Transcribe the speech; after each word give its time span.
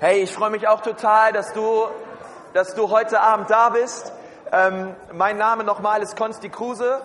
Hey, 0.00 0.22
ich 0.22 0.32
freue 0.32 0.50
mich 0.50 0.68
auch 0.68 0.80
total, 0.80 1.32
dass 1.32 1.52
du, 1.54 1.88
dass 2.54 2.72
du 2.76 2.88
heute 2.88 3.20
Abend 3.20 3.50
da 3.50 3.70
bist. 3.70 4.12
Ähm, 4.52 4.94
mein 5.12 5.36
Name 5.36 5.64
nochmal 5.64 6.02
ist 6.02 6.16
Konsti 6.16 6.50
Kruse. 6.50 7.00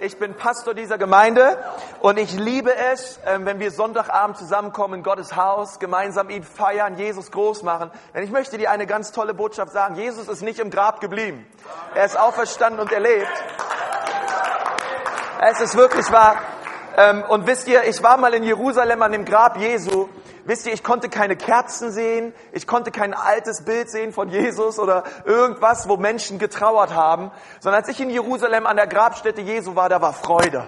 Ich 0.00 0.18
bin 0.18 0.32
Pastor 0.32 0.72
dieser 0.72 0.96
Gemeinde 0.96 1.58
und 2.00 2.18
ich 2.18 2.32
liebe 2.32 2.74
es, 2.74 3.20
ähm, 3.26 3.44
wenn 3.44 3.60
wir 3.60 3.70
Sonntagabend 3.70 4.38
zusammenkommen 4.38 4.94
in 4.94 5.02
Gottes 5.02 5.36
Haus, 5.36 5.78
gemeinsam 5.78 6.30
ihn 6.30 6.42
feiern, 6.42 6.96
Jesus 6.96 7.30
groß 7.30 7.64
machen. 7.64 7.90
Denn 8.14 8.24
ich 8.24 8.30
möchte 8.30 8.56
dir 8.56 8.70
eine 8.70 8.86
ganz 8.86 9.12
tolle 9.12 9.34
Botschaft 9.34 9.72
sagen. 9.72 9.96
Jesus 9.96 10.26
ist 10.26 10.40
nicht 10.40 10.58
im 10.58 10.70
Grab 10.70 11.02
geblieben. 11.02 11.46
Er 11.94 12.06
ist 12.06 12.18
auferstanden 12.18 12.80
und 12.80 12.90
er 12.90 13.00
lebt. 13.00 13.44
Es 15.42 15.60
ist 15.60 15.76
wirklich 15.76 16.10
wahr. 16.10 16.36
Ähm, 16.96 17.24
und 17.28 17.46
wisst 17.46 17.68
ihr, 17.68 17.84
ich 17.84 18.02
war 18.02 18.16
mal 18.16 18.32
in 18.32 18.42
Jerusalem 18.42 19.02
an 19.02 19.12
dem 19.12 19.26
Grab 19.26 19.58
Jesu 19.58 20.08
Wisst 20.48 20.66
ihr, 20.66 20.72
ich 20.72 20.82
konnte 20.82 21.10
keine 21.10 21.36
Kerzen 21.36 21.92
sehen, 21.92 22.32
ich 22.52 22.66
konnte 22.66 22.90
kein 22.90 23.12
altes 23.12 23.66
Bild 23.66 23.90
sehen 23.90 24.14
von 24.14 24.30
Jesus 24.30 24.78
oder 24.78 25.04
irgendwas, 25.26 25.90
wo 25.90 25.98
Menschen 25.98 26.38
getrauert 26.38 26.94
haben, 26.94 27.30
sondern 27.60 27.82
als 27.82 27.90
ich 27.90 28.00
in 28.00 28.08
Jerusalem 28.08 28.64
an 28.66 28.76
der 28.76 28.86
Grabstätte 28.86 29.42
Jesu 29.42 29.76
war, 29.76 29.90
da 29.90 30.00
war 30.00 30.14
Freude. 30.14 30.66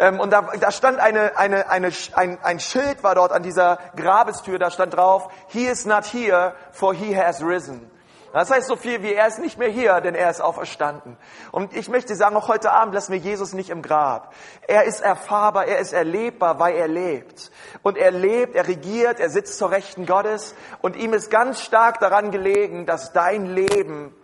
Ähm, 0.00 0.18
und 0.18 0.32
da, 0.32 0.50
da 0.58 0.72
stand 0.72 0.98
eine, 0.98 1.38
eine, 1.38 1.70
eine, 1.70 1.92
ein, 2.14 2.38
ein 2.42 2.58
Schild 2.58 3.04
war 3.04 3.14
dort 3.14 3.30
an 3.30 3.44
dieser 3.44 3.78
Grabestür, 3.94 4.58
da 4.58 4.72
stand 4.72 4.96
drauf, 4.96 5.28
He 5.46 5.66
is 5.66 5.86
not 5.86 6.04
here, 6.06 6.56
for 6.72 6.92
he 6.92 7.16
has 7.16 7.40
risen. 7.44 7.88
Das 8.36 8.50
heißt 8.50 8.66
so 8.66 8.76
viel 8.76 9.02
wie, 9.02 9.14
er 9.14 9.28
ist 9.28 9.38
nicht 9.38 9.56
mehr 9.56 9.70
hier, 9.70 9.98
denn 10.02 10.14
er 10.14 10.28
ist 10.28 10.42
auferstanden. 10.42 11.16
Und 11.52 11.74
ich 11.74 11.88
möchte 11.88 12.14
sagen, 12.14 12.36
auch 12.36 12.48
heute 12.48 12.70
Abend 12.70 12.92
lassen 12.92 13.12
wir 13.12 13.18
Jesus 13.18 13.54
nicht 13.54 13.70
im 13.70 13.80
Grab. 13.80 14.34
Er 14.68 14.84
ist 14.84 15.00
erfahrbar, 15.00 15.64
er 15.64 15.78
ist 15.78 15.94
erlebbar, 15.94 16.58
weil 16.58 16.74
er 16.74 16.86
lebt. 16.86 17.50
Und 17.80 17.96
er 17.96 18.10
lebt, 18.10 18.54
er 18.54 18.68
regiert, 18.68 19.20
er 19.20 19.30
sitzt 19.30 19.56
zur 19.56 19.70
Rechten 19.70 20.04
Gottes. 20.04 20.54
Und 20.82 20.96
ihm 20.96 21.14
ist 21.14 21.30
ganz 21.30 21.62
stark 21.62 21.98
daran 21.98 22.30
gelegen, 22.30 22.84
dass 22.84 23.14
dein 23.14 23.46
Leben 23.46 24.14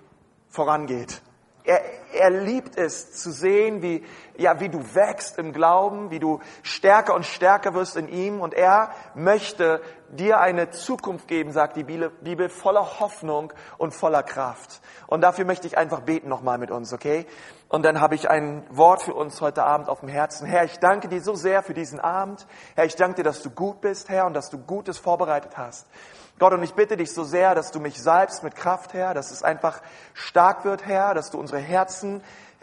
vorangeht. 0.50 1.22
Er, 1.64 1.80
er 2.12 2.30
liebt 2.30 2.76
es 2.76 3.12
zu 3.12 3.30
sehen, 3.30 3.82
wie, 3.82 4.04
ja, 4.36 4.60
wie 4.60 4.68
du 4.68 4.94
wächst 4.94 5.38
im 5.38 5.52
Glauben, 5.52 6.10
wie 6.10 6.18
du 6.18 6.40
stärker 6.62 7.14
und 7.14 7.24
stärker 7.24 7.74
wirst 7.74 7.96
in 7.96 8.08
ihm. 8.08 8.40
Und 8.40 8.54
er 8.54 8.90
möchte 9.14 9.80
dir 10.08 10.40
eine 10.40 10.70
Zukunft 10.70 11.28
geben, 11.28 11.52
sagt 11.52 11.76
die 11.76 11.84
Bibel, 11.84 12.48
voller 12.48 13.00
Hoffnung 13.00 13.52
und 13.78 13.92
voller 13.92 14.22
Kraft. 14.22 14.80
Und 15.06 15.22
dafür 15.22 15.44
möchte 15.44 15.66
ich 15.66 15.78
einfach 15.78 16.00
beten 16.00 16.28
nochmal 16.28 16.58
mit 16.58 16.70
uns, 16.70 16.92
okay? 16.92 17.26
Und 17.68 17.84
dann 17.84 18.00
habe 18.00 18.14
ich 18.14 18.28
ein 18.28 18.64
Wort 18.68 19.02
für 19.02 19.14
uns 19.14 19.40
heute 19.40 19.64
Abend 19.64 19.88
auf 19.88 20.00
dem 20.00 20.08
Herzen. 20.10 20.46
Herr, 20.46 20.64
ich 20.64 20.78
danke 20.78 21.08
dir 21.08 21.22
so 21.22 21.34
sehr 21.34 21.62
für 21.62 21.72
diesen 21.72 22.00
Abend. 22.00 22.46
Herr, 22.74 22.84
ich 22.84 22.96
danke 22.96 23.16
dir, 23.16 23.22
dass 23.22 23.42
du 23.42 23.50
gut 23.50 23.80
bist, 23.80 24.10
Herr, 24.10 24.26
und 24.26 24.34
dass 24.34 24.50
du 24.50 24.58
Gutes 24.58 24.98
vorbereitet 24.98 25.56
hast. 25.56 25.86
Gott, 26.38 26.54
und 26.54 26.62
ich 26.64 26.74
bitte 26.74 26.96
dich 26.96 27.12
so 27.12 27.22
sehr, 27.22 27.54
dass 27.54 27.70
du 27.70 27.78
mich 27.78 28.02
salbst 28.02 28.42
mit 28.42 28.56
Kraft, 28.56 28.94
Herr, 28.94 29.14
dass 29.14 29.30
es 29.30 29.42
einfach 29.42 29.80
stark 30.12 30.64
wird, 30.64 30.84
Herr, 30.84 31.14
dass 31.14 31.30
du 31.30 31.38
unsere 31.38 31.60
Herzen 31.60 32.01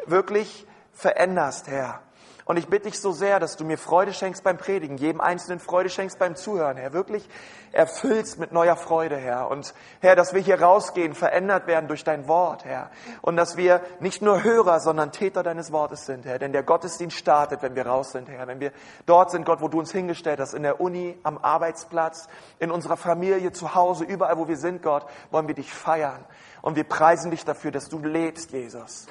wirklich 0.05 0.67
veränderst, 0.93 1.67
Herr. 1.67 2.01
Und 2.49 2.57
ich 2.57 2.67
bitte 2.67 2.89
dich 2.89 2.99
so 2.99 3.11
sehr, 3.11 3.39
dass 3.39 3.57
du 3.57 3.63
mir 3.63 3.77
Freude 3.77 4.11
schenkst 4.11 4.43
beim 4.43 4.57
Predigen, 4.57 4.97
jedem 4.97 5.21
Einzelnen 5.21 5.59
Freude 5.59 5.87
schenkst 5.87 6.17
beim 6.17 6.35
Zuhören, 6.35 6.77
Herr. 6.77 6.93
Wirklich 6.93 7.29
erfüllst 7.71 8.39
mit 8.39 8.51
neuer 8.51 8.75
Freude, 8.75 9.17
Herr. 9.17 9.51
Und 9.51 9.75
Herr, 9.99 10.15
dass 10.15 10.33
wir 10.33 10.41
hier 10.41 10.59
rausgehen, 10.59 11.13
verändert 11.13 11.67
werden 11.67 11.87
durch 11.87 12.03
dein 12.03 12.27
Wort, 12.27 12.65
Herr. 12.65 12.89
Und 13.21 13.37
dass 13.37 13.55
wir 13.55 13.81
nicht 13.99 14.23
nur 14.23 14.41
Hörer, 14.41 14.79
sondern 14.79 15.11
Täter 15.11 15.43
deines 15.43 15.71
Wortes 15.71 16.07
sind, 16.07 16.25
Herr. 16.25 16.39
Denn 16.39 16.51
der 16.51 16.63
Gottesdienst 16.63 17.15
startet, 17.15 17.61
wenn 17.61 17.75
wir 17.75 17.85
raus 17.85 18.13
sind, 18.13 18.27
Herr. 18.29 18.47
Wenn 18.47 18.59
wir 18.59 18.71
dort 19.05 19.29
sind, 19.29 19.45
Gott, 19.45 19.61
wo 19.61 19.67
du 19.67 19.77
uns 19.77 19.91
hingestellt 19.91 20.39
hast, 20.39 20.55
in 20.55 20.63
der 20.63 20.81
Uni, 20.81 21.19
am 21.21 21.37
Arbeitsplatz, 21.37 22.29
in 22.57 22.71
unserer 22.71 22.97
Familie, 22.97 23.51
zu 23.51 23.75
Hause, 23.75 24.05
überall, 24.05 24.39
wo 24.39 24.47
wir 24.47 24.57
sind, 24.57 24.81
Gott, 24.81 25.05
wollen 25.29 25.47
wir 25.47 25.53
dich 25.53 25.71
feiern. 25.71 26.25
Und 26.63 26.77
wir 26.77 26.83
preisen 26.83 27.29
dich 27.29 27.45
dafür, 27.45 27.69
dass 27.69 27.89
du 27.89 27.99
lebst, 27.99 28.53
Jesus. 28.53 29.05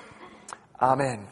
Amen. 0.78 1.26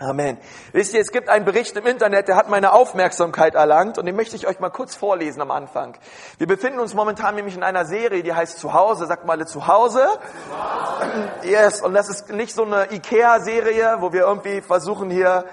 Amen. 0.00 0.38
Wisst 0.72 0.94
ihr, 0.94 1.00
es 1.00 1.12
gibt 1.12 1.28
einen 1.28 1.44
Bericht 1.44 1.76
im 1.76 1.86
Internet, 1.86 2.26
der 2.26 2.36
hat 2.36 2.48
meine 2.48 2.72
Aufmerksamkeit 2.72 3.54
erlangt 3.54 3.98
und 3.98 4.06
den 4.06 4.16
möchte 4.16 4.34
ich 4.34 4.46
euch 4.46 4.58
mal 4.58 4.70
kurz 4.70 4.96
vorlesen 4.96 5.42
am 5.42 5.50
Anfang. 5.50 5.96
Wir 6.38 6.46
befinden 6.46 6.80
uns 6.80 6.94
momentan 6.94 7.34
nämlich 7.34 7.54
in 7.54 7.62
einer 7.62 7.84
Serie, 7.84 8.22
die 8.22 8.32
heißt 8.32 8.58
Zuhause. 8.58 9.06
Sagt 9.06 9.26
mal 9.26 9.46
Zuhause. 9.46 10.08
Zuhause. 10.48 11.28
Yes, 11.42 11.82
und 11.82 11.92
das 11.92 12.08
ist 12.08 12.30
nicht 12.30 12.54
so 12.54 12.64
eine 12.64 12.90
Ikea-Serie, 12.90 13.98
wo 14.00 14.12
wir 14.12 14.22
irgendwie 14.22 14.62
versuchen 14.62 15.10
hier 15.10 15.44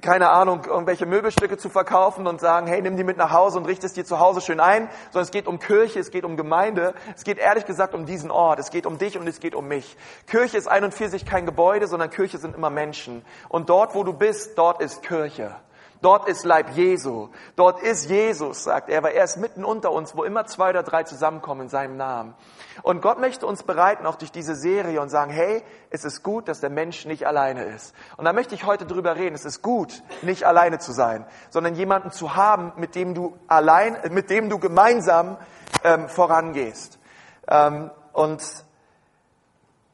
keine 0.00 0.30
Ahnung, 0.30 0.64
irgendwelche 0.64 1.04
Möbelstücke 1.04 1.58
zu 1.58 1.68
verkaufen 1.68 2.26
und 2.26 2.40
sagen, 2.40 2.66
hey, 2.66 2.80
nimm 2.80 2.96
die 2.96 3.04
mit 3.04 3.18
nach 3.18 3.30
Hause 3.30 3.58
und 3.58 3.66
richte 3.66 3.86
es 3.86 3.92
dir 3.92 4.04
zu 4.04 4.18
Hause 4.18 4.40
schön 4.40 4.58
ein, 4.58 4.88
sondern 5.10 5.24
es 5.24 5.30
geht 5.30 5.46
um 5.46 5.58
Kirche, 5.58 6.00
es 6.00 6.10
geht 6.10 6.24
um 6.24 6.36
Gemeinde, 6.36 6.94
es 7.14 7.24
geht 7.24 7.38
ehrlich 7.38 7.66
gesagt 7.66 7.94
um 7.94 8.06
diesen 8.06 8.30
Ort, 8.30 8.58
es 8.58 8.70
geht 8.70 8.86
um 8.86 8.96
dich 8.96 9.18
und 9.18 9.26
es 9.26 9.38
geht 9.38 9.54
um 9.54 9.68
mich. 9.68 9.96
Kirche 10.26 10.56
ist 10.56 10.66
ein 10.66 10.84
und 10.84 10.94
für 10.94 11.08
sich 11.08 11.26
kein 11.26 11.44
Gebäude, 11.44 11.86
sondern 11.86 12.08
Kirche 12.08 12.38
sind 12.38 12.56
immer 12.56 12.70
Menschen. 12.70 13.22
Und 13.50 13.68
dort, 13.68 13.94
wo 13.94 14.02
du 14.02 14.14
bist, 14.14 14.56
dort 14.56 14.80
ist 14.80 15.02
Kirche. 15.02 15.54
Dort 16.02 16.28
ist 16.28 16.44
Leib 16.44 16.70
Jesu. 16.70 17.28
Dort 17.54 17.80
ist 17.80 18.10
Jesus, 18.10 18.64
sagt 18.64 18.90
er, 18.90 19.04
weil 19.04 19.14
er 19.14 19.22
ist 19.22 19.36
mitten 19.36 19.64
unter 19.64 19.92
uns, 19.92 20.16
wo 20.16 20.24
immer 20.24 20.44
zwei 20.46 20.70
oder 20.70 20.82
drei 20.82 21.04
zusammenkommen 21.04 21.62
in 21.62 21.68
seinem 21.68 21.96
Namen. 21.96 22.34
Und 22.82 23.00
Gott 23.02 23.20
möchte 23.20 23.46
uns 23.46 23.62
bereiten, 23.62 24.04
auch 24.04 24.16
durch 24.16 24.32
diese 24.32 24.56
Serie 24.56 25.00
und 25.00 25.10
sagen, 25.10 25.30
hey, 25.30 25.62
es 25.90 26.04
ist 26.04 26.24
gut, 26.24 26.48
dass 26.48 26.58
der 26.58 26.70
Mensch 26.70 27.06
nicht 27.06 27.24
alleine 27.24 27.64
ist. 27.64 27.94
Und 28.16 28.24
da 28.24 28.32
möchte 28.32 28.56
ich 28.56 28.66
heute 28.66 28.84
drüber 28.84 29.14
reden. 29.14 29.36
Es 29.36 29.44
ist 29.44 29.62
gut, 29.62 30.02
nicht 30.22 30.44
alleine 30.44 30.80
zu 30.80 30.90
sein, 30.90 31.24
sondern 31.50 31.76
jemanden 31.76 32.10
zu 32.10 32.34
haben, 32.34 32.72
mit 32.76 32.96
dem 32.96 33.14
du 33.14 33.38
allein, 33.46 33.96
mit 34.10 34.28
dem 34.28 34.50
du 34.50 34.58
gemeinsam 34.58 35.38
ähm, 35.84 36.08
vorangehst. 36.08 36.98
Ähm, 37.46 37.92
und 38.12 38.42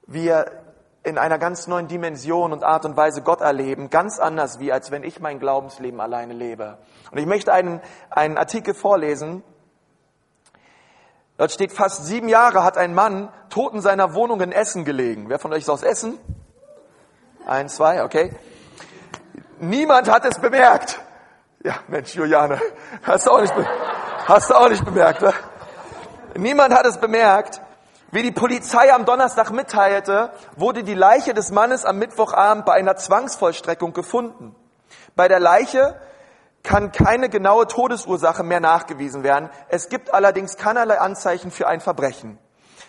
wir 0.06 0.67
in 1.08 1.18
einer 1.18 1.38
ganz 1.38 1.66
neuen 1.66 1.88
Dimension 1.88 2.52
und 2.52 2.62
Art 2.62 2.84
und 2.84 2.96
Weise 2.96 3.22
Gott 3.22 3.40
erleben, 3.40 3.90
ganz 3.90 4.18
anders 4.18 4.60
wie 4.60 4.72
als 4.72 4.90
wenn 4.90 5.02
ich 5.02 5.20
mein 5.20 5.40
Glaubensleben 5.40 6.00
alleine 6.00 6.34
lebe. 6.34 6.78
Und 7.10 7.18
ich 7.18 7.26
möchte 7.26 7.52
einen, 7.52 7.80
einen 8.10 8.36
Artikel 8.36 8.74
vorlesen. 8.74 9.42
Dort 11.36 11.52
steht, 11.52 11.72
fast 11.72 12.04
sieben 12.04 12.28
Jahre 12.28 12.64
hat 12.64 12.76
ein 12.76 12.94
Mann 12.94 13.32
tot 13.48 13.72
in 13.72 13.80
seiner 13.80 14.14
Wohnung 14.14 14.40
in 14.40 14.52
Essen 14.52 14.84
gelegen. 14.84 15.28
Wer 15.28 15.38
von 15.38 15.52
euch 15.52 15.60
ist 15.60 15.70
aus 15.70 15.82
Essen? 15.82 16.18
Ein, 17.46 17.68
zwei, 17.68 18.04
okay. 18.04 18.34
Niemand 19.58 20.10
hat 20.10 20.24
es 20.24 20.38
bemerkt. 20.38 21.00
Ja, 21.64 21.76
Mensch, 21.88 22.14
Juliane, 22.14 22.60
hast 23.02 23.26
du 23.26 23.30
auch 23.30 23.40
nicht, 23.40 23.54
hast 24.26 24.50
du 24.50 24.54
auch 24.54 24.68
nicht 24.68 24.84
bemerkt. 24.84 25.22
Ne? 25.22 25.32
Niemand 26.36 26.74
hat 26.74 26.86
es 26.86 26.98
bemerkt. 26.98 27.60
Wie 28.10 28.22
die 28.22 28.32
Polizei 28.32 28.92
am 28.94 29.04
Donnerstag 29.04 29.50
mitteilte, 29.50 30.30
wurde 30.56 30.82
die 30.82 30.94
Leiche 30.94 31.34
des 31.34 31.50
Mannes 31.50 31.84
am 31.84 31.98
Mittwochabend 31.98 32.64
bei 32.64 32.72
einer 32.72 32.96
Zwangsvollstreckung 32.96 33.92
gefunden. 33.92 34.56
Bei 35.14 35.28
der 35.28 35.40
Leiche 35.40 36.00
kann 36.62 36.90
keine 36.90 37.28
genaue 37.28 37.66
Todesursache 37.66 38.42
mehr 38.42 38.60
nachgewiesen 38.60 39.24
werden. 39.24 39.50
Es 39.68 39.90
gibt 39.90 40.14
allerdings 40.14 40.56
keinerlei 40.56 40.98
Anzeichen 40.98 41.50
für 41.50 41.68
ein 41.68 41.80
Verbrechen. 41.80 42.38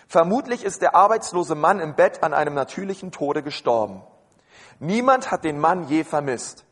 Vermutlich 0.08 0.64
ist 0.64 0.80
der 0.80 0.94
arbeitslose 0.94 1.54
Mann 1.54 1.80
im 1.80 1.96
Bett 1.96 2.22
an 2.22 2.32
einem 2.32 2.54
natürlichen 2.54 3.12
Tode 3.12 3.42
gestorben. 3.42 4.02
Niemand 4.78 5.30
hat 5.30 5.44
den 5.44 5.58
Mann 5.58 5.86
je 5.88 6.02
vermisst. 6.02 6.64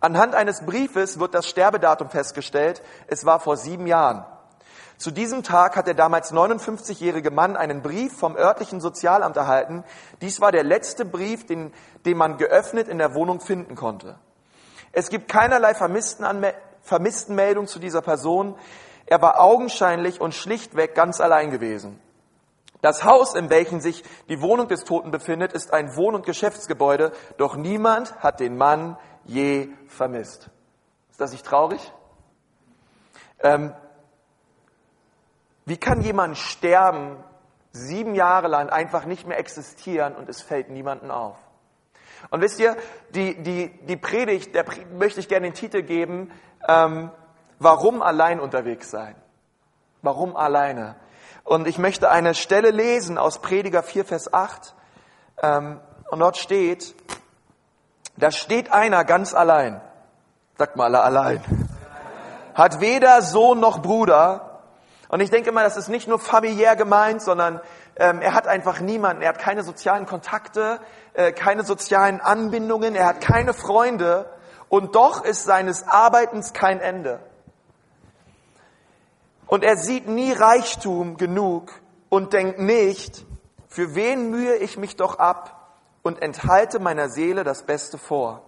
Anhand 0.00 0.34
eines 0.34 0.66
Briefes 0.66 1.18
wird 1.18 1.34
das 1.34 1.48
Sterbedatum 1.48 2.10
festgestellt. 2.10 2.82
Es 3.06 3.24
war 3.24 3.40
vor 3.40 3.56
sieben 3.56 3.86
Jahren. 3.86 4.26
Zu 4.98 5.10
diesem 5.10 5.42
Tag 5.42 5.76
hat 5.76 5.86
der 5.86 5.94
damals 5.94 6.32
59-jährige 6.32 7.30
Mann 7.30 7.56
einen 7.56 7.82
Brief 7.82 8.16
vom 8.16 8.34
örtlichen 8.34 8.80
Sozialamt 8.80 9.36
erhalten. 9.36 9.84
Dies 10.22 10.40
war 10.40 10.52
der 10.52 10.64
letzte 10.64 11.04
Brief, 11.04 11.46
den, 11.46 11.72
den 12.06 12.16
man 12.16 12.38
geöffnet 12.38 12.88
in 12.88 12.98
der 12.98 13.14
Wohnung 13.14 13.40
finden 13.40 13.74
konnte. 13.74 14.18
Es 14.92 15.10
gibt 15.10 15.28
keinerlei 15.28 15.74
Vermisstenmeldung 15.74 17.66
zu 17.66 17.78
dieser 17.78 18.00
Person. 18.00 18.54
Er 19.04 19.20
war 19.20 19.40
augenscheinlich 19.40 20.20
und 20.20 20.34
schlichtweg 20.34 20.94
ganz 20.94 21.20
allein 21.20 21.50
gewesen. 21.50 22.00
Das 22.80 23.04
Haus, 23.04 23.34
in 23.34 23.50
welchem 23.50 23.80
sich 23.80 24.04
die 24.28 24.40
Wohnung 24.40 24.68
des 24.68 24.84
Toten 24.84 25.10
befindet, 25.10 25.52
ist 25.52 25.72
ein 25.72 25.96
Wohn- 25.96 26.14
und 26.14 26.24
Geschäftsgebäude, 26.24 27.12
doch 27.36 27.56
niemand 27.56 28.14
hat 28.20 28.40
den 28.40 28.56
Mann 28.56 28.96
je 29.24 29.68
vermisst. 29.88 30.48
Ist 31.10 31.20
das 31.20 31.32
nicht 31.32 31.44
traurig? 31.44 31.92
Ähm, 33.40 33.74
wie 35.66 35.76
kann 35.76 36.00
jemand 36.00 36.38
sterben, 36.38 37.16
sieben 37.72 38.14
Jahre 38.14 38.48
lang 38.48 38.70
einfach 38.70 39.04
nicht 39.04 39.26
mehr 39.26 39.38
existieren 39.38 40.14
und 40.14 40.28
es 40.28 40.40
fällt 40.40 40.70
niemanden 40.70 41.10
auf? 41.10 41.36
Und 42.30 42.40
wisst 42.40 42.58
ihr, 42.60 42.76
die, 43.10 43.42
die, 43.42 43.68
die 43.86 43.96
Predigt, 43.96 44.54
der 44.54 44.64
möchte 44.96 45.20
ich 45.20 45.28
gerne 45.28 45.48
den 45.48 45.54
Titel 45.54 45.82
geben, 45.82 46.30
ähm, 46.66 47.10
warum 47.58 48.00
allein 48.00 48.40
unterwegs 48.40 48.90
sein? 48.90 49.16
Warum 50.02 50.36
alleine? 50.36 50.96
Und 51.44 51.66
ich 51.66 51.78
möchte 51.78 52.10
eine 52.10 52.34
Stelle 52.34 52.70
lesen 52.70 53.18
aus 53.18 53.40
Prediger 53.40 53.82
4, 53.82 54.04
Vers 54.04 54.32
8. 54.32 54.74
Ähm, 55.42 55.80
und 56.10 56.20
dort 56.20 56.36
steht, 56.36 56.94
da 58.16 58.30
steht 58.30 58.72
einer 58.72 59.04
ganz 59.04 59.34
allein. 59.34 59.80
Sagt 60.58 60.76
mal 60.76 60.84
alle 60.84 61.02
allein. 61.02 61.44
Hat 62.54 62.80
weder 62.80 63.20
Sohn 63.22 63.60
noch 63.60 63.82
Bruder, 63.82 64.55
Und 65.08 65.20
ich 65.20 65.30
denke 65.30 65.52
mal, 65.52 65.62
das 65.62 65.76
ist 65.76 65.88
nicht 65.88 66.08
nur 66.08 66.18
familiär 66.18 66.74
gemeint, 66.76 67.22
sondern 67.22 67.60
ähm, 67.96 68.20
er 68.20 68.34
hat 68.34 68.48
einfach 68.48 68.80
niemanden, 68.80 69.22
er 69.22 69.28
hat 69.30 69.38
keine 69.38 69.62
sozialen 69.62 70.06
Kontakte, 70.06 70.80
äh, 71.14 71.32
keine 71.32 71.64
sozialen 71.64 72.20
Anbindungen, 72.20 72.94
er 72.94 73.06
hat 73.06 73.20
keine 73.20 73.54
Freunde 73.54 74.28
und 74.68 74.96
doch 74.96 75.24
ist 75.24 75.44
seines 75.44 75.86
Arbeitens 75.86 76.52
kein 76.52 76.80
Ende. 76.80 77.20
Und 79.46 79.62
er 79.62 79.76
sieht 79.76 80.08
nie 80.08 80.32
Reichtum 80.32 81.16
genug 81.16 81.72
und 82.08 82.32
denkt 82.32 82.58
nicht, 82.58 83.24
für 83.68 83.94
wen 83.94 84.30
mühe 84.30 84.56
ich 84.56 84.76
mich 84.76 84.96
doch 84.96 85.18
ab 85.18 85.76
und 86.02 86.20
enthalte 86.20 86.80
meiner 86.80 87.08
Seele 87.08 87.44
das 87.44 87.62
Beste 87.62 87.96
vor. 87.96 88.42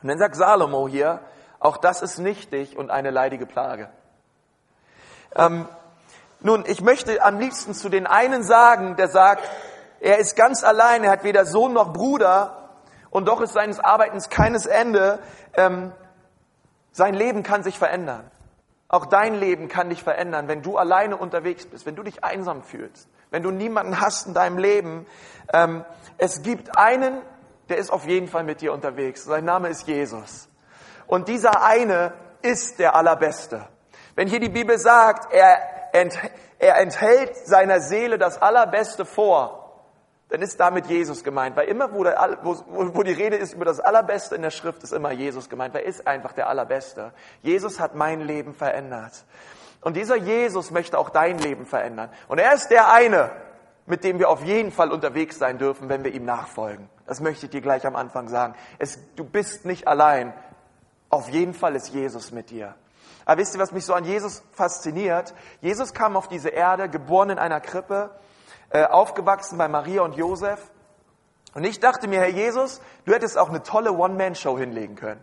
Und 0.00 0.08
dann 0.08 0.18
sagt 0.18 0.36
Salomo 0.36 0.86
hier, 0.86 1.20
auch 1.58 1.76
das 1.76 2.02
ist 2.02 2.18
nichtig 2.18 2.76
und 2.76 2.90
eine 2.90 3.10
leidige 3.10 3.46
Plage. 3.46 3.90
Ähm, 5.34 5.66
nun, 6.40 6.64
ich 6.66 6.80
möchte 6.80 7.22
am 7.22 7.38
liebsten 7.38 7.74
zu 7.74 7.88
den 7.88 8.06
einen 8.06 8.42
sagen, 8.42 8.96
der 8.96 9.08
sagt, 9.08 9.42
er 10.00 10.18
ist 10.18 10.36
ganz 10.36 10.62
allein, 10.62 11.02
er 11.02 11.10
hat 11.10 11.24
weder 11.24 11.44
Sohn 11.44 11.72
noch 11.72 11.92
Bruder 11.92 12.70
und 13.10 13.26
doch 13.26 13.40
ist 13.40 13.52
seines 13.52 13.80
Arbeitens 13.80 14.28
keines 14.28 14.66
Ende. 14.66 15.18
Ähm, 15.54 15.92
sein 16.92 17.14
Leben 17.14 17.42
kann 17.42 17.62
sich 17.62 17.78
verändern. 17.78 18.30
Auch 18.88 19.06
dein 19.06 19.34
Leben 19.34 19.68
kann 19.68 19.90
dich 19.90 20.02
verändern, 20.02 20.48
wenn 20.48 20.62
du 20.62 20.78
alleine 20.78 21.16
unterwegs 21.16 21.66
bist, 21.66 21.84
wenn 21.84 21.96
du 21.96 22.02
dich 22.02 22.24
einsam 22.24 22.62
fühlst, 22.62 23.08
wenn 23.30 23.42
du 23.42 23.50
niemanden 23.50 24.00
hast 24.00 24.26
in 24.26 24.34
deinem 24.34 24.56
Leben. 24.56 25.06
Ähm, 25.52 25.84
es 26.16 26.42
gibt 26.42 26.78
einen, 26.78 27.20
der 27.68 27.76
ist 27.76 27.90
auf 27.90 28.06
jeden 28.06 28.28
Fall 28.28 28.44
mit 28.44 28.60
dir 28.62 28.72
unterwegs. 28.72 29.24
Sein 29.24 29.44
Name 29.44 29.68
ist 29.68 29.86
Jesus. 29.86 30.48
Und 31.06 31.28
dieser 31.28 31.62
eine 31.62 32.14
ist 32.40 32.78
der 32.78 32.94
Allerbeste. 32.94 33.66
Wenn 34.18 34.26
hier 34.26 34.40
die 34.40 34.48
Bibel 34.48 34.76
sagt, 34.78 35.32
er, 35.32 35.60
ent, 35.92 36.18
er 36.58 36.80
enthält 36.80 37.36
seiner 37.46 37.78
Seele 37.78 38.18
das 38.18 38.42
Allerbeste 38.42 39.04
vor, 39.04 39.80
dann 40.28 40.42
ist 40.42 40.58
damit 40.58 40.86
Jesus 40.86 41.22
gemeint. 41.22 41.54
Weil 41.54 41.68
immer, 41.68 41.92
wo, 41.94 42.02
der, 42.02 42.38
wo, 42.42 42.56
wo 42.66 43.04
die 43.04 43.12
Rede 43.12 43.36
ist 43.36 43.52
über 43.54 43.64
das 43.64 43.78
Allerbeste 43.78 44.34
in 44.34 44.42
der 44.42 44.50
Schrift, 44.50 44.82
ist 44.82 44.92
immer 44.92 45.12
Jesus 45.12 45.48
gemeint. 45.48 45.72
Wer 45.72 45.84
ist 45.84 46.04
einfach 46.08 46.32
der 46.32 46.48
Allerbeste? 46.48 47.12
Jesus 47.42 47.78
hat 47.78 47.94
mein 47.94 48.20
Leben 48.22 48.54
verändert. 48.54 49.24
Und 49.82 49.96
dieser 49.96 50.16
Jesus 50.16 50.72
möchte 50.72 50.98
auch 50.98 51.10
dein 51.10 51.38
Leben 51.38 51.64
verändern. 51.64 52.10
Und 52.26 52.38
er 52.38 52.52
ist 52.54 52.72
der 52.72 52.92
eine, 52.92 53.30
mit 53.86 54.02
dem 54.02 54.18
wir 54.18 54.30
auf 54.30 54.42
jeden 54.42 54.72
Fall 54.72 54.90
unterwegs 54.90 55.38
sein 55.38 55.58
dürfen, 55.58 55.88
wenn 55.88 56.02
wir 56.02 56.12
ihm 56.12 56.24
nachfolgen. 56.24 56.90
Das 57.06 57.20
möchte 57.20 57.46
ich 57.46 57.52
dir 57.52 57.60
gleich 57.60 57.86
am 57.86 57.94
Anfang 57.94 58.26
sagen. 58.26 58.56
Es, 58.80 58.98
du 59.14 59.22
bist 59.22 59.64
nicht 59.64 59.86
allein. 59.86 60.34
Auf 61.08 61.28
jeden 61.28 61.54
Fall 61.54 61.76
ist 61.76 61.90
Jesus 61.90 62.32
mit 62.32 62.50
dir. 62.50 62.74
Aber 63.28 63.42
wisst 63.42 63.54
ihr, 63.54 63.60
was 63.60 63.72
mich 63.72 63.84
so 63.84 63.92
an 63.92 64.06
Jesus 64.06 64.42
fasziniert? 64.52 65.34
Jesus 65.60 65.92
kam 65.92 66.16
auf 66.16 66.28
diese 66.28 66.48
Erde, 66.48 66.88
geboren 66.88 67.28
in 67.28 67.38
einer 67.38 67.60
Krippe, 67.60 68.08
äh, 68.70 68.86
aufgewachsen 68.86 69.58
bei 69.58 69.68
Maria 69.68 70.00
und 70.00 70.16
Josef. 70.16 70.58
Und 71.52 71.64
ich 71.64 71.78
dachte 71.78 72.08
mir, 72.08 72.20
Herr 72.20 72.30
Jesus, 72.30 72.80
du 73.04 73.12
hättest 73.12 73.36
auch 73.36 73.50
eine 73.50 73.62
tolle 73.62 73.92
One-Man-Show 73.92 74.56
hinlegen 74.56 74.96
können. 74.96 75.22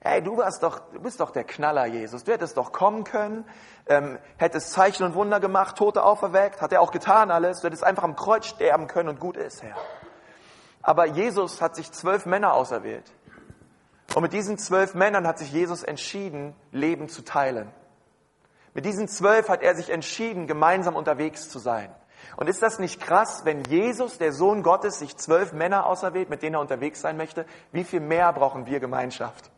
Hey, 0.00 0.22
du 0.22 0.38
warst 0.38 0.64
doch, 0.64 0.80
du 0.92 0.98
bist 0.98 1.20
doch 1.20 1.30
der 1.30 1.44
Knaller, 1.44 1.86
Jesus. 1.86 2.24
Du 2.24 2.32
hättest 2.32 2.56
doch 2.56 2.72
kommen 2.72 3.04
können, 3.04 3.44
ähm, 3.86 4.18
hättest 4.36 4.72
Zeichen 4.72 5.04
und 5.04 5.14
Wunder 5.14 5.38
gemacht, 5.38 5.78
Tote 5.78 6.02
auferweckt, 6.02 6.60
hat 6.60 6.72
er 6.72 6.80
auch 6.80 6.90
getan 6.90 7.30
alles. 7.30 7.60
Du 7.60 7.68
hättest 7.68 7.84
einfach 7.84 8.02
am 8.02 8.16
Kreuz 8.16 8.46
sterben 8.46 8.88
können 8.88 9.10
und 9.10 9.20
gut 9.20 9.36
ist, 9.36 9.62
Herr. 9.62 9.76
Aber 10.82 11.06
Jesus 11.06 11.62
hat 11.62 11.76
sich 11.76 11.92
zwölf 11.92 12.26
Männer 12.26 12.54
auserwählt. 12.54 13.12
Und 14.14 14.22
mit 14.22 14.32
diesen 14.32 14.58
zwölf 14.58 14.94
Männern 14.94 15.26
hat 15.26 15.38
sich 15.38 15.52
Jesus 15.52 15.82
entschieden, 15.82 16.54
Leben 16.70 17.08
zu 17.08 17.22
teilen. 17.22 17.70
Mit 18.74 18.84
diesen 18.84 19.08
zwölf 19.08 19.48
hat 19.48 19.62
er 19.62 19.74
sich 19.74 19.90
entschieden, 19.90 20.46
gemeinsam 20.46 20.96
unterwegs 20.96 21.48
zu 21.48 21.58
sein. 21.58 21.94
Und 22.36 22.48
ist 22.48 22.62
das 22.62 22.78
nicht 22.78 23.00
krass, 23.00 23.42
wenn 23.44 23.64
Jesus, 23.64 24.18
der 24.18 24.32
Sohn 24.32 24.62
Gottes, 24.62 24.98
sich 24.98 25.16
zwölf 25.16 25.52
Männer 25.52 25.86
auserwählt, 25.86 26.30
mit 26.30 26.42
denen 26.42 26.54
er 26.54 26.60
unterwegs 26.60 27.00
sein 27.00 27.16
möchte? 27.16 27.46
Wie 27.72 27.84
viel 27.84 28.00
mehr 28.00 28.32
brauchen 28.32 28.66
wir 28.66 28.80
Gemeinschaft? 28.80 29.50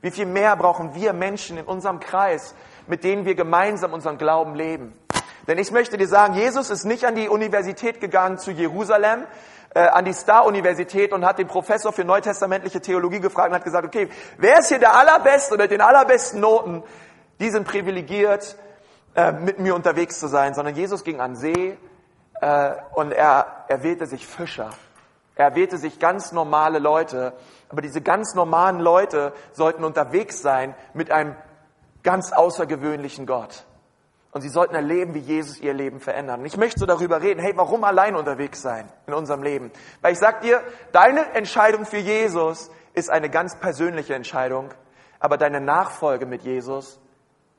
Wie 0.00 0.10
viel 0.10 0.26
mehr 0.26 0.56
brauchen 0.56 0.94
wir 0.94 1.12
Menschen 1.12 1.58
in 1.58 1.64
unserem 1.64 2.00
Kreis, 2.00 2.54
mit 2.86 3.04
denen 3.04 3.24
wir 3.24 3.34
gemeinsam 3.34 3.92
unseren 3.92 4.18
Glauben 4.18 4.54
leben? 4.54 4.92
Denn 5.46 5.58
ich 5.58 5.70
möchte 5.70 5.96
dir 5.96 6.06
sagen, 6.06 6.34
Jesus 6.34 6.70
ist 6.70 6.84
nicht 6.84 7.04
an 7.04 7.14
die 7.14 7.28
Universität 7.28 8.00
gegangen 8.00 8.38
zu 8.38 8.50
Jerusalem, 8.50 9.26
äh, 9.74 9.80
an 9.80 10.04
die 10.04 10.12
Star-Universität 10.12 11.12
und 11.12 11.24
hat 11.24 11.38
den 11.38 11.48
Professor 11.48 11.92
für 11.92 12.04
neutestamentliche 12.04 12.80
Theologie 12.80 13.20
gefragt 13.20 13.48
und 13.48 13.54
hat 13.56 13.64
gesagt, 13.64 13.86
okay, 13.86 14.08
wer 14.38 14.58
ist 14.58 14.68
hier 14.68 14.78
der 14.78 14.94
Allerbeste 14.94 15.56
mit 15.56 15.70
den 15.70 15.80
allerbesten 15.80 16.40
Noten? 16.40 16.82
Die 17.40 17.50
sind 17.50 17.66
privilegiert, 17.66 18.56
äh, 19.14 19.32
mit 19.32 19.58
mir 19.58 19.74
unterwegs 19.74 20.20
zu 20.20 20.28
sein, 20.28 20.54
sondern 20.54 20.74
Jesus 20.74 21.04
ging 21.04 21.20
an 21.20 21.36
See, 21.36 21.76
äh, 22.42 22.74
und 22.94 23.12
er, 23.12 23.64
er 23.68 23.82
wählte 23.84 24.06
sich 24.06 24.26
Fischer. 24.26 24.70
Er 25.36 25.54
wählte 25.54 25.78
sich 25.78 25.98
ganz 26.00 26.32
normale 26.32 26.80
Leute. 26.80 27.32
Aber 27.68 27.80
diese 27.80 28.02
ganz 28.02 28.34
normalen 28.34 28.80
Leute 28.80 29.32
sollten 29.52 29.84
unterwegs 29.84 30.42
sein 30.42 30.74
mit 30.92 31.10
einem 31.10 31.36
ganz 32.02 32.32
außergewöhnlichen 32.32 33.26
Gott. 33.26 33.64
Und 34.32 34.40
sie 34.40 34.48
sollten 34.48 34.74
erleben, 34.74 35.14
wie 35.14 35.18
Jesus 35.18 35.60
ihr 35.60 35.74
Leben 35.74 36.00
verändert. 36.00 36.38
Und 36.38 36.46
ich 36.46 36.56
möchte 36.56 36.80
so 36.80 36.86
darüber 36.86 37.20
reden, 37.20 37.38
hey, 37.38 37.52
warum 37.54 37.84
allein 37.84 38.16
unterwegs 38.16 38.62
sein 38.62 38.90
in 39.06 39.12
unserem 39.12 39.42
Leben? 39.42 39.70
Weil 40.00 40.14
ich 40.14 40.18
sag 40.18 40.40
dir, 40.40 40.62
deine 40.90 41.32
Entscheidung 41.34 41.84
für 41.84 41.98
Jesus 41.98 42.70
ist 42.94 43.10
eine 43.10 43.28
ganz 43.28 43.56
persönliche 43.60 44.14
Entscheidung, 44.14 44.72
aber 45.20 45.36
deine 45.36 45.60
Nachfolge 45.60 46.24
mit 46.24 46.42
Jesus 46.42 46.98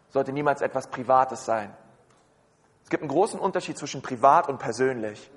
sollte 0.09 0.33
niemals 0.33 0.61
etwas 0.61 0.87
Privates 0.87 1.45
sein. 1.45 1.75
Es 2.83 2.89
gibt 2.89 3.03
einen 3.03 3.09
großen 3.09 3.39
Unterschied 3.39 3.77
zwischen 3.77 4.01
privat 4.01 4.49
und 4.49 4.57
persönlich. 4.57 5.31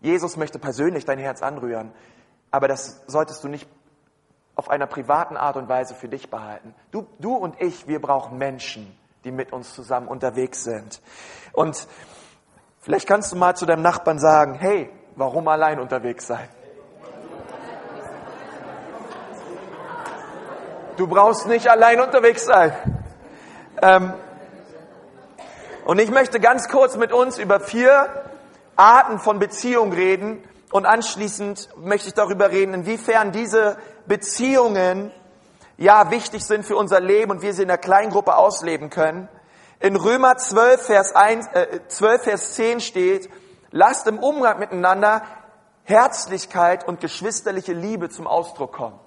Jesus 0.00 0.36
möchte 0.36 0.58
persönlich 0.58 1.04
dein 1.04 1.18
Herz 1.18 1.40
anrühren, 1.40 1.92
aber 2.50 2.66
das 2.66 3.02
solltest 3.06 3.42
du 3.44 3.48
nicht 3.48 3.68
auf 4.56 4.68
einer 4.70 4.86
privaten 4.86 5.36
Art 5.36 5.56
und 5.56 5.68
Weise 5.68 5.94
für 5.94 6.08
dich 6.08 6.30
behalten. 6.30 6.74
Du, 6.90 7.06
du 7.20 7.34
und 7.34 7.60
ich, 7.60 7.86
wir 7.86 8.00
brauchen 8.00 8.38
Menschen, 8.38 8.96
die 9.24 9.32
mit 9.32 9.52
uns 9.52 9.74
zusammen 9.74 10.08
unterwegs 10.08 10.64
sind. 10.64 11.00
Und 11.52 11.86
vielleicht 12.80 13.08
kannst 13.08 13.32
du 13.32 13.36
mal 13.36 13.56
zu 13.56 13.66
deinem 13.66 13.82
Nachbarn 13.82 14.18
sagen, 14.18 14.54
hey, 14.54 14.90
warum 15.16 15.48
allein 15.48 15.80
unterwegs 15.80 16.26
sein? 16.26 16.48
Du 20.96 21.08
brauchst 21.08 21.48
nicht 21.48 21.68
allein 21.68 22.00
unterwegs 22.00 22.44
sein. 22.44 22.72
Ähm, 23.82 24.14
und 25.84 26.00
ich 26.00 26.10
möchte 26.10 26.38
ganz 26.38 26.68
kurz 26.68 26.96
mit 26.96 27.12
uns 27.12 27.38
über 27.38 27.58
vier 27.58 28.08
Arten 28.76 29.18
von 29.18 29.38
Beziehung 29.38 29.92
reden 29.92 30.42
und 30.70 30.86
anschließend 30.86 31.68
möchte 31.76 32.08
ich 32.08 32.14
darüber 32.14 32.50
reden, 32.50 32.74
inwiefern 32.74 33.32
diese 33.32 33.76
Beziehungen 34.06 35.10
ja 35.76 36.10
wichtig 36.10 36.44
sind 36.44 36.64
für 36.64 36.76
unser 36.76 37.00
Leben 37.00 37.30
und 37.30 37.42
wir 37.42 37.52
sie 37.52 37.62
in 37.62 37.68
der 37.68 37.78
Kleingruppe 37.78 38.36
ausleben 38.36 38.90
können. 38.90 39.28
In 39.80 39.96
Römer 39.96 40.36
12, 40.36 40.86
Vers 40.86 41.14
1, 41.14 41.46
äh, 41.48 41.80
12, 41.88 42.22
Vers 42.22 42.54
10 42.54 42.80
steht, 42.80 43.28
lasst 43.70 44.06
im 44.06 44.18
Umgang 44.18 44.58
miteinander 44.58 45.22
Herzlichkeit 45.84 46.86
und 46.86 47.00
geschwisterliche 47.00 47.72
Liebe 47.72 48.08
zum 48.08 48.26
Ausdruck 48.26 48.72
kommen. 48.72 48.98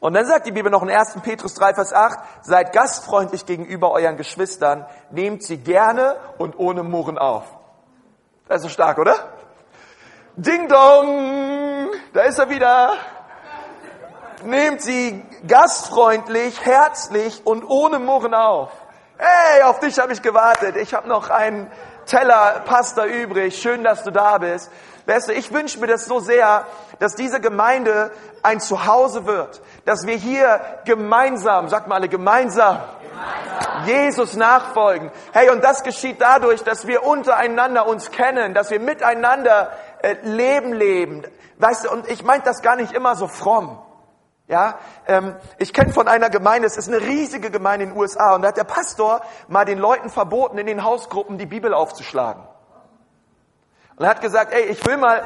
Und 0.00 0.14
dann 0.14 0.24
sagt 0.24 0.46
die 0.46 0.52
Bibel 0.52 0.72
noch 0.72 0.82
in 0.82 0.90
1. 0.90 1.18
Petrus 1.22 1.54
3, 1.54 1.74
Vers 1.74 1.92
8, 1.92 2.18
seid 2.40 2.72
gastfreundlich 2.72 3.44
gegenüber 3.44 3.90
euren 3.90 4.16
Geschwistern, 4.16 4.86
nehmt 5.10 5.42
sie 5.42 5.58
gerne 5.58 6.16
und 6.38 6.58
ohne 6.58 6.82
Murren 6.82 7.18
auf. 7.18 7.44
Das 8.48 8.58
ist 8.58 8.62
so 8.62 8.68
stark, 8.70 8.98
oder? 8.98 9.14
Ding 10.36 10.68
dong, 10.68 11.90
da 12.14 12.22
ist 12.22 12.38
er 12.38 12.48
wieder. 12.48 12.94
Nehmt 14.42 14.80
sie 14.80 15.22
gastfreundlich, 15.46 16.64
herzlich 16.64 17.42
und 17.44 17.64
ohne 17.64 17.98
Murren 17.98 18.34
auf. 18.34 18.70
Hey, 19.18 19.62
auf 19.62 19.80
dich 19.80 19.98
habe 19.98 20.12
ich 20.12 20.22
gewartet. 20.22 20.76
Ich 20.76 20.94
habe 20.94 21.08
noch 21.08 21.28
einen 21.28 21.70
Teller 22.06 22.62
Pasta 22.64 23.04
übrig. 23.04 23.60
Schön, 23.60 23.84
dass 23.84 24.02
du 24.02 24.10
da 24.10 24.38
bist. 24.38 24.70
Weißt 25.06 25.28
du, 25.28 25.32
ich 25.32 25.52
wünsche 25.52 25.78
mir 25.78 25.88
das 25.88 26.06
so 26.06 26.20
sehr, 26.20 26.66
dass 27.00 27.16
diese 27.16 27.40
Gemeinde 27.40 28.12
ein 28.42 28.60
Zuhause 28.60 29.26
wird, 29.26 29.60
dass 29.84 30.06
wir 30.06 30.16
hier 30.16 30.60
gemeinsam, 30.84 31.68
sagt 31.68 31.88
mal 31.88 31.96
alle 31.96 32.08
gemeinsam, 32.08 32.80
Jesus 33.84 34.36
nachfolgen. 34.36 35.10
Hey, 35.32 35.50
und 35.50 35.62
das 35.62 35.82
geschieht 35.82 36.20
dadurch, 36.20 36.62
dass 36.62 36.86
wir 36.86 37.04
untereinander 37.04 37.86
uns 37.86 38.10
kennen, 38.10 38.54
dass 38.54 38.70
wir 38.70 38.80
miteinander 38.80 39.70
äh, 40.02 40.16
Leben 40.22 40.72
leben. 40.72 41.24
Weißt 41.58 41.84
du, 41.84 41.90
und 41.90 42.08
ich 42.08 42.24
meine 42.24 42.42
das 42.42 42.62
gar 42.62 42.76
nicht 42.76 42.92
immer 42.92 43.16
so 43.16 43.26
fromm. 43.26 43.78
Ja, 44.50 44.80
ähm, 45.06 45.36
ich 45.58 45.72
kenne 45.72 45.92
von 45.92 46.08
einer 46.08 46.28
Gemeinde, 46.28 46.66
es 46.66 46.76
ist 46.76 46.88
eine 46.88 47.00
riesige 47.00 47.52
Gemeinde 47.52 47.84
in 47.84 47.90
den 47.90 47.96
USA, 47.96 48.34
und 48.34 48.42
da 48.42 48.48
hat 48.48 48.56
der 48.56 48.64
Pastor 48.64 49.22
mal 49.46 49.64
den 49.64 49.78
Leuten 49.78 50.10
verboten, 50.10 50.58
in 50.58 50.66
den 50.66 50.82
Hausgruppen 50.82 51.38
die 51.38 51.46
Bibel 51.46 51.72
aufzuschlagen. 51.72 52.42
Und 53.94 54.04
er 54.04 54.10
hat 54.10 54.20
gesagt, 54.20 54.52
ey, 54.52 54.62
ich 54.62 54.84
will 54.84 54.96
mal, 54.96 55.22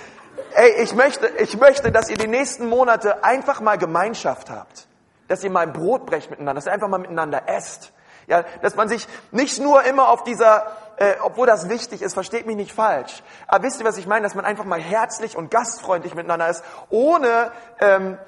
ey, 0.52 0.82
ich 0.82 0.94
möchte, 0.94 1.28
ich 1.38 1.58
möchte, 1.58 1.90
dass 1.90 2.10
ihr 2.10 2.18
die 2.18 2.26
nächsten 2.26 2.68
Monate 2.68 3.24
einfach 3.24 3.62
mal 3.62 3.78
Gemeinschaft 3.78 4.50
habt. 4.50 4.86
Dass 5.28 5.42
ihr 5.42 5.50
mal 5.50 5.60
ein 5.60 5.72
Brot 5.72 6.04
brecht 6.04 6.28
miteinander, 6.28 6.58
dass 6.58 6.66
ihr 6.66 6.72
einfach 6.72 6.88
mal 6.88 6.98
miteinander 6.98 7.48
esst. 7.48 7.94
Ja, 8.26 8.44
dass 8.60 8.76
man 8.76 8.90
sich 8.90 9.08
nicht 9.30 9.58
nur 9.62 9.84
immer 9.84 10.08
auf 10.08 10.24
dieser, 10.24 10.66
äh, 10.96 11.14
obwohl 11.22 11.46
das 11.46 11.70
wichtig 11.70 12.02
ist, 12.02 12.12
versteht 12.12 12.44
mich 12.44 12.56
nicht 12.56 12.72
falsch. 12.72 13.22
Aber 13.46 13.64
wisst 13.64 13.80
ihr, 13.80 13.86
was 13.86 13.96
ich 13.96 14.06
meine? 14.06 14.24
Dass 14.24 14.34
man 14.34 14.44
einfach 14.44 14.66
mal 14.66 14.80
herzlich 14.80 15.38
und 15.38 15.50
gastfreundlich 15.50 16.14
miteinander 16.14 16.50
ist, 16.50 16.62
ohne, 16.90 17.50
ähm, 17.80 18.18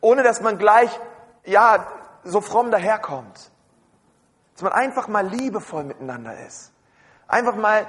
ohne 0.00 0.22
dass 0.22 0.40
man 0.40 0.58
gleich, 0.58 0.90
ja, 1.44 1.86
so 2.24 2.40
fromm 2.40 2.70
daherkommt. 2.70 3.50
Dass 4.54 4.62
man 4.62 4.72
einfach 4.72 5.08
mal 5.08 5.26
liebevoll 5.26 5.84
miteinander 5.84 6.38
ist. 6.46 6.72
Einfach 7.28 7.56
mal 7.56 7.86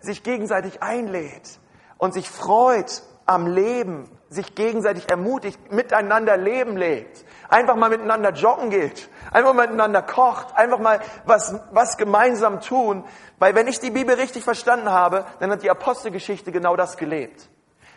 sich 0.00 0.22
gegenseitig 0.22 0.82
einlädt 0.82 1.58
und 1.98 2.14
sich 2.14 2.30
freut 2.30 3.02
am 3.26 3.46
Leben, 3.48 4.08
sich 4.28 4.54
gegenseitig 4.54 5.10
ermutigt, 5.10 5.72
miteinander 5.72 6.36
Leben 6.36 6.76
lebt, 6.76 7.24
einfach 7.48 7.76
mal 7.76 7.90
miteinander 7.90 8.32
joggen 8.32 8.70
geht, 8.70 9.08
einfach 9.32 9.52
mal 9.52 9.66
miteinander 9.66 10.02
kocht, 10.02 10.56
einfach 10.56 10.78
mal 10.78 11.00
was, 11.24 11.54
was 11.72 11.96
gemeinsam 11.96 12.60
tun. 12.60 13.04
Weil 13.38 13.54
wenn 13.54 13.66
ich 13.66 13.80
die 13.80 13.90
Bibel 13.90 14.14
richtig 14.14 14.44
verstanden 14.44 14.90
habe, 14.90 15.24
dann 15.40 15.50
hat 15.50 15.62
die 15.62 15.70
Apostelgeschichte 15.70 16.52
genau 16.52 16.76
das 16.76 16.96
gelebt. 16.96 17.48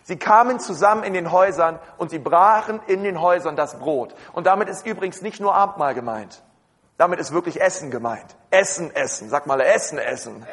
Sie 0.04 0.18
kamen 0.18 0.60
zusammen 0.60 1.04
in 1.04 1.14
den 1.14 1.32
Häusern 1.32 1.80
und 1.98 2.10
sie 2.10 2.20
brachen 2.20 2.80
in 2.88 3.04
den 3.04 3.22
Häusern 3.22 3.56
das 3.56 3.80
Brot. 3.80 4.16
Und 4.34 4.48
damit 4.48 4.70
ist 4.70 4.86
übrigens 4.86 5.22
nicht 5.22 5.40
nur 5.40 5.54
Abendmahl 5.54 5.94
gemeint. 5.94 6.42
Damit 6.98 7.20
ist 7.20 7.32
wirklich 7.32 7.62
Essen 7.62 7.92
gemeint. 7.92 8.36
Essen, 8.50 8.94
Essen. 8.94 9.30
Sag 9.30 9.48
mal, 9.48 9.62
Essen, 9.62 9.98
Essen. 9.98 10.46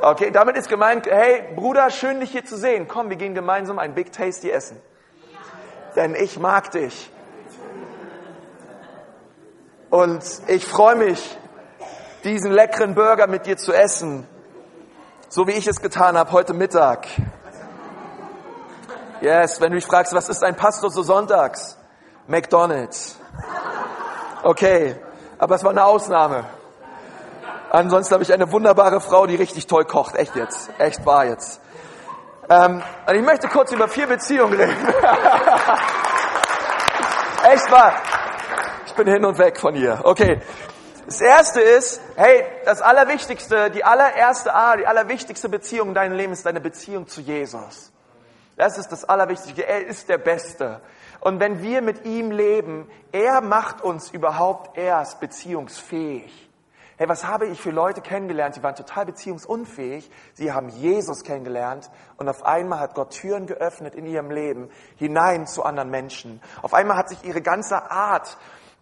Okay, 0.00 0.30
damit 0.30 0.56
ist 0.56 0.68
gemeint, 0.68 1.06
hey 1.06 1.54
Bruder, 1.54 1.90
schön 1.90 2.20
dich 2.20 2.30
hier 2.30 2.44
zu 2.44 2.56
sehen. 2.56 2.88
Komm, 2.88 3.10
wir 3.10 3.16
gehen 3.16 3.34
gemeinsam 3.34 3.78
ein 3.78 3.94
Big 3.94 4.12
Tasty 4.12 4.50
essen. 4.50 4.80
Denn 5.96 6.14
ich 6.14 6.38
mag 6.38 6.70
dich. 6.72 7.10
Und 9.90 10.24
ich 10.48 10.66
freue 10.66 10.96
mich, 10.96 11.38
diesen 12.24 12.50
leckeren 12.50 12.94
Burger 12.94 13.26
mit 13.26 13.46
dir 13.46 13.56
zu 13.56 13.72
essen. 13.72 14.26
So 15.28 15.46
wie 15.46 15.52
ich 15.52 15.66
es 15.66 15.80
getan 15.80 16.18
habe 16.18 16.32
heute 16.32 16.52
Mittag. 16.52 17.06
Yes, 19.24 19.58
wenn 19.58 19.70
du 19.70 19.76
mich 19.76 19.86
fragst, 19.86 20.12
was 20.12 20.28
ist 20.28 20.44
ein 20.44 20.54
Pastor 20.54 20.90
so 20.90 21.02
sonntags? 21.02 21.78
McDonald's. 22.26 23.18
Okay, 24.42 24.96
aber 25.38 25.54
es 25.54 25.64
war 25.64 25.70
eine 25.70 25.82
Ausnahme. 25.82 26.44
Ansonsten 27.70 28.12
habe 28.12 28.22
ich 28.22 28.34
eine 28.34 28.52
wunderbare 28.52 29.00
Frau, 29.00 29.26
die 29.26 29.36
richtig 29.36 29.66
toll 29.66 29.86
kocht. 29.86 30.14
Echt 30.14 30.36
jetzt. 30.36 30.68
Echt 30.76 31.06
wahr 31.06 31.24
jetzt. 31.24 31.58
Ähm, 32.50 32.82
und 33.06 33.14
ich 33.14 33.22
möchte 33.22 33.48
kurz 33.48 33.72
über 33.72 33.88
vier 33.88 34.06
Beziehungen 34.06 34.52
reden. 34.52 34.76
Echt 37.50 37.70
wahr. 37.70 37.94
Ich 38.84 38.92
bin 38.92 39.08
hin 39.08 39.24
und 39.24 39.38
weg 39.38 39.58
von 39.58 39.74
ihr. 39.74 40.00
Okay. 40.04 40.42
Das 41.06 41.22
erste 41.22 41.62
ist, 41.62 41.98
hey, 42.16 42.44
das 42.66 42.82
Allerwichtigste, 42.82 43.70
die 43.70 43.84
allererste 43.84 44.54
A, 44.54 44.76
die 44.76 44.86
allerwichtigste 44.86 45.48
Beziehung 45.48 45.88
in 45.88 45.94
deinem 45.94 46.14
Leben 46.14 46.34
ist 46.34 46.44
deine 46.44 46.60
Beziehung 46.60 47.08
zu 47.08 47.22
Jesus. 47.22 47.93
Das 48.56 48.78
ist 48.78 48.92
das 48.92 49.04
Allerwichtigste. 49.04 49.66
Er 49.66 49.86
ist 49.86 50.08
der 50.08 50.18
Beste. 50.18 50.80
Und 51.20 51.40
wenn 51.40 51.62
wir 51.62 51.82
mit 51.82 52.04
ihm 52.04 52.30
leben, 52.30 52.88
er 53.12 53.40
macht 53.40 53.82
uns 53.82 54.10
überhaupt 54.10 54.76
erst 54.76 55.20
beziehungsfähig. 55.20 56.44
Hey, 56.96 57.08
was 57.08 57.26
habe 57.26 57.46
ich 57.46 57.60
für 57.60 57.72
Leute 57.72 58.02
kennengelernt? 58.02 58.54
Sie 58.54 58.62
waren 58.62 58.76
total 58.76 59.06
beziehungsunfähig. 59.06 60.08
Sie 60.34 60.52
haben 60.52 60.68
Jesus 60.68 61.24
kennengelernt 61.24 61.90
und 62.18 62.28
auf 62.28 62.44
einmal 62.44 62.78
hat 62.78 62.94
Gott 62.94 63.10
Türen 63.10 63.46
geöffnet 63.46 63.96
in 63.96 64.06
ihrem 64.06 64.30
Leben 64.30 64.70
hinein 64.96 65.48
zu 65.48 65.64
anderen 65.64 65.90
Menschen. 65.90 66.40
Auf 66.62 66.72
einmal 66.72 66.96
hat 66.96 67.08
sich 67.08 67.24
ihre 67.24 67.42
ganze 67.42 67.90
Art, 67.90 68.38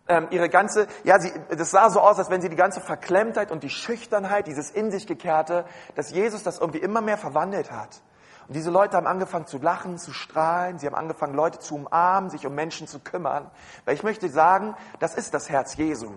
ähm, 0.09 0.27
ihre 0.29 0.51
ganze, 0.51 0.89
ja, 1.05 1.19
sie, 1.19 1.33
das 1.57 1.71
sah 1.71 1.89
so 1.89 2.01
aus, 2.01 2.19
als 2.19 2.29
wenn 2.29 2.43
sie 2.43 2.51
die 2.51 2.57
ganze 2.57 2.83
Verklemmtheit 2.83 3.51
und 3.51 3.63
die 3.63 3.71
Schüchternheit, 3.71 4.47
dieses 4.47 4.71
in 4.71 4.91
sich 4.91 5.07
gekehrte, 5.07 5.65
dass 5.95 6.11
Jesus 6.11 6.43
das 6.43 6.59
irgendwie 6.59 6.81
immer 6.81 7.01
mehr 7.01 7.17
verwandelt 7.17 7.73
hat. 7.73 8.03
Und 8.49 8.55
diese 8.55 8.71
Leute 8.71 8.97
haben 8.97 9.07
angefangen 9.07 9.47
zu 9.47 9.59
lachen, 9.59 9.99
zu 9.99 10.13
strahlen. 10.13 10.79
Sie 10.79 10.87
haben 10.87 10.95
angefangen, 10.95 11.35
Leute 11.35 11.59
zu 11.59 11.77
umarmen, 11.77 12.31
sich 12.31 12.47
um 12.47 12.55
Menschen 12.55 12.87
zu 12.87 12.99
kümmern. 12.99 13.51
Weil 13.85 13.95
ich 13.95 14.03
möchte 14.03 14.29
sagen, 14.29 14.75
das 14.99 15.15
ist 15.15 15.35
das 15.35 15.49
Herz 15.49 15.77
Jesu. 15.77 16.13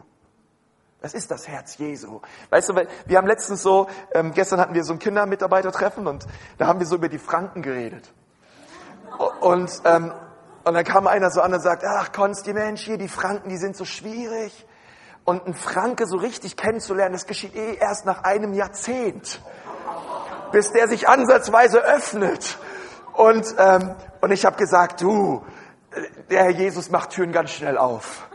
Das 1.01 1.13
ist 1.13 1.29
das 1.29 1.48
Herz 1.48 1.77
Jesu. 1.77 2.22
Weißt 2.50 2.70
du, 2.70 2.75
wir 3.05 3.17
haben 3.17 3.27
letztens 3.27 3.62
so, 3.62 3.88
ähm, 4.13 4.34
gestern 4.34 4.60
hatten 4.60 4.74
wir 4.74 4.84
so 4.84 4.94
ein 4.94 5.00
Kindermitarbeitertreffen 5.00 6.08
und 6.08 6.25
da 6.58 6.67
haben 6.67 6.79
wir 6.79 6.88
so 6.88 6.96
über 6.96 7.10
die 7.10 7.20
Franken 7.20 7.62
geredet. 7.62 8.12
Und, 9.39 9.72
ähm, 9.86 10.12
und 10.63 10.74
dann 10.74 10.84
kam 10.84 11.05
einer 11.05 11.29
so 11.29 11.41
an 11.41 11.53
und 11.53 11.60
sagt, 11.60 11.84
ach 11.86 12.12
Konsti, 12.12 12.53
Mensch, 12.53 12.82
hier 12.82 12.98
die 12.98 13.08
Franken, 13.08 13.50
die 13.50 13.58
sind 13.58 13.77
so 13.77 13.86
schwierig. 13.86 14.65
Und 15.25 15.46
ein 15.46 15.53
Franke 15.53 16.08
so 16.08 16.17
richtig 16.17 16.55
kennenzulernen, 16.55 17.13
das 17.13 17.27
geschieht 17.27 17.55
eh 17.55 17.75
erst 17.75 18.05
nach 18.05 18.24
einem 18.24 18.53
Jahrzehnt, 18.53 19.41
bis 20.52 20.72
der 20.72 20.88
sich 20.88 21.08
ansatzweise 21.08 21.80
öffnet. 21.80 22.58
Und, 23.14 23.56
ähm, 23.58 23.96
und 24.22 24.32
ich 24.32 24.46
habe 24.46 24.58
gesagt, 24.58 25.02
du, 25.02 25.44
der 26.30 26.44
Herr 26.44 26.52
Jesus 26.52 26.90
macht 26.90 27.12
Türen 27.12 27.32
ganz 27.32 27.52
schnell 27.52 27.78
auf. 27.78 28.28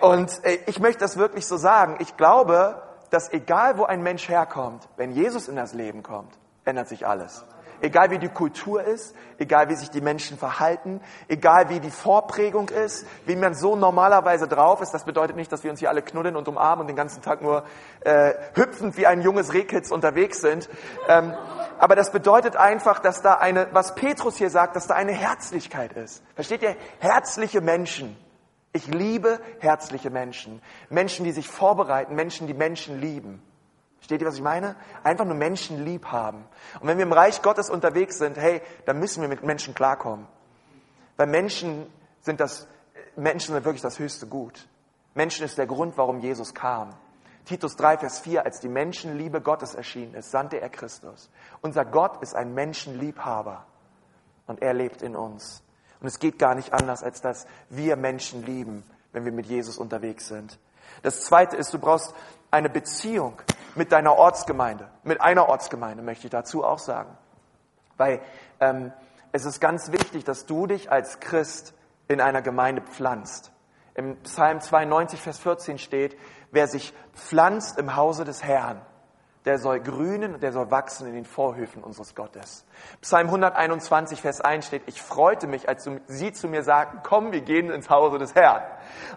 Und 0.00 0.44
äh, 0.44 0.58
ich 0.66 0.80
möchte 0.80 1.00
das 1.00 1.16
wirklich 1.16 1.46
so 1.46 1.56
sagen. 1.56 1.96
Ich 2.00 2.16
glaube, 2.16 2.82
dass 3.10 3.32
egal 3.32 3.78
wo 3.78 3.84
ein 3.84 4.02
Mensch 4.02 4.28
herkommt, 4.28 4.88
wenn 4.96 5.12
Jesus 5.12 5.48
in 5.48 5.56
das 5.56 5.72
Leben 5.72 6.02
kommt, 6.02 6.32
ändert 6.64 6.88
sich 6.88 7.06
alles. 7.06 7.44
Egal 7.80 8.10
wie 8.10 8.18
die 8.18 8.28
Kultur 8.28 8.82
ist, 8.82 9.14
egal 9.38 9.68
wie 9.68 9.74
sich 9.74 9.90
die 9.90 10.00
Menschen 10.00 10.38
verhalten, 10.38 11.00
egal 11.28 11.68
wie 11.68 11.80
die 11.80 11.90
Vorprägung 11.90 12.68
ist, 12.68 13.06
wie 13.26 13.36
man 13.36 13.54
so 13.54 13.76
normalerweise 13.76 14.48
drauf 14.48 14.80
ist, 14.80 14.92
das 14.92 15.04
bedeutet 15.04 15.36
nicht, 15.36 15.52
dass 15.52 15.64
wir 15.64 15.70
uns 15.70 15.80
hier 15.80 15.90
alle 15.90 16.02
knuddeln 16.02 16.36
und 16.36 16.48
umarmen 16.48 16.82
und 16.82 16.86
den 16.88 16.96
ganzen 16.96 17.22
Tag 17.22 17.42
nur 17.42 17.64
äh, 18.00 18.34
hüpfend 18.54 18.96
wie 18.96 19.06
ein 19.06 19.22
junges 19.22 19.52
Rehkitz 19.52 19.90
unterwegs 19.90 20.40
sind. 20.40 20.68
Ähm, 21.08 21.34
aber 21.78 21.96
das 21.96 22.12
bedeutet 22.12 22.56
einfach, 22.56 23.00
dass 23.00 23.22
da 23.22 23.34
eine, 23.34 23.68
was 23.72 23.94
Petrus 23.94 24.36
hier 24.36 24.50
sagt, 24.50 24.76
dass 24.76 24.86
da 24.86 24.94
eine 24.94 25.12
Herzlichkeit 25.12 25.92
ist. 25.92 26.22
Versteht 26.34 26.62
ihr? 26.62 26.76
Herzliche 27.00 27.60
Menschen. 27.60 28.16
Ich 28.72 28.88
liebe 28.88 29.38
herzliche 29.60 30.10
Menschen. 30.10 30.60
Menschen, 30.90 31.24
die 31.24 31.32
sich 31.32 31.48
vorbereiten, 31.48 32.14
Menschen, 32.14 32.46
die 32.48 32.54
Menschen 32.54 33.00
lieben. 33.00 33.40
Steht 34.04 34.20
ihr, 34.20 34.26
was 34.26 34.34
ich 34.34 34.42
meine? 34.42 34.76
Einfach 35.02 35.24
nur 35.24 35.34
Menschen 35.34 35.82
lieb 35.82 36.08
haben. 36.08 36.44
Und 36.78 36.88
wenn 36.88 36.98
wir 36.98 37.06
im 37.06 37.12
Reich 37.14 37.40
Gottes 37.40 37.70
unterwegs 37.70 38.18
sind, 38.18 38.36
hey, 38.36 38.60
dann 38.84 38.98
müssen 38.98 39.22
wir 39.22 39.30
mit 39.30 39.42
Menschen 39.42 39.74
klarkommen. 39.74 40.26
Weil 41.16 41.26
Menschen 41.26 41.86
sind 42.20 42.38
das, 42.38 42.68
Menschen 43.16 43.54
sind 43.54 43.64
wirklich 43.64 43.80
das 43.80 43.98
höchste 43.98 44.26
Gut. 44.26 44.68
Menschen 45.14 45.46
ist 45.46 45.56
der 45.56 45.66
Grund, 45.66 45.96
warum 45.96 46.18
Jesus 46.18 46.52
kam. 46.52 46.90
Titus 47.46 47.76
3, 47.76 47.96
Vers 47.96 48.20
4, 48.20 48.44
als 48.44 48.60
die 48.60 48.68
Menschenliebe 48.68 49.40
Gottes 49.40 49.74
erschienen 49.74 50.12
ist, 50.12 50.30
sandte 50.30 50.60
er 50.60 50.68
Christus. 50.68 51.30
Unser 51.62 51.86
Gott 51.86 52.22
ist 52.22 52.34
ein 52.34 52.52
Menschenliebhaber 52.52 53.64
und 54.46 54.60
er 54.60 54.74
lebt 54.74 55.00
in 55.00 55.16
uns. 55.16 55.62
Und 56.00 56.08
es 56.08 56.18
geht 56.18 56.38
gar 56.38 56.54
nicht 56.54 56.74
anders, 56.74 57.02
als 57.02 57.22
dass 57.22 57.46
wir 57.70 57.96
Menschen 57.96 58.44
lieben, 58.44 58.82
wenn 59.12 59.24
wir 59.24 59.32
mit 59.32 59.46
Jesus 59.46 59.78
unterwegs 59.78 60.28
sind. 60.28 60.58
Das 61.02 61.22
Zweite 61.22 61.56
ist, 61.56 61.72
du 61.72 61.78
brauchst 61.78 62.14
eine 62.50 62.68
Beziehung 62.68 63.40
mit 63.74 63.92
deiner 63.92 64.16
Ortsgemeinde, 64.16 64.88
mit 65.02 65.20
einer 65.20 65.48
Ortsgemeinde, 65.48 66.02
möchte 66.02 66.26
ich 66.26 66.30
dazu 66.30 66.64
auch 66.64 66.78
sagen. 66.78 67.16
Weil 67.96 68.20
ähm, 68.60 68.92
es 69.32 69.44
ist 69.44 69.60
ganz 69.60 69.92
wichtig, 69.92 70.24
dass 70.24 70.46
du 70.46 70.66
dich 70.66 70.90
als 70.90 71.20
Christ 71.20 71.74
in 72.08 72.20
einer 72.20 72.42
Gemeinde 72.42 72.82
pflanzt. 72.82 73.52
Im 73.94 74.16
Psalm 74.22 74.60
92, 74.60 75.20
Vers 75.20 75.38
14 75.38 75.78
steht, 75.78 76.16
wer 76.50 76.66
sich 76.66 76.92
pflanzt 77.14 77.78
im 77.78 77.96
Hause 77.96 78.24
des 78.24 78.42
Herrn, 78.42 78.80
der 79.44 79.58
soll 79.58 79.80
grünen 79.80 80.34
und 80.34 80.42
der 80.42 80.52
soll 80.52 80.70
wachsen 80.70 81.06
in 81.06 81.14
den 81.14 81.24
Vorhöfen 81.24 81.84
unseres 81.84 82.14
Gottes. 82.14 82.64
Psalm 83.02 83.26
121, 83.26 84.20
Vers 84.20 84.40
1 84.40 84.66
steht, 84.66 84.82
ich 84.86 85.02
freute 85.02 85.46
mich, 85.46 85.68
als 85.68 85.88
sie 86.06 86.32
zu 86.32 86.48
mir 86.48 86.62
sagten, 86.62 87.00
komm, 87.02 87.32
wir 87.32 87.42
gehen 87.42 87.70
ins 87.70 87.90
Hause 87.90 88.18
des 88.18 88.34
Herrn. 88.34 88.62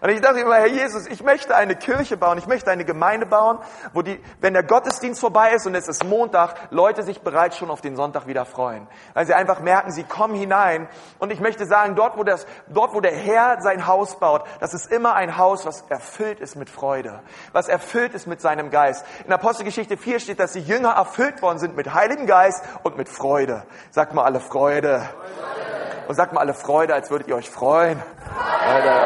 Und 0.00 0.10
ich 0.10 0.20
dachte 0.20 0.40
immer, 0.40 0.56
Herr 0.56 0.66
Jesus, 0.66 1.06
ich 1.06 1.22
möchte 1.22 1.54
eine 1.54 1.76
Kirche 1.76 2.16
bauen, 2.16 2.38
ich 2.38 2.46
möchte 2.46 2.70
eine 2.70 2.84
Gemeinde 2.84 3.26
bauen, 3.26 3.58
wo 3.92 4.02
die, 4.02 4.20
wenn 4.40 4.54
der 4.54 4.62
Gottesdienst 4.62 5.20
vorbei 5.20 5.52
ist 5.52 5.66
und 5.66 5.74
es 5.74 5.88
ist 5.88 6.04
Montag, 6.04 6.54
Leute 6.70 7.02
sich 7.02 7.20
bereits 7.20 7.56
schon 7.56 7.70
auf 7.70 7.80
den 7.80 7.96
Sonntag 7.96 8.26
wieder 8.26 8.44
freuen. 8.44 8.86
Weil 9.14 9.26
sie 9.26 9.34
einfach 9.34 9.60
merken, 9.60 9.90
sie 9.90 10.04
kommen 10.04 10.34
hinein. 10.34 10.88
Und 11.18 11.32
ich 11.32 11.40
möchte 11.40 11.66
sagen, 11.66 11.94
dort 11.94 12.16
wo, 12.16 12.24
das, 12.24 12.46
dort, 12.68 12.94
wo 12.94 13.00
der 13.00 13.14
Herr 13.14 13.60
sein 13.60 13.86
Haus 13.86 14.18
baut, 14.18 14.44
das 14.60 14.74
ist 14.74 14.90
immer 14.92 15.14
ein 15.14 15.36
Haus, 15.36 15.66
was 15.66 15.82
erfüllt 15.88 16.40
ist 16.40 16.56
mit 16.56 16.70
Freude, 16.70 17.20
was 17.52 17.68
erfüllt 17.68 18.14
ist 18.14 18.26
mit 18.26 18.40
seinem 18.40 18.70
Geist. 18.70 19.04
In 19.26 19.32
Apostelgeschichte 19.32 19.96
4 19.96 20.20
steht, 20.20 20.40
dass 20.40 20.52
die 20.52 20.60
Jünger 20.60 20.90
erfüllt 20.90 21.42
worden 21.42 21.58
sind 21.58 21.76
mit 21.76 21.94
Heiligen 21.94 22.26
Geist 22.26 22.62
und 22.82 22.96
mit 22.96 23.08
Freude. 23.08 23.64
Sagt 23.90 24.14
mal 24.14 24.24
alle 24.24 24.40
Freude. 24.40 25.08
Und 26.08 26.14
sagt 26.14 26.32
mal 26.32 26.40
alle 26.40 26.54
Freude, 26.54 26.94
als 26.94 27.10
würdet 27.10 27.28
ihr 27.28 27.36
euch 27.36 27.50
freuen. 27.50 28.02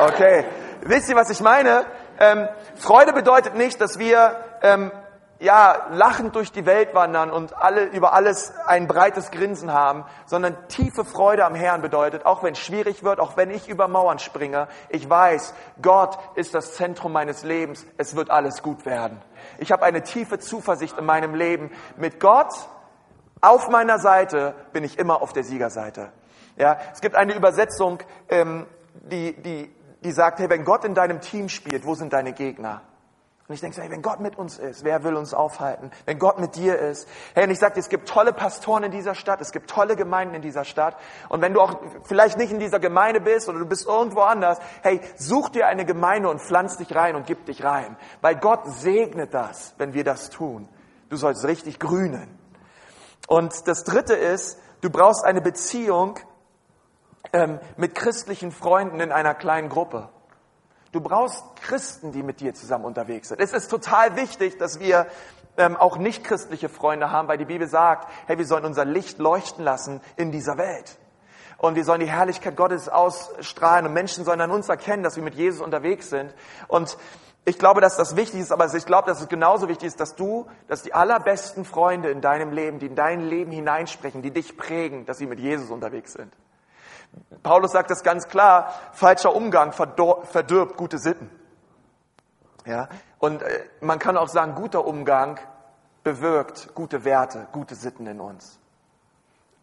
Okay. 0.06 0.44
Wisst 0.82 1.08
ihr, 1.08 1.16
was 1.16 1.30
ich 1.30 1.40
meine? 1.40 1.84
Ähm, 2.18 2.48
Freude 2.76 3.12
bedeutet 3.12 3.56
nicht, 3.56 3.80
dass 3.80 3.98
wir 3.98 4.36
ähm, 4.62 4.92
ja, 5.40 5.88
lachend 5.90 6.36
durch 6.36 6.52
die 6.52 6.64
Welt 6.64 6.94
wandern 6.94 7.32
und 7.32 7.56
alle, 7.56 7.86
über 7.86 8.12
alles 8.12 8.52
ein 8.66 8.86
breites 8.86 9.32
Grinsen 9.32 9.72
haben, 9.72 10.04
sondern 10.26 10.56
tiefe 10.68 11.04
Freude 11.04 11.44
am 11.44 11.56
Herrn 11.56 11.82
bedeutet, 11.82 12.24
auch 12.24 12.44
wenn 12.44 12.52
es 12.52 12.60
schwierig 12.60 13.02
wird, 13.02 13.18
auch 13.18 13.36
wenn 13.36 13.50
ich 13.50 13.68
über 13.68 13.88
Mauern 13.88 14.20
springe, 14.20 14.68
ich 14.88 15.10
weiß, 15.10 15.54
Gott 15.82 16.16
ist 16.36 16.54
das 16.54 16.74
Zentrum 16.74 17.10
meines 17.10 17.42
Lebens, 17.42 17.84
es 17.96 18.14
wird 18.14 18.30
alles 18.30 18.62
gut 18.62 18.86
werden. 18.86 19.20
Ich 19.58 19.72
habe 19.72 19.82
eine 19.82 20.04
tiefe 20.04 20.38
Zuversicht 20.38 20.96
in 20.96 21.04
meinem 21.04 21.34
Leben. 21.34 21.72
Mit 21.96 22.20
Gott 22.20 22.52
auf 23.40 23.68
meiner 23.68 23.98
Seite 23.98 24.54
bin 24.72 24.84
ich 24.84 25.00
immer 25.00 25.20
auf 25.20 25.32
der 25.32 25.42
Siegerseite. 25.42 26.12
Ja, 26.56 26.78
es 26.92 27.00
gibt 27.00 27.16
eine 27.16 27.34
Übersetzung, 27.34 27.98
ähm, 28.28 28.66
die, 28.94 29.34
die, 29.40 29.74
die 30.02 30.12
sagt, 30.12 30.38
hey, 30.38 30.50
wenn 30.50 30.64
Gott 30.64 30.84
in 30.84 30.94
deinem 30.94 31.20
Team 31.20 31.48
spielt, 31.48 31.86
wo 31.86 31.94
sind 31.94 32.12
deine 32.12 32.32
Gegner? 32.32 32.82
Und 33.48 33.56
ich 33.56 33.60
denke, 33.60 33.82
hey, 33.82 33.90
wenn 33.90 34.02
Gott 34.02 34.20
mit 34.20 34.38
uns 34.38 34.58
ist, 34.58 34.84
wer 34.84 35.04
will 35.04 35.14
uns 35.16 35.34
aufhalten? 35.34 35.90
Wenn 36.06 36.18
Gott 36.18 36.38
mit 36.38 36.54
dir 36.54 36.78
ist. 36.78 37.08
Hey, 37.34 37.44
und 37.44 37.50
ich 37.50 37.58
sage, 37.58 37.78
es 37.78 37.88
gibt 37.88 38.08
tolle 38.08 38.32
Pastoren 38.32 38.84
in 38.84 38.92
dieser 38.92 39.14
Stadt, 39.14 39.40
es 39.40 39.50
gibt 39.50 39.68
tolle 39.68 39.96
Gemeinden 39.96 40.34
in 40.36 40.42
dieser 40.42 40.64
Stadt. 40.64 40.96
Und 41.28 41.42
wenn 41.42 41.52
du 41.52 41.60
auch 41.60 41.78
vielleicht 42.04 42.38
nicht 42.38 42.52
in 42.52 42.60
dieser 42.60 42.78
Gemeinde 42.78 43.20
bist 43.20 43.48
oder 43.48 43.58
du 43.58 43.66
bist 43.66 43.86
irgendwo 43.86 44.20
anders, 44.20 44.58
hey, 44.82 45.00
such 45.16 45.50
dir 45.50 45.66
eine 45.66 45.84
Gemeinde 45.84 46.30
und 46.30 46.40
pflanz 46.40 46.78
dich 46.78 46.94
rein 46.94 47.16
und 47.16 47.26
gib 47.26 47.44
dich 47.44 47.64
rein. 47.64 47.96
Weil 48.20 48.36
Gott 48.36 48.60
segnet 48.66 49.34
das, 49.34 49.74
wenn 49.76 49.92
wir 49.92 50.04
das 50.04 50.30
tun. 50.30 50.68
Du 51.10 51.16
sollst 51.16 51.44
richtig 51.44 51.78
grünen. 51.78 52.38
Und 53.26 53.66
das 53.66 53.84
dritte 53.84 54.14
ist, 54.14 54.58
du 54.80 54.88
brauchst 54.88 55.24
eine 55.24 55.42
Beziehung 55.42 56.18
ähm, 57.32 57.60
mit 57.76 57.94
christlichen 57.94 58.52
Freunden 58.52 59.00
in 59.00 59.12
einer 59.12 59.34
kleinen 59.34 59.68
Gruppe. 59.68 60.08
Du 60.92 61.00
brauchst 61.00 61.42
Christen, 61.62 62.12
die 62.12 62.22
mit 62.22 62.40
dir 62.40 62.54
zusammen 62.54 62.84
unterwegs 62.84 63.28
sind. 63.28 63.40
Es 63.40 63.52
ist 63.52 63.68
total 63.68 64.16
wichtig, 64.16 64.58
dass 64.58 64.78
wir 64.78 65.06
ähm, 65.56 65.76
auch 65.76 65.96
nicht 65.96 66.24
christliche 66.24 66.68
Freunde 66.68 67.10
haben, 67.10 67.28
weil 67.28 67.38
die 67.38 67.46
Bibel 67.46 67.66
sagt, 67.66 68.08
hey, 68.26 68.38
wir 68.38 68.46
sollen 68.46 68.64
unser 68.64 68.84
Licht 68.84 69.18
leuchten 69.18 69.64
lassen 69.64 70.00
in 70.16 70.32
dieser 70.32 70.58
Welt. 70.58 70.98
Und 71.56 71.76
wir 71.76 71.84
sollen 71.84 72.00
die 72.00 72.10
Herrlichkeit 72.10 72.56
Gottes 72.56 72.88
ausstrahlen 72.88 73.86
und 73.86 73.92
Menschen 73.92 74.24
sollen 74.24 74.40
an 74.40 74.50
uns 74.50 74.68
erkennen, 74.68 75.02
dass 75.02 75.16
wir 75.16 75.22
mit 75.22 75.34
Jesus 75.34 75.60
unterwegs 75.60 76.10
sind. 76.10 76.34
Und 76.68 76.98
ich 77.44 77.58
glaube, 77.58 77.80
dass 77.80 77.96
das 77.96 78.16
wichtig 78.16 78.40
ist, 78.40 78.52
aber 78.52 78.72
ich 78.72 78.86
glaube, 78.86 79.08
dass 79.08 79.20
es 79.20 79.28
genauso 79.28 79.68
wichtig 79.68 79.88
ist, 79.88 80.00
dass 80.00 80.14
du, 80.14 80.46
dass 80.68 80.82
die 80.82 80.92
allerbesten 80.92 81.64
Freunde 81.64 82.10
in 82.10 82.20
deinem 82.20 82.52
Leben, 82.52 82.78
die 82.78 82.86
in 82.86 82.96
dein 82.96 83.20
Leben 83.20 83.50
hineinsprechen, 83.50 84.22
die 84.22 84.30
dich 84.30 84.56
prägen, 84.56 85.06
dass 85.06 85.18
sie 85.18 85.26
mit 85.26 85.40
Jesus 85.40 85.70
unterwegs 85.70 86.12
sind. 86.12 86.32
Paulus 87.42 87.72
sagt 87.72 87.90
das 87.90 88.02
ganz 88.02 88.28
klar, 88.28 88.72
falscher 88.92 89.34
Umgang 89.34 89.72
verdirbt 89.72 90.76
gute 90.76 90.98
Sitten. 90.98 91.30
Ja? 92.64 92.88
Und 93.18 93.42
äh, 93.42 93.64
man 93.80 93.98
kann 93.98 94.16
auch 94.16 94.28
sagen, 94.28 94.54
guter 94.54 94.86
Umgang 94.86 95.40
bewirkt 96.04 96.74
gute 96.74 97.04
Werte, 97.04 97.48
gute 97.52 97.74
Sitten 97.74 98.06
in 98.06 98.20
uns. 98.20 98.58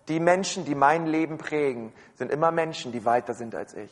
Die 0.07 0.19
Menschen, 0.19 0.65
die 0.65 0.75
mein 0.75 1.05
Leben 1.05 1.37
prägen, 1.37 1.93
sind 2.15 2.31
immer 2.31 2.51
Menschen, 2.51 2.91
die 2.91 3.05
weiter 3.05 3.33
sind 3.33 3.55
als 3.55 3.73
ich 3.73 3.91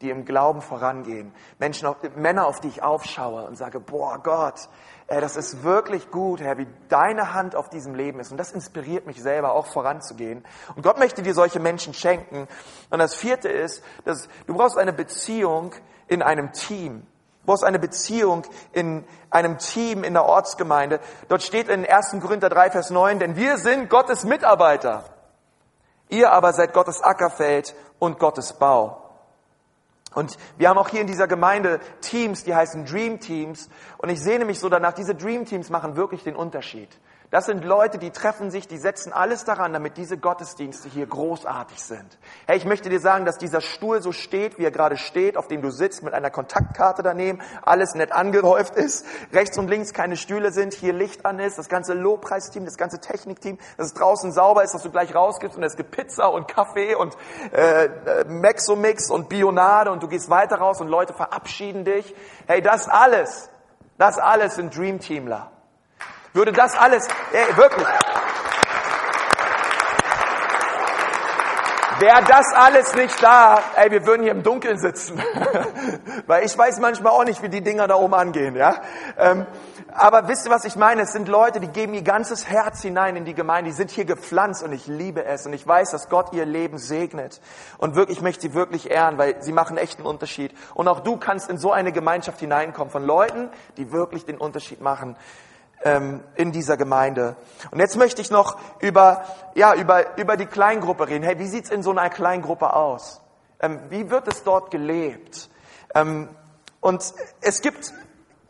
die 0.00 0.10
im 0.10 0.24
Glauben 0.24 0.60
vorangehen. 0.60 1.32
Menschen, 1.58 1.88
Männer, 2.16 2.46
auf 2.46 2.60
die 2.60 2.68
ich 2.68 2.82
aufschaue 2.82 3.46
und 3.46 3.56
sage, 3.56 3.80
boah 3.80 4.18
Gott, 4.22 4.68
ey, 5.06 5.20
das 5.20 5.36
ist 5.36 5.62
wirklich 5.62 6.10
gut, 6.10 6.40
Herr, 6.40 6.58
wie 6.58 6.66
deine 6.88 7.32
Hand 7.32 7.56
auf 7.56 7.68
diesem 7.68 7.94
Leben 7.94 8.20
ist. 8.20 8.30
Und 8.30 8.36
das 8.36 8.52
inspiriert 8.52 9.06
mich 9.06 9.22
selber 9.22 9.52
auch 9.52 9.66
voranzugehen. 9.66 10.44
Und 10.74 10.82
Gott 10.82 10.98
möchte 10.98 11.22
dir 11.22 11.34
solche 11.34 11.60
Menschen 11.60 11.94
schenken. 11.94 12.46
Und 12.90 12.98
das 12.98 13.14
vierte 13.14 13.48
ist, 13.48 13.82
dass 14.04 14.28
du 14.46 14.54
brauchst 14.54 14.76
eine 14.76 14.92
Beziehung 14.92 15.72
in 16.08 16.22
einem 16.22 16.52
Team. 16.52 17.06
Du 17.40 17.52
brauchst 17.52 17.64
eine 17.64 17.78
Beziehung 17.78 18.42
in 18.72 19.04
einem 19.30 19.58
Team 19.58 20.04
in 20.04 20.14
der 20.14 20.24
Ortsgemeinde. 20.24 21.00
Dort 21.28 21.42
steht 21.42 21.68
in 21.68 21.86
1. 21.86 22.16
Korinther 22.20 22.48
3, 22.48 22.72
Vers 22.72 22.90
9, 22.90 23.18
denn 23.18 23.36
wir 23.36 23.56
sind 23.58 23.88
Gottes 23.88 24.24
Mitarbeiter. 24.24 25.04
Ihr 26.08 26.32
aber 26.32 26.52
seid 26.52 26.72
Gottes 26.72 27.00
Ackerfeld 27.00 27.74
und 27.98 28.18
Gottes 28.18 28.52
Bau. 28.52 29.05
Und 30.16 30.38
wir 30.56 30.70
haben 30.70 30.78
auch 30.78 30.88
hier 30.88 31.02
in 31.02 31.06
dieser 31.06 31.28
Gemeinde 31.28 31.78
Teams, 32.00 32.42
die 32.42 32.54
heißen 32.54 32.86
Dream 32.86 33.20
Teams. 33.20 33.68
Und 33.98 34.08
ich 34.08 34.18
sehne 34.18 34.46
mich 34.46 34.58
so 34.58 34.70
danach, 34.70 34.94
diese 34.94 35.14
Dream 35.14 35.44
Teams 35.44 35.68
machen 35.68 35.94
wirklich 35.94 36.24
den 36.24 36.34
Unterschied. 36.34 36.88
Das 37.30 37.46
sind 37.46 37.64
Leute, 37.64 37.98
die 37.98 38.12
treffen 38.12 38.50
sich, 38.50 38.68
die 38.68 38.78
setzen 38.78 39.12
alles 39.12 39.44
daran, 39.44 39.72
damit 39.72 39.96
diese 39.96 40.16
Gottesdienste 40.16 40.88
hier 40.88 41.06
großartig 41.06 41.82
sind. 41.82 42.18
Hey, 42.46 42.56
ich 42.56 42.64
möchte 42.64 42.88
dir 42.88 43.00
sagen, 43.00 43.24
dass 43.24 43.36
dieser 43.36 43.60
Stuhl 43.60 44.00
so 44.00 44.12
steht, 44.12 44.58
wie 44.58 44.64
er 44.64 44.70
gerade 44.70 44.96
steht, 44.96 45.36
auf 45.36 45.48
dem 45.48 45.60
du 45.60 45.70
sitzt, 45.70 46.04
mit 46.04 46.14
einer 46.14 46.30
Kontaktkarte 46.30 47.02
daneben, 47.02 47.40
alles 47.62 47.94
nett 47.94 48.12
angehäuft 48.12 48.76
ist, 48.76 49.04
rechts 49.32 49.58
und 49.58 49.68
links 49.68 49.92
keine 49.92 50.16
Stühle 50.16 50.52
sind, 50.52 50.72
hier 50.72 50.92
Licht 50.92 51.26
an 51.26 51.40
ist, 51.40 51.58
das 51.58 51.68
ganze 51.68 51.94
Lobpreisteam, 51.94 52.64
das 52.64 52.76
ganze 52.76 53.00
Technikteam, 53.00 53.58
dass 53.76 53.88
es 53.88 53.94
draußen 53.94 54.30
sauber 54.30 54.62
ist, 54.62 54.74
dass 54.74 54.82
du 54.82 54.90
gleich 54.90 55.12
rausgibst 55.12 55.56
und 55.56 55.64
es 55.64 55.76
gibt 55.76 55.90
Pizza 55.90 56.32
und 56.32 56.46
Kaffee 56.46 56.94
und 56.94 57.16
äh, 57.52 58.24
Mexomix 58.28 59.10
und 59.10 59.28
Bionade 59.28 59.90
und 59.90 60.00
du 60.00 60.06
gehst 60.06 60.30
weiter 60.30 60.58
raus 60.58 60.80
und 60.80 60.88
Leute 60.88 61.12
verabschieden 61.12 61.84
dich. 61.84 62.14
Hey, 62.46 62.62
das 62.62 62.88
alles, 62.88 63.50
das 63.98 64.18
alles 64.18 64.54
sind 64.54 64.76
Dreamteamler. 64.76 65.50
Würde 66.36 66.52
das 66.52 66.76
alles, 66.76 67.08
ey, 67.32 67.56
wirklich. 67.56 67.86
Wäre 71.98 72.22
das 72.28 72.52
alles 72.54 72.94
nicht 72.94 73.22
da, 73.22 73.62
ey, 73.74 73.90
wir 73.90 74.04
würden 74.04 74.22
hier 74.22 74.32
im 74.32 74.42
Dunkeln 74.42 74.78
sitzen. 74.78 75.18
Weil 76.26 76.44
ich 76.44 76.56
weiß 76.56 76.78
manchmal 76.80 77.12
auch 77.12 77.24
nicht, 77.24 77.42
wie 77.42 77.48
die 77.48 77.62
Dinger 77.62 77.88
da 77.88 77.94
oben 77.94 78.12
angehen, 78.12 78.54
ja. 78.54 78.82
Ähm, 79.16 79.46
aber 79.94 80.28
wisst 80.28 80.44
ihr, 80.44 80.50
was 80.50 80.66
ich 80.66 80.76
meine? 80.76 81.00
Es 81.04 81.12
sind 81.12 81.26
Leute, 81.26 81.58
die 81.58 81.68
geben 81.68 81.94
ihr 81.94 82.02
ganzes 82.02 82.46
Herz 82.46 82.82
hinein 82.82 83.16
in 83.16 83.24
die 83.24 83.32
Gemeinde. 83.32 83.70
Die 83.70 83.76
sind 83.76 83.90
hier 83.90 84.04
gepflanzt 84.04 84.62
und 84.62 84.72
ich 84.72 84.86
liebe 84.86 85.24
es. 85.24 85.46
Und 85.46 85.54
ich 85.54 85.66
weiß, 85.66 85.92
dass 85.92 86.10
Gott 86.10 86.34
ihr 86.34 86.44
Leben 86.44 86.76
segnet. 86.76 87.40
Und 87.78 87.94
wirklich, 87.96 88.18
ich 88.18 88.22
möchte 88.22 88.42
sie 88.42 88.52
wirklich 88.52 88.90
ehren, 88.90 89.16
weil 89.16 89.42
sie 89.42 89.52
machen 89.52 89.78
echt 89.78 90.00
einen 90.00 90.06
Unterschied. 90.06 90.54
Und 90.74 90.86
auch 90.86 91.00
du 91.00 91.16
kannst 91.16 91.48
in 91.48 91.56
so 91.56 91.72
eine 91.72 91.92
Gemeinschaft 91.92 92.40
hineinkommen 92.40 92.90
von 92.90 93.06
Leuten, 93.06 93.48
die 93.78 93.90
wirklich 93.90 94.26
den 94.26 94.36
Unterschied 94.36 94.82
machen 94.82 95.16
ähm, 95.84 96.22
in 96.34 96.52
dieser 96.52 96.76
Gemeinde. 96.76 97.36
Und 97.70 97.80
jetzt 97.80 97.96
möchte 97.96 98.22
ich 98.22 98.30
noch 98.30 98.58
über, 98.80 99.24
ja, 99.54 99.74
über, 99.74 100.18
über 100.18 100.36
die 100.36 100.46
Kleingruppe 100.46 101.08
reden. 101.08 101.24
Hey, 101.24 101.38
wie 101.38 101.46
sieht's 101.46 101.70
in 101.70 101.82
so 101.82 101.90
einer 101.90 102.10
Kleingruppe 102.10 102.72
aus? 102.72 103.20
Ähm, 103.60 103.80
wie 103.88 104.10
wird 104.10 104.28
es 104.28 104.42
dort 104.42 104.70
gelebt? 104.70 105.48
Ähm, 105.94 106.28
und 106.80 107.02
es 107.40 107.60
gibt, 107.62 107.92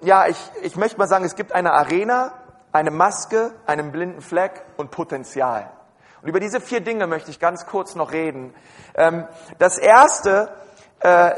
ja, 0.01 0.27
ich, 0.27 0.39
ich 0.63 0.77
möchte 0.77 0.99
mal 0.99 1.09
sagen, 1.09 1.25
es 1.25 1.37
gibt 1.37 1.53
eine 1.53 1.73
Arena, 1.73 2.33
eine 2.73 2.91
Maske, 2.91 3.53
einen 3.67 3.93
blinden 3.93 4.21
Fleck 4.21 4.65
und 4.77 4.91
Potenzial. 4.91 5.71
Und 6.23 6.29
über 6.29 6.41
diese 6.41 6.61
vier 6.61 6.81
Dinge 6.81 7.07
möchte 7.07 7.31
ich 7.31 7.39
ganz 7.39 7.67
kurz 7.67 7.95
noch 7.95 8.13
reden. 8.13 8.55
Ähm, 8.95 9.27
das 9.59 9.79
erste, 9.79 10.51
äh, 11.01 11.33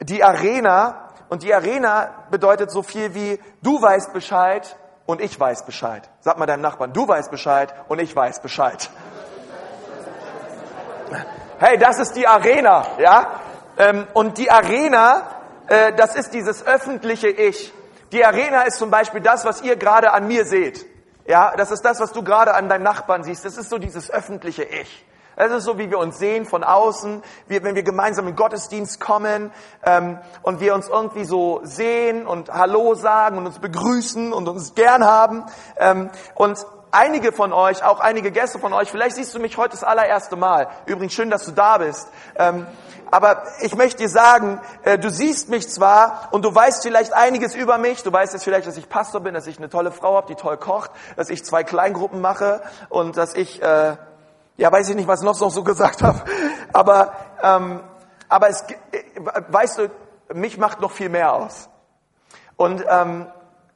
die 0.00 0.22
Arena, 0.22 1.08
und 1.28 1.42
die 1.42 1.52
Arena 1.52 2.26
bedeutet 2.30 2.70
so 2.70 2.82
viel 2.82 3.14
wie, 3.14 3.40
du 3.62 3.80
weißt 3.82 4.12
Bescheid, 4.12 4.76
und 5.08 5.22
ich 5.22 5.40
weiß 5.40 5.64
Bescheid. 5.64 6.06
Sag 6.20 6.36
mal 6.36 6.44
deinem 6.44 6.60
Nachbarn, 6.60 6.92
du 6.92 7.08
weißt 7.08 7.30
Bescheid 7.30 7.74
und 7.88 7.98
ich 7.98 8.14
weiß 8.14 8.40
Bescheid. 8.40 8.90
Hey, 11.58 11.78
das 11.78 11.98
ist 11.98 12.12
die 12.12 12.26
Arena, 12.26 12.86
ja? 12.98 13.40
Ähm, 13.78 14.06
und 14.12 14.36
die 14.36 14.50
Arena, 14.50 15.22
äh, 15.66 15.94
das 15.94 16.14
ist 16.14 16.34
dieses 16.34 16.66
öffentliche 16.66 17.28
Ich. 17.28 17.72
Die 18.12 18.22
Arena 18.22 18.62
ist 18.62 18.76
zum 18.76 18.90
Beispiel 18.90 19.22
das, 19.22 19.46
was 19.46 19.62
ihr 19.62 19.76
gerade 19.76 20.12
an 20.12 20.28
mir 20.28 20.44
seht. 20.44 20.84
Ja, 21.26 21.54
das 21.56 21.70
ist 21.70 21.86
das, 21.86 22.00
was 22.00 22.12
du 22.12 22.22
gerade 22.22 22.52
an 22.52 22.68
deinem 22.68 22.82
Nachbarn 22.82 23.24
siehst. 23.24 23.46
Das 23.46 23.56
ist 23.56 23.70
so 23.70 23.78
dieses 23.78 24.10
öffentliche 24.10 24.64
Ich. 24.64 25.06
Es 25.40 25.52
ist 25.52 25.64
so, 25.64 25.78
wie 25.78 25.88
wir 25.88 26.00
uns 26.00 26.18
sehen 26.18 26.46
von 26.46 26.64
außen, 26.64 27.22
wie, 27.46 27.62
wenn 27.62 27.76
wir 27.76 27.84
gemeinsam 27.84 28.26
in 28.26 28.34
Gottesdienst 28.34 28.98
kommen 28.98 29.52
ähm, 29.86 30.18
und 30.42 30.58
wir 30.58 30.74
uns 30.74 30.88
irgendwie 30.88 31.24
so 31.24 31.60
sehen 31.62 32.26
und 32.26 32.52
Hallo 32.52 32.96
sagen 32.96 33.38
und 33.38 33.46
uns 33.46 33.60
begrüßen 33.60 34.32
und 34.32 34.48
uns 34.48 34.74
gern 34.74 35.04
haben. 35.04 35.44
Ähm, 35.76 36.10
und 36.34 36.66
einige 36.90 37.30
von 37.30 37.52
euch, 37.52 37.84
auch 37.84 38.00
einige 38.00 38.32
Gäste 38.32 38.58
von 38.58 38.72
euch, 38.72 38.90
vielleicht 38.90 39.14
siehst 39.14 39.32
du 39.32 39.38
mich 39.38 39.56
heute 39.56 39.76
das 39.76 39.84
allererste 39.84 40.34
Mal. 40.34 40.66
Übrigens 40.86 41.12
schön, 41.12 41.30
dass 41.30 41.44
du 41.44 41.52
da 41.52 41.78
bist. 41.78 42.08
Ähm, 42.34 42.66
aber 43.08 43.44
ich 43.60 43.76
möchte 43.76 43.98
dir 43.98 44.08
sagen, 44.08 44.60
äh, 44.82 44.98
du 44.98 45.08
siehst 45.08 45.50
mich 45.50 45.70
zwar 45.70 46.30
und 46.32 46.44
du 46.44 46.52
weißt 46.52 46.82
vielleicht 46.82 47.12
einiges 47.12 47.54
über 47.54 47.78
mich. 47.78 48.02
Du 48.02 48.12
weißt 48.12 48.32
jetzt 48.32 48.42
vielleicht, 48.42 48.66
dass 48.66 48.76
ich 48.76 48.88
Pastor 48.88 49.20
bin, 49.20 49.34
dass 49.34 49.46
ich 49.46 49.58
eine 49.58 49.68
tolle 49.68 49.92
Frau 49.92 50.16
habe, 50.16 50.26
die 50.26 50.34
toll 50.34 50.56
kocht, 50.56 50.90
dass 51.14 51.30
ich 51.30 51.44
zwei 51.44 51.62
Kleingruppen 51.62 52.20
mache 52.20 52.60
und 52.88 53.16
dass 53.16 53.34
ich 53.34 53.62
äh, 53.62 53.96
ja, 54.58 54.72
weiß 54.72 54.90
ich 54.90 54.96
nicht, 54.96 55.08
was 55.08 55.20
ich 55.20 55.26
noch 55.26 55.34
so 55.34 55.62
gesagt 55.62 56.02
habe. 56.02 56.20
Aber, 56.72 57.14
ähm, 57.42 57.80
aber 58.28 58.48
es, 58.50 58.64
weißt 59.48 59.78
du, 59.78 59.90
mich 60.34 60.58
macht 60.58 60.80
noch 60.80 60.90
viel 60.90 61.08
mehr 61.08 61.32
aus. 61.32 61.70
Und, 62.56 62.84
ähm, 62.88 63.26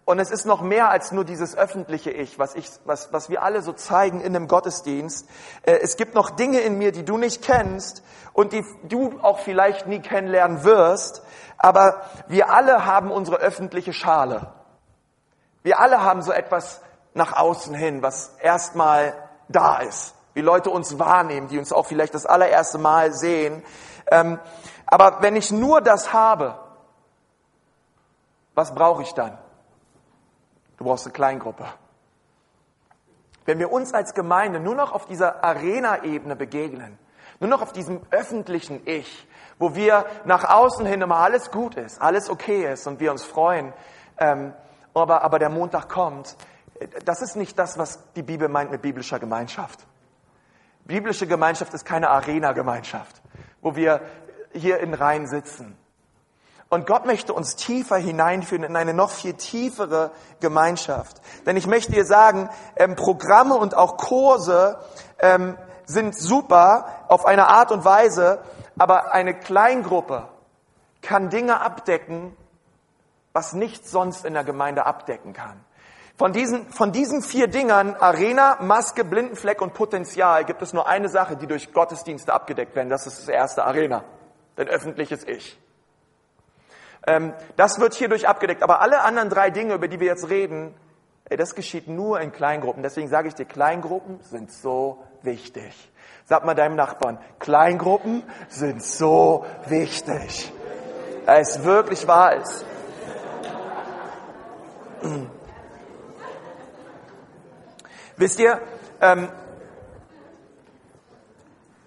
und 0.04 0.18
es 0.18 0.32
ist 0.32 0.44
noch 0.44 0.60
mehr 0.60 0.90
als 0.90 1.12
nur 1.12 1.24
dieses 1.24 1.56
öffentliche 1.56 2.10
Ich, 2.10 2.38
was, 2.38 2.56
ich, 2.56 2.68
was, 2.84 3.12
was 3.12 3.30
wir 3.30 3.44
alle 3.44 3.62
so 3.62 3.72
zeigen 3.72 4.20
in 4.20 4.34
einem 4.34 4.48
Gottesdienst. 4.48 5.28
Äh, 5.62 5.78
es 5.80 5.96
gibt 5.96 6.16
noch 6.16 6.30
Dinge 6.30 6.60
in 6.60 6.76
mir, 6.78 6.90
die 6.90 7.04
du 7.04 7.16
nicht 7.16 7.42
kennst 7.42 8.02
und 8.32 8.52
die 8.52 8.64
du 8.82 9.20
auch 9.22 9.38
vielleicht 9.38 9.86
nie 9.86 10.00
kennenlernen 10.00 10.64
wirst. 10.64 11.22
Aber 11.58 12.02
wir 12.26 12.52
alle 12.52 12.84
haben 12.84 13.12
unsere 13.12 13.36
öffentliche 13.36 13.92
Schale. 13.92 14.52
Wir 15.62 15.78
alle 15.78 16.02
haben 16.02 16.22
so 16.22 16.32
etwas 16.32 16.80
nach 17.14 17.34
außen 17.36 17.72
hin, 17.72 18.02
was 18.02 18.34
erstmal 18.40 19.14
da 19.48 19.78
ist. 19.78 20.16
Wie 20.34 20.40
Leute 20.40 20.70
uns 20.70 20.98
wahrnehmen, 20.98 21.48
die 21.48 21.58
uns 21.58 21.72
auch 21.72 21.86
vielleicht 21.86 22.14
das 22.14 22.26
allererste 22.26 22.78
Mal 22.78 23.12
sehen. 23.12 23.62
Ähm, 24.10 24.38
aber 24.86 25.22
wenn 25.22 25.36
ich 25.36 25.50
nur 25.50 25.80
das 25.80 26.12
habe, 26.12 26.58
was 28.54 28.74
brauche 28.74 29.02
ich 29.02 29.12
dann? 29.14 29.38
Du 30.76 30.84
brauchst 30.84 31.06
eine 31.06 31.12
Kleingruppe. 31.12 31.66
Wenn 33.44 33.58
wir 33.58 33.72
uns 33.72 33.92
als 33.92 34.14
Gemeinde 34.14 34.60
nur 34.60 34.74
noch 34.74 34.92
auf 34.92 35.06
dieser 35.06 35.42
Arena-Ebene 35.42 36.36
begegnen, 36.36 36.98
nur 37.40 37.50
noch 37.50 37.62
auf 37.62 37.72
diesem 37.72 38.00
öffentlichen 38.10 38.80
Ich, 38.84 39.26
wo 39.58 39.74
wir 39.74 40.06
nach 40.24 40.44
außen 40.44 40.86
hin 40.86 41.00
immer 41.00 41.16
alles 41.16 41.50
gut 41.50 41.74
ist, 41.74 42.00
alles 42.00 42.30
okay 42.30 42.70
ist 42.72 42.86
und 42.86 43.00
wir 43.00 43.10
uns 43.10 43.24
freuen, 43.24 43.72
ähm, 44.18 44.54
aber, 44.94 45.22
aber 45.22 45.38
der 45.38 45.48
Montag 45.48 45.88
kommt, 45.88 46.36
das 47.04 47.22
ist 47.22 47.36
nicht 47.36 47.58
das, 47.58 47.78
was 47.78 48.12
die 48.14 48.22
Bibel 48.22 48.48
meint 48.48 48.70
mit 48.70 48.82
biblischer 48.82 49.18
Gemeinschaft. 49.18 49.86
Biblische 50.84 51.26
Gemeinschaft 51.26 51.72
ist 51.74 51.84
keine 51.84 52.10
Arena-Gemeinschaft, 52.10 53.22
wo 53.60 53.76
wir 53.76 54.00
hier 54.52 54.80
in 54.80 54.94
Reihen 54.94 55.26
sitzen. 55.26 55.76
Und 56.68 56.86
Gott 56.86 57.04
möchte 57.04 57.34
uns 57.34 57.54
tiefer 57.54 57.98
hineinführen 57.98 58.64
in 58.64 58.76
eine 58.76 58.94
noch 58.94 59.10
viel 59.10 59.34
tiefere 59.34 60.10
Gemeinschaft. 60.40 61.20
Denn 61.44 61.56
ich 61.58 61.66
möchte 61.66 61.92
dir 61.92 62.06
sagen, 62.06 62.48
ähm, 62.76 62.96
Programme 62.96 63.56
und 63.56 63.74
auch 63.74 63.98
Kurse 63.98 64.78
ähm, 65.18 65.58
sind 65.84 66.16
super 66.16 66.86
auf 67.08 67.26
eine 67.26 67.48
Art 67.48 67.72
und 67.72 67.84
Weise, 67.84 68.40
aber 68.78 69.12
eine 69.12 69.38
Kleingruppe 69.38 70.28
kann 71.02 71.28
Dinge 71.28 71.60
abdecken, 71.60 72.34
was 73.34 73.52
nichts 73.52 73.90
sonst 73.90 74.24
in 74.24 74.32
der 74.32 74.44
Gemeinde 74.44 74.86
abdecken 74.86 75.34
kann. 75.34 75.62
Von 76.18 76.32
diesen, 76.32 76.70
von 76.70 76.92
diesen 76.92 77.22
vier 77.22 77.48
Dingern, 77.48 77.96
Arena, 77.98 78.58
Maske, 78.60 79.04
Blindenfleck 79.04 79.60
und 79.62 79.74
Potenzial, 79.74 80.44
gibt 80.44 80.62
es 80.62 80.72
nur 80.72 80.86
eine 80.86 81.08
Sache, 81.08 81.36
die 81.36 81.46
durch 81.46 81.72
Gottesdienste 81.72 82.32
abgedeckt 82.32 82.76
werden. 82.76 82.90
Das 82.90 83.06
ist 83.06 83.20
das 83.20 83.28
erste 83.28 83.64
Arena, 83.64 84.04
dein 84.56 84.68
öffentliches 84.68 85.26
Ich. 85.26 85.58
Ähm, 87.06 87.32
das 87.56 87.80
wird 87.80 87.94
hierdurch 87.94 88.28
abgedeckt. 88.28 88.62
Aber 88.62 88.80
alle 88.80 89.02
anderen 89.02 89.30
drei 89.30 89.50
Dinge, 89.50 89.74
über 89.74 89.88
die 89.88 90.00
wir 90.00 90.06
jetzt 90.06 90.28
reden, 90.28 90.74
ey, 91.28 91.36
das 91.36 91.54
geschieht 91.54 91.88
nur 91.88 92.20
in 92.20 92.30
Kleingruppen. 92.30 92.82
Deswegen 92.82 93.08
sage 93.08 93.28
ich 93.28 93.34
dir, 93.34 93.46
Kleingruppen 93.46 94.20
sind 94.22 94.52
so 94.52 95.02
wichtig. 95.22 95.90
Sag 96.24 96.44
mal 96.44 96.54
deinem 96.54 96.76
Nachbarn, 96.76 97.18
Kleingruppen 97.40 98.22
sind 98.48 98.82
so 98.82 99.44
wichtig. 99.66 100.52
Es 101.26 101.64
wirklich 101.64 102.06
wahr 102.06 102.36
ist. 102.36 102.64
Wisst 108.16 108.38
ihr, 108.38 108.60
ähm, 109.00 109.28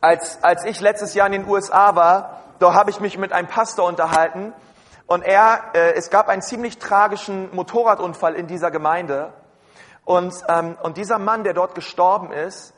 als, 0.02 0.44
als 0.44 0.66
ich 0.66 0.82
letztes 0.82 1.14
Jahr 1.14 1.28
in 1.28 1.34
den 1.34 1.48
USA 1.48 1.96
war, 1.96 2.42
da 2.60 2.74
habe 2.74 2.90
ich 2.90 3.00
mich 3.00 3.18
mit 3.18 3.32
einem 3.32 3.48
Pastor 3.48 3.88
unterhalten 3.88 4.54
und 5.08 5.24
er, 5.24 5.72
äh, 5.74 5.94
es 5.94 6.10
gab 6.10 6.28
einen 6.28 6.42
ziemlich 6.42 6.80
tragischen 6.80 7.54
Motorradunfall 7.56 8.36
in 8.36 8.48
dieser 8.48 8.72
Gemeinde 8.72 9.34
und, 10.04 10.34
ähm, 10.50 10.78
und 10.82 10.98
dieser 10.98 11.20
Mann, 11.20 11.44
der 11.44 11.54
dort 11.54 11.76
gestorben 11.76 12.32
ist, 12.32 12.74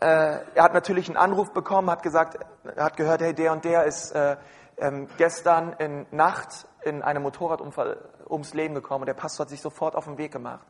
äh, 0.00 0.38
er 0.54 0.62
hat 0.62 0.74
natürlich 0.74 1.08
einen 1.08 1.16
Anruf 1.16 1.52
bekommen, 1.52 1.90
hat 1.90 2.02
gesagt, 2.02 2.38
er 2.76 2.84
hat 2.84 2.96
gehört, 2.96 3.20
hey, 3.20 3.34
der 3.34 3.52
und 3.52 3.64
der 3.64 3.84
ist 3.84 4.12
äh, 4.12 4.36
ähm, 4.78 5.08
gestern 5.16 5.72
in 5.78 6.06
Nacht 6.12 6.66
in 6.84 7.02
einem 7.02 7.22
Motorradunfall 7.22 7.98
ums 8.28 8.54
Leben 8.54 8.74
gekommen 8.74 9.02
und 9.02 9.06
der 9.06 9.14
Pastor 9.14 9.44
hat 9.44 9.50
sich 9.50 9.60
sofort 9.60 9.96
auf 9.96 10.04
den 10.04 10.18
Weg 10.18 10.32
gemacht. 10.32 10.66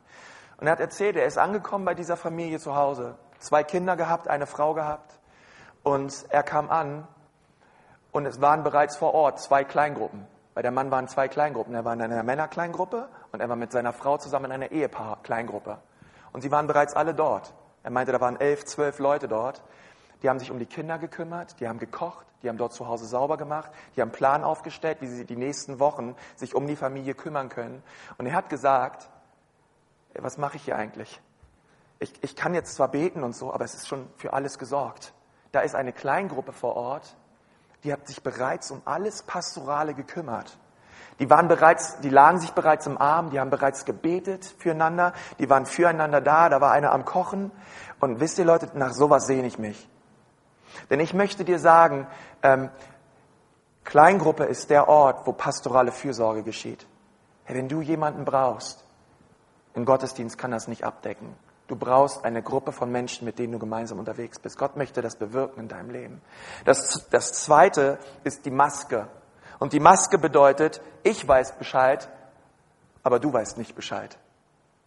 Und 0.57 0.67
er 0.67 0.71
hat 0.71 0.79
erzählt, 0.79 1.15
er 1.15 1.25
ist 1.25 1.37
angekommen 1.37 1.85
bei 1.85 1.93
dieser 1.93 2.17
Familie 2.17 2.59
zu 2.59 2.75
Hause, 2.75 3.15
zwei 3.39 3.63
Kinder 3.63 3.95
gehabt, 3.95 4.27
eine 4.27 4.47
Frau 4.47 4.73
gehabt 4.73 5.19
und 5.83 6.25
er 6.29 6.43
kam 6.43 6.69
an 6.69 7.07
und 8.11 8.25
es 8.25 8.41
waren 8.41 8.63
bereits 8.63 8.97
vor 8.97 9.13
Ort 9.13 9.39
zwei 9.39 9.63
Kleingruppen. 9.63 10.25
Bei 10.55 10.63
der 10.63 10.71
Mann 10.71 10.89
waren 10.89 11.07
zwei 11.07 11.27
Kleingruppen. 11.27 11.75
Er 11.75 11.85
war 11.85 11.93
in 11.93 12.01
einer 12.01 12.23
Männerkleingruppe 12.23 13.07
und 13.31 13.41
er 13.41 13.47
war 13.47 13.55
mit 13.55 13.71
seiner 13.71 13.93
Frau 13.93 14.17
zusammen 14.17 14.45
in 14.45 14.53
einer 14.53 14.71
Ehepaar-Kleingruppe. 14.71 15.77
Und 16.33 16.41
sie 16.41 16.49
waren 16.49 16.65
bereits 16.65 16.95
alle 16.95 17.13
dort. 17.13 17.53
Er 17.83 17.91
meinte, 17.91 18.11
da 18.11 18.19
waren 18.19 18.39
elf, 18.39 18.65
zwölf 18.65 18.97
Leute 18.97 19.27
dort. 19.27 19.61
Die 20.23 20.29
haben 20.29 20.39
sich 20.39 20.49
um 20.49 20.57
die 20.57 20.65
Kinder 20.65 20.97
gekümmert, 20.97 21.59
die 21.59 21.67
haben 21.67 21.77
gekocht, 21.77 22.25
die 22.41 22.49
haben 22.49 22.57
dort 22.57 22.73
zu 22.73 22.87
Hause 22.87 23.05
sauber 23.05 23.37
gemacht, 23.37 23.69
die 23.95 24.01
haben 24.01 24.09
einen 24.09 24.17
Plan 24.17 24.43
aufgestellt, 24.43 24.97
wie 25.01 25.07
sie 25.07 25.25
die 25.25 25.35
nächsten 25.35 25.79
Wochen 25.79 26.15
sich 26.35 26.55
um 26.55 26.65
die 26.65 26.75
Familie 26.75 27.13
kümmern 27.13 27.49
können. 27.49 27.83
Und 28.17 28.25
er 28.25 28.33
hat 28.33 28.49
gesagt, 28.49 29.11
was 30.23 30.37
mache 30.37 30.57
ich 30.57 30.63
hier 30.63 30.75
eigentlich? 30.75 31.21
Ich, 31.99 32.13
ich 32.21 32.35
kann 32.35 32.53
jetzt 32.53 32.75
zwar 32.75 32.89
beten 32.89 33.23
und 33.23 33.35
so, 33.35 33.53
aber 33.53 33.65
es 33.65 33.73
ist 33.73 33.87
schon 33.87 34.07
für 34.17 34.33
alles 34.33 34.59
gesorgt. 34.59 35.13
Da 35.51 35.61
ist 35.61 35.75
eine 35.75 35.93
Kleingruppe 35.93 36.51
vor 36.51 36.75
Ort, 36.75 37.15
die 37.83 37.93
hat 37.93 38.07
sich 38.07 38.21
bereits 38.21 38.71
um 38.71 38.81
alles 38.85 39.23
Pastorale 39.23 39.93
gekümmert. 39.93 40.57
Die 41.19 41.29
waren 41.29 41.47
bereits, 41.47 41.99
die 42.01 42.09
lagen 42.09 42.39
sich 42.39 42.51
bereits 42.51 42.85
im 42.85 42.97
Arm, 42.97 43.31
die 43.31 43.39
haben 43.39 43.49
bereits 43.49 43.85
gebetet 43.85 44.45
füreinander, 44.59 45.13
die 45.39 45.49
waren 45.49 45.65
füreinander 45.65 46.21
da, 46.21 46.49
da 46.49 46.61
war 46.61 46.71
einer 46.71 46.91
am 46.91 47.05
Kochen. 47.05 47.51
Und 47.99 48.19
wisst 48.19 48.37
ihr 48.37 48.45
Leute, 48.45 48.69
nach 48.75 48.93
sowas 48.93 49.25
sehne 49.25 49.47
ich 49.47 49.57
mich. 49.57 49.89
Denn 50.89 50.99
ich 50.99 51.13
möchte 51.13 51.43
dir 51.43 51.57
sagen, 51.57 52.07
ähm, 52.43 52.69
Kleingruppe 53.83 54.43
ist 54.43 54.69
der 54.69 54.87
Ort, 54.89 55.25
wo 55.25 55.31
pastorale 55.31 55.91
Fürsorge 55.91 56.43
geschieht. 56.43 56.85
Hey, 57.45 57.55
wenn 57.55 57.69
du 57.69 57.81
jemanden 57.81 58.25
brauchst, 58.25 58.85
im 59.77 59.85
Gottesdienst 59.85 60.39
kann 60.39 60.49
das 60.49 60.67
nicht 60.67 60.83
abdecken. 60.83 61.35
Du 61.67 61.75
brauchst 61.75 62.25
eine 62.25 62.41
Gruppe 62.41 62.71
von 62.71 62.91
Menschen, 62.91 63.25
mit 63.25 63.37
denen 63.37 63.53
du 63.53 63.59
gemeinsam 63.59 63.99
unterwegs 63.99 64.39
bist. 64.39 64.57
Gott 64.57 64.75
möchte 64.75 65.03
das 65.03 65.17
bewirken 65.17 65.59
in 65.59 65.67
deinem 65.67 65.91
Leben. 65.91 66.21
Das, 66.65 67.07
das 67.11 67.33
zweite 67.33 67.99
ist 68.23 68.45
die 68.45 68.51
Maske. 68.51 69.07
Und 69.59 69.73
die 69.73 69.79
Maske 69.79 70.17
bedeutet, 70.17 70.81
ich 71.03 71.27
weiß 71.27 71.59
Bescheid, 71.59 72.09
aber 73.03 73.19
du 73.19 73.31
weißt 73.31 73.59
nicht 73.59 73.75
Bescheid. 73.75 74.17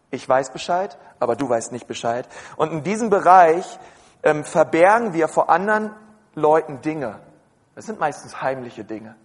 Ich 0.09 0.27
weiß 0.27 0.51
Bescheid, 0.51 0.97
aber 1.19 1.37
du 1.37 1.47
weißt 1.47 1.71
nicht 1.71 1.87
Bescheid. 1.87 2.27
Und 2.57 2.73
in 2.73 2.83
diesem 2.83 3.09
Bereich 3.09 3.79
ähm, 4.23 4.43
verbergen 4.43 5.13
wir 5.13 5.29
vor 5.29 5.49
anderen 5.49 5.95
Leuten 6.35 6.81
Dinge. 6.81 7.21
Das 7.75 7.85
sind 7.85 7.99
meistens 8.01 8.41
heimliche 8.41 8.83
Dinge. 8.83 9.15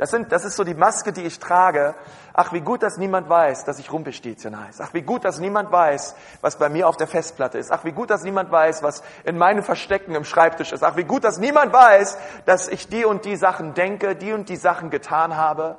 Das, 0.00 0.08
sind, 0.08 0.32
das 0.32 0.46
ist 0.46 0.56
so 0.56 0.64
die 0.64 0.72
Maske, 0.72 1.12
die 1.12 1.24
ich 1.24 1.40
trage. 1.40 1.94
Ach, 2.32 2.54
wie 2.54 2.62
gut, 2.62 2.82
dass 2.82 2.96
niemand 2.96 3.28
weiß, 3.28 3.66
dass 3.66 3.78
ich 3.78 3.92
Rumpelstilzchen 3.92 4.58
heiße. 4.58 4.82
Ach, 4.82 4.94
wie 4.94 5.02
gut, 5.02 5.26
dass 5.26 5.40
niemand 5.40 5.70
weiß, 5.70 6.16
was 6.40 6.56
bei 6.56 6.70
mir 6.70 6.88
auf 6.88 6.96
der 6.96 7.06
Festplatte 7.06 7.58
ist. 7.58 7.70
Ach, 7.70 7.84
wie 7.84 7.92
gut, 7.92 8.08
dass 8.08 8.22
niemand 8.22 8.50
weiß, 8.50 8.82
was 8.82 9.02
in 9.24 9.36
meinen 9.36 9.62
Verstecken 9.62 10.14
im 10.14 10.24
Schreibtisch 10.24 10.72
ist. 10.72 10.82
Ach, 10.82 10.96
wie 10.96 11.04
gut, 11.04 11.22
dass 11.22 11.36
niemand 11.36 11.74
weiß, 11.74 12.16
dass 12.46 12.68
ich 12.68 12.88
die 12.88 13.04
und 13.04 13.26
die 13.26 13.36
Sachen 13.36 13.74
denke, 13.74 14.16
die 14.16 14.32
und 14.32 14.48
die 14.48 14.56
Sachen 14.56 14.88
getan 14.88 15.36
habe. 15.36 15.76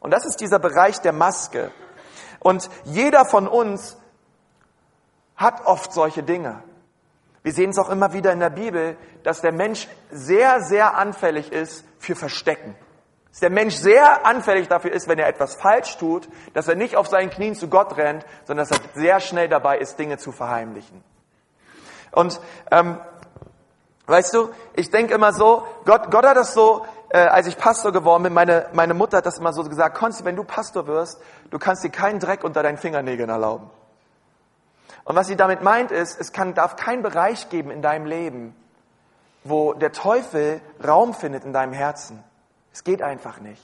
Und 0.00 0.10
das 0.10 0.26
ist 0.26 0.40
dieser 0.40 0.58
Bereich 0.58 1.00
der 1.00 1.12
Maske. 1.12 1.70
Und 2.40 2.68
jeder 2.86 3.24
von 3.24 3.46
uns 3.46 3.96
hat 5.36 5.64
oft 5.64 5.92
solche 5.92 6.24
Dinge. 6.24 6.60
Wir 7.44 7.52
sehen 7.52 7.70
es 7.70 7.78
auch 7.78 7.88
immer 7.88 8.12
wieder 8.12 8.32
in 8.32 8.40
der 8.40 8.50
Bibel, 8.50 8.96
dass 9.22 9.42
der 9.42 9.52
Mensch 9.52 9.86
sehr, 10.10 10.60
sehr 10.60 10.96
anfällig 10.96 11.52
ist 11.52 11.84
für 12.00 12.16
Verstecken 12.16 12.74
dass 13.30 13.40
der 13.40 13.50
Mensch 13.50 13.74
sehr 13.74 14.26
anfällig 14.26 14.68
dafür 14.68 14.92
ist, 14.92 15.08
wenn 15.08 15.18
er 15.18 15.28
etwas 15.28 15.54
falsch 15.54 15.96
tut, 15.98 16.28
dass 16.54 16.68
er 16.68 16.74
nicht 16.74 16.96
auf 16.96 17.08
seinen 17.08 17.30
Knien 17.30 17.54
zu 17.54 17.68
Gott 17.68 17.96
rennt, 17.96 18.24
sondern 18.44 18.66
dass 18.66 18.78
er 18.78 18.84
sehr 18.94 19.20
schnell 19.20 19.48
dabei 19.48 19.78
ist, 19.78 19.98
Dinge 19.98 20.18
zu 20.18 20.32
verheimlichen. 20.32 21.04
Und 22.12 22.40
ähm, 22.70 22.98
weißt 24.06 24.34
du, 24.34 24.50
ich 24.74 24.90
denke 24.90 25.14
immer 25.14 25.32
so, 25.32 25.66
Gott, 25.84 26.10
Gott 26.10 26.24
hat 26.24 26.36
das 26.36 26.54
so, 26.54 26.84
äh, 27.10 27.18
als 27.18 27.46
ich 27.46 27.56
Pastor 27.56 27.92
geworden 27.92 28.22
bin, 28.22 28.32
meine, 28.32 28.66
meine 28.72 28.94
Mutter 28.94 29.18
hat 29.18 29.26
das 29.26 29.38
immer 29.38 29.52
so 29.52 29.62
gesagt, 29.62 29.96
Konsti, 29.96 30.24
wenn 30.24 30.36
du 30.36 30.44
Pastor 30.44 30.86
wirst, 30.86 31.20
du 31.50 31.58
kannst 31.58 31.84
dir 31.84 31.90
keinen 31.90 32.18
Dreck 32.18 32.44
unter 32.44 32.62
deinen 32.62 32.78
Fingernägeln 32.78 33.28
erlauben. 33.28 33.70
Und 35.04 35.16
was 35.16 35.26
sie 35.26 35.36
damit 35.36 35.62
meint 35.62 35.90
ist, 35.90 36.20
es 36.20 36.32
kann, 36.32 36.54
darf 36.54 36.76
keinen 36.76 37.02
Bereich 37.02 37.48
geben 37.48 37.70
in 37.70 37.82
deinem 37.82 38.04
Leben, 38.04 38.54
wo 39.44 39.72
der 39.72 39.92
Teufel 39.92 40.60
Raum 40.86 41.14
findet 41.14 41.44
in 41.44 41.52
deinem 41.52 41.72
Herzen. 41.72 42.22
Es 42.78 42.84
geht 42.84 43.02
einfach 43.02 43.40
nicht. 43.40 43.60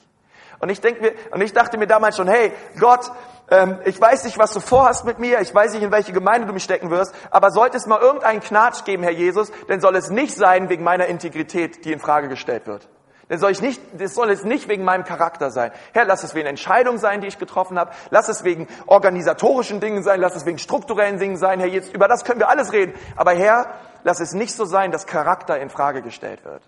Und 0.59 0.71
ich 0.71 0.81
denke 0.81 1.01
mir, 1.01 1.13
und 1.31 1.41
ich 1.41 1.53
dachte 1.53 1.79
mir 1.79 1.87
damals 1.87 2.17
schon, 2.17 2.27
hey, 2.27 2.53
Gott, 2.81 3.13
ähm, 3.49 3.79
ich 3.85 4.01
weiß 4.01 4.25
nicht, 4.25 4.39
was 4.39 4.53
du 4.53 4.59
vorhast 4.59 5.05
mit 5.05 5.21
mir, 5.21 5.41
ich 5.41 5.55
weiß 5.55 5.73
nicht, 5.73 5.85
in 5.85 5.93
welche 5.93 6.13
Gemeinde 6.13 6.49
du 6.49 6.53
mich 6.53 6.65
stecken 6.65 6.91
wirst, 6.91 7.15
aber 7.31 7.53
sollte 7.53 7.77
es 7.77 7.87
mal 7.87 8.01
irgendeinen 8.01 8.41
Knatsch 8.41 8.85
geben, 8.85 9.05
Herr 9.05 9.13
Jesus, 9.13 9.53
dann 9.69 9.81
soll 9.81 9.95
es 9.95 10.11
nicht 10.11 10.35
sein 10.35 10.69
wegen 10.69 10.83
meiner 10.83 11.07
Integrität, 11.07 11.85
die 11.85 11.93
in 11.93 12.01
Frage 12.01 12.27
gestellt 12.27 12.67
wird. 12.67 12.89
Dann 13.29 13.39
soll 13.39 13.53
ich 13.53 13.63
nicht, 13.63 13.81
das 13.99 14.17
soll 14.17 14.31
es 14.31 14.43
nicht 14.43 14.67
wegen 14.67 14.83
meinem 14.83 15.05
Charakter 15.05 15.53
sein. 15.53 15.71
Herr, 15.93 16.07
lass 16.07 16.25
es 16.25 16.35
wegen 16.35 16.49
Entscheidungen 16.49 16.99
sein, 16.99 17.21
die 17.21 17.29
ich 17.29 17.39
getroffen 17.39 17.79
habe. 17.79 17.93
Lass 18.11 18.29
es 18.29 18.43
wegen 18.43 18.67
organisatorischen 18.87 19.79
Dingen 19.79 20.03
sein. 20.03 20.21
Lass 20.21 20.35
es 20.35 20.45
wegen 20.45 20.59
strukturellen 20.59 21.21
Dingen 21.21 21.37
sein. 21.37 21.61
Herr, 21.61 21.69
jetzt, 21.69 21.95
über 21.95 22.09
das 22.09 22.25
können 22.25 22.41
wir 22.41 22.49
alles 22.49 22.73
reden. 22.73 22.95
Aber 23.15 23.33
Herr, 23.33 23.69
lass 24.03 24.19
es 24.19 24.33
nicht 24.33 24.55
so 24.55 24.65
sein, 24.65 24.91
dass 24.91 25.07
Charakter 25.07 25.57
in 25.61 25.71
Frage 25.71 26.03
gestellt 26.03 26.45
wird. 26.45 26.63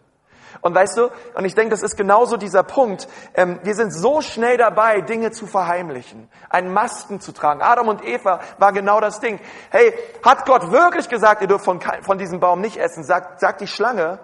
Und 0.61 0.75
weißt 0.75 0.97
du, 0.97 1.11
und 1.35 1.45
ich 1.45 1.55
denke, 1.55 1.71
das 1.71 1.83
ist 1.83 1.97
genauso 1.97 2.37
dieser 2.37 2.63
Punkt. 2.63 3.09
Ähm, 3.35 3.61
wir 3.63 3.75
sind 3.75 3.93
so 3.93 4.21
schnell 4.21 4.57
dabei, 4.57 5.01
Dinge 5.01 5.31
zu 5.31 5.47
verheimlichen, 5.47 6.29
einen 6.49 6.73
Masken 6.73 7.21
zu 7.21 7.33
tragen. 7.33 7.63
Adam 7.63 7.89
und 7.89 8.05
Eva 8.05 8.41
war 8.59 8.73
genau 8.73 9.01
das 9.01 9.21
Ding. 9.21 9.41
Hey, 9.71 9.95
hat 10.25 10.47
Gott 10.47 10.71
wirklich 10.71 11.09
gesagt, 11.09 11.43
ihr 11.43 11.49
dürft 11.49 11.65
von, 11.65 11.81
von 12.03 12.19
diesem 12.19 12.41
Baum 12.41 12.61
nicht 12.61 12.77
essen? 12.77 13.05
Sagt, 13.05 13.41
sagt 13.41 13.61
die 13.61 13.67
Schlange. 13.67 14.19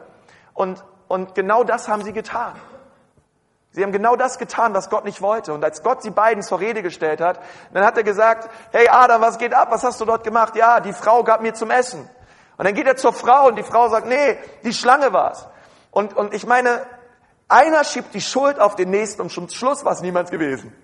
Und, 0.54 0.84
und 1.08 1.34
genau 1.34 1.64
das 1.64 1.88
haben 1.88 2.02
sie 2.02 2.12
getan. 2.12 2.54
Sie 3.72 3.82
haben 3.82 3.92
genau 3.92 4.16
das 4.16 4.38
getan, 4.38 4.74
was 4.74 4.90
Gott 4.90 5.04
nicht 5.04 5.22
wollte. 5.22 5.54
Und 5.54 5.64
als 5.64 5.82
Gott 5.82 6.02
sie 6.02 6.10
beiden 6.10 6.42
zur 6.42 6.60
Rede 6.60 6.82
gestellt 6.82 7.22
hat, 7.22 7.40
dann 7.72 7.84
hat 7.84 7.96
er 7.96 8.02
gesagt, 8.02 8.50
hey 8.70 8.86
Adam, 8.88 9.22
was 9.22 9.38
geht 9.38 9.54
ab? 9.54 9.68
Was 9.70 9.82
hast 9.82 10.00
du 10.00 10.04
dort 10.04 10.24
gemacht? 10.24 10.54
Ja, 10.56 10.80
die 10.80 10.92
Frau 10.92 11.24
gab 11.24 11.40
mir 11.40 11.54
zum 11.54 11.70
Essen. 11.70 12.08
Und 12.58 12.66
dann 12.66 12.74
geht 12.74 12.86
er 12.86 12.96
zur 12.96 13.14
Frau 13.14 13.48
und 13.48 13.56
die 13.56 13.62
Frau 13.62 13.88
sagt, 13.88 14.06
nee, 14.06 14.38
die 14.62 14.74
Schlange 14.74 15.12
war's. 15.12 15.48
Und, 15.92 16.16
und 16.16 16.34
ich 16.34 16.46
meine, 16.46 16.84
einer 17.48 17.84
schiebt 17.84 18.14
die 18.14 18.20
Schuld 18.20 18.58
auf 18.58 18.74
den 18.74 18.90
nächsten 18.90 19.22
und 19.22 19.30
zum 19.30 19.48
Schluss 19.48 19.84
war 19.84 19.92
es 19.92 20.00
niemals 20.00 20.30
gewesen. 20.30 20.74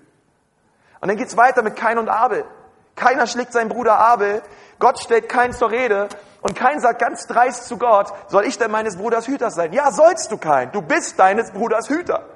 Und 1.01 1.09
dann 1.09 1.16
geht's 1.16 1.37
weiter 1.37 1.62
mit 1.62 1.75
Kain 1.77 1.99
und 1.99 2.09
Abel. 2.09 2.44
Keiner 2.94 3.27
schlägt 3.27 3.53
seinen 3.53 3.71
Bruder 3.71 3.99
Abel. 3.99 4.42
Gott 4.79 4.99
stellt 4.99 5.29
Kain 5.29 5.53
zur 5.53 5.71
Rede. 5.71 6.09
Und 6.42 6.55
Kain 6.55 6.81
sagt 6.81 7.01
ganz 7.01 7.27
dreist 7.27 7.66
zu 7.66 7.79
Gott, 7.79 8.12
soll 8.29 8.44
ich 8.44 8.59
denn 8.59 8.71
meines 8.71 8.97
Bruders 8.97 9.27
Hüter 9.27 9.51
sein? 9.51 9.73
Ja, 9.73 9.90
sollst 9.90 10.31
du 10.31 10.37
Kain. 10.37 10.71
Du 10.73 10.83
bist 10.83 11.18
deines 11.18 11.53
Bruders 11.53 11.88
Hüter. 11.88 12.27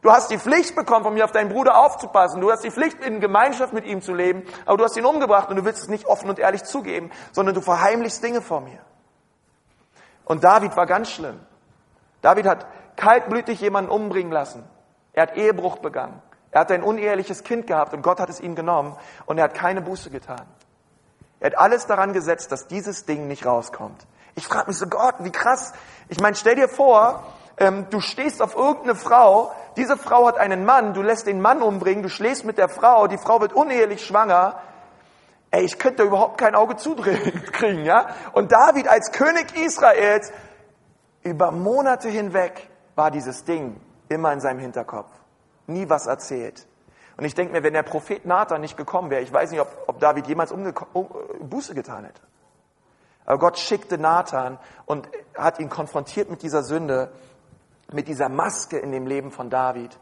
Du 0.00 0.12
hast 0.12 0.30
die 0.30 0.38
Pflicht 0.38 0.76
bekommen, 0.76 1.04
von 1.04 1.12
mir 1.12 1.24
auf 1.24 1.32
deinen 1.32 1.50
Bruder 1.50 1.76
aufzupassen. 1.76 2.40
Du 2.40 2.50
hast 2.50 2.62
die 2.62 2.70
Pflicht, 2.70 3.02
in 3.02 3.20
Gemeinschaft 3.20 3.72
mit 3.72 3.84
ihm 3.84 4.00
zu 4.00 4.14
leben. 4.14 4.44
Aber 4.64 4.76
du 4.76 4.84
hast 4.84 4.96
ihn 4.96 5.04
umgebracht 5.04 5.50
und 5.50 5.56
du 5.56 5.64
willst 5.64 5.82
es 5.82 5.88
nicht 5.88 6.06
offen 6.06 6.30
und 6.30 6.38
ehrlich 6.38 6.64
zugeben, 6.64 7.10
sondern 7.32 7.54
du 7.54 7.60
verheimlichst 7.60 8.22
Dinge 8.22 8.40
vor 8.40 8.60
mir. 8.60 8.78
Und 10.24 10.44
David 10.44 10.76
war 10.76 10.86
ganz 10.86 11.10
schlimm. 11.10 11.40
David 12.22 12.46
hat 12.46 12.66
kaltblütig 12.96 13.60
jemanden 13.60 13.90
umbringen 13.90 14.32
lassen. 14.32 14.64
Er 15.12 15.22
hat 15.22 15.36
Ehebruch 15.36 15.78
begangen. 15.78 16.20
Er 16.50 16.60
hat 16.60 16.72
ein 16.72 16.82
uneheliches 16.82 17.44
Kind 17.44 17.66
gehabt 17.66 17.92
und 17.92 18.02
Gott 18.02 18.20
hat 18.20 18.30
es 18.30 18.40
ihm 18.40 18.54
genommen 18.54 18.96
und 19.26 19.38
er 19.38 19.44
hat 19.44 19.54
keine 19.54 19.82
Buße 19.82 20.10
getan. 20.10 20.46
Er 21.40 21.50
hat 21.50 21.58
alles 21.58 21.86
daran 21.86 22.12
gesetzt, 22.12 22.50
dass 22.50 22.66
dieses 22.66 23.04
Ding 23.04 23.28
nicht 23.28 23.46
rauskommt. 23.46 24.06
Ich 24.34 24.46
frage 24.46 24.68
mich 24.68 24.78
so, 24.78 24.86
Gott, 24.86 25.16
wie 25.20 25.30
krass. 25.30 25.72
Ich 26.08 26.20
meine, 26.20 26.36
stell 26.36 26.54
dir 26.54 26.68
vor, 26.68 27.24
ähm, 27.58 27.86
du 27.90 28.00
stehst 28.00 28.40
auf 28.40 28.54
irgendeine 28.56 28.94
Frau, 28.94 29.52
diese 29.76 29.96
Frau 29.96 30.26
hat 30.26 30.38
einen 30.38 30.64
Mann, 30.64 30.94
du 30.94 31.02
lässt 31.02 31.26
den 31.26 31.40
Mann 31.40 31.62
umbringen, 31.62 32.02
du 32.02 32.08
schläfst 32.08 32.44
mit 32.44 32.58
der 32.58 32.68
Frau, 32.68 33.06
die 33.08 33.18
Frau 33.18 33.40
wird 33.40 33.52
unehelich 33.52 34.04
schwanger. 34.04 34.60
Ey, 35.50 35.64
ich 35.64 35.78
könnte 35.78 36.02
überhaupt 36.02 36.38
kein 36.38 36.54
Auge 36.54 36.76
zudrehen 36.76 37.42
kriegen, 37.52 37.84
ja? 37.84 38.08
Und 38.32 38.52
David 38.52 38.88
als 38.88 39.12
König 39.12 39.56
Israels 39.56 40.32
über 41.28 41.50
Monate 41.50 42.08
hinweg 42.08 42.68
war 42.94 43.10
dieses 43.10 43.44
Ding 43.44 43.80
immer 44.08 44.32
in 44.32 44.40
seinem 44.40 44.58
Hinterkopf. 44.58 45.10
Nie 45.66 45.88
was 45.88 46.06
erzählt. 46.06 46.66
Und 47.16 47.24
ich 47.24 47.34
denke 47.34 47.52
mir, 47.52 47.62
wenn 47.62 47.74
der 47.74 47.82
Prophet 47.82 48.24
Nathan 48.26 48.60
nicht 48.60 48.76
gekommen 48.76 49.10
wäre, 49.10 49.22
ich 49.22 49.32
weiß 49.32 49.50
nicht, 49.50 49.60
ob, 49.60 49.68
ob 49.86 49.98
David 49.98 50.26
jemals 50.28 50.52
um, 50.52 50.72
Buße 51.40 51.74
getan 51.74 52.04
hätte. 52.04 52.20
Aber 53.24 53.38
Gott 53.38 53.58
schickte 53.58 53.98
Nathan 53.98 54.58
und 54.86 55.08
hat 55.36 55.58
ihn 55.58 55.68
konfrontiert 55.68 56.30
mit 56.30 56.42
dieser 56.42 56.62
Sünde, 56.62 57.12
mit 57.92 58.08
dieser 58.08 58.28
Maske 58.28 58.78
in 58.78 58.92
dem 58.92 59.06
Leben 59.06 59.30
von 59.30 59.50
David. 59.50 59.98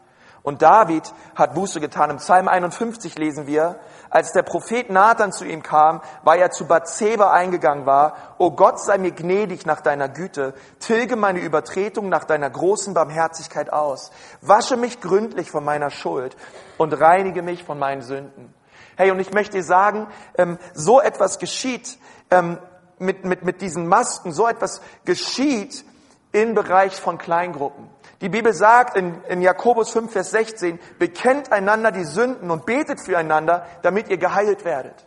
Und 0.47 0.63
David 0.63 1.13
hat 1.35 1.55
Buße 1.55 1.81
getan. 1.81 2.09
Im 2.09 2.19
Psalm 2.19 2.47
51 2.47 3.19
lesen 3.19 3.49
wir, 3.49 3.81
als 4.11 4.31
der 4.31 4.45
Prophet 4.45 4.91
Nathan 4.91 5.33
zu 5.33 5.45
ihm 5.45 5.61
kam, 5.61 6.01
weil 6.23 6.39
er 6.39 6.53
zu 6.53 6.69
Bathseba 6.69 7.33
eingegangen 7.33 7.85
war, 7.85 8.15
O 8.39 8.53
Gott 8.53 8.79
sei 8.79 8.97
mir 8.97 9.11
gnädig 9.11 9.67
nach 9.67 9.81
deiner 9.81 10.09
Güte, 10.09 10.55
tilge 10.79 11.17
meine 11.17 11.41
Übertretung 11.41 12.09
nach 12.09 12.23
deiner 12.23 12.49
großen 12.49 12.95
Barmherzigkeit 12.95 13.73
aus, 13.73 14.13
wasche 14.41 14.77
mich 14.77 15.01
gründlich 15.01 15.51
von 15.51 15.65
meiner 15.65 15.91
Schuld 15.91 16.37
und 16.79 16.93
reinige 16.93 17.43
mich 17.43 17.65
von 17.65 17.81
meinen 17.81 18.03
Sünden. 18.03 18.55
Hey, 18.97 19.11
und 19.11 19.19
ich 19.19 19.33
möchte 19.33 19.57
dir 19.57 19.65
sagen, 19.65 20.07
ähm, 20.39 20.59
so 20.75 21.01
etwas 21.01 21.41
geschieht 21.41 21.99
ähm, 22.31 22.59
mit, 23.01 23.25
mit, 23.25 23.45
mit 23.45 23.63
diesen 23.63 23.89
Masken, 23.89 24.31
so 24.31 24.47
etwas 24.47 24.81
geschieht 25.05 25.85
im 26.31 26.55
Bereich 26.55 27.01
von 27.01 27.19
Kleingruppen. 27.19 27.96
Die 28.21 28.29
Bibel 28.31 28.55
sagt 28.55 28.97
in, 28.97 29.23
in 29.25 29.43
Jakobus 29.43 29.91
5, 29.91 30.11
Vers 30.13 30.31
16, 30.31 30.79
bekennt 30.99 31.53
einander 31.53 31.93
die 31.93 32.05
Sünden 32.05 32.51
und 32.51 32.65
betet 32.65 33.01
füreinander, 33.01 33.67
damit 33.83 34.09
ihr 34.09 34.17
geheilt 34.17 34.65
werdet. 34.65 35.07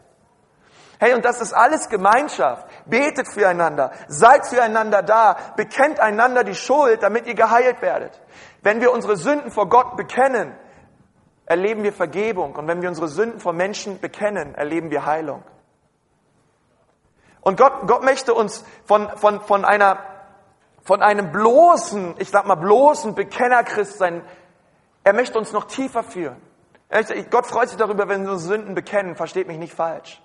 Hey, 0.99 1.13
und 1.13 1.23
das 1.23 1.39
ist 1.39 1.53
alles 1.53 1.89
Gemeinschaft. 1.89 2.67
Betet 2.85 3.27
füreinander, 3.27 3.91
seid 4.09 4.45
füreinander 4.45 5.01
da, 5.01 5.37
bekennt 5.55 5.99
einander 5.99 6.43
die 6.43 6.55
Schuld, 6.55 7.01
damit 7.01 7.25
ihr 7.25 7.35
geheilt 7.35 7.81
werdet. 7.81 8.19
Wenn 8.61 8.81
wir 8.81 8.91
unsere 8.91 9.15
Sünden 9.15 9.49
vor 9.49 9.69
Gott 9.69 9.95
bekennen, 9.95 10.53
erleben 11.45 11.83
wir 11.83 11.93
Vergebung. 11.93 12.55
Und 12.55 12.67
wenn 12.67 12.81
wir 12.81 12.89
unsere 12.89 13.07
Sünden 13.07 13.39
vor 13.39 13.53
Menschen 13.53 13.99
bekennen, 14.01 14.55
erleben 14.55 14.91
wir 14.91 15.05
Heilung. 15.05 15.43
Und 17.41 17.57
Gott, 17.57 17.87
Gott 17.87 18.03
möchte 18.03 18.33
uns 18.33 18.65
von, 18.85 19.09
von, 19.17 19.39
von 19.39 19.63
einer 19.63 19.97
von 20.89 21.03
einem 21.03 21.31
bloßen, 21.31 22.15
ich 22.17 22.31
sag 22.31 22.47
mal 22.47 22.55
bloßen 22.55 23.13
Bekennerchrist 23.13 23.99
sein. 23.99 24.23
Er 25.03 25.13
möchte 25.13 25.37
uns 25.37 25.53
noch 25.53 25.65
tiefer 25.65 26.01
führen. 26.01 26.37
Gott 27.29 27.45
freut 27.45 27.69
sich 27.69 27.77
darüber, 27.77 28.09
wenn 28.09 28.23
wir 28.23 28.31
unsere 28.31 28.55
Sünden 28.55 28.73
bekennen, 28.73 29.15
versteht 29.15 29.45
mich 29.45 29.59
nicht 29.59 29.75
falsch. 29.75 30.19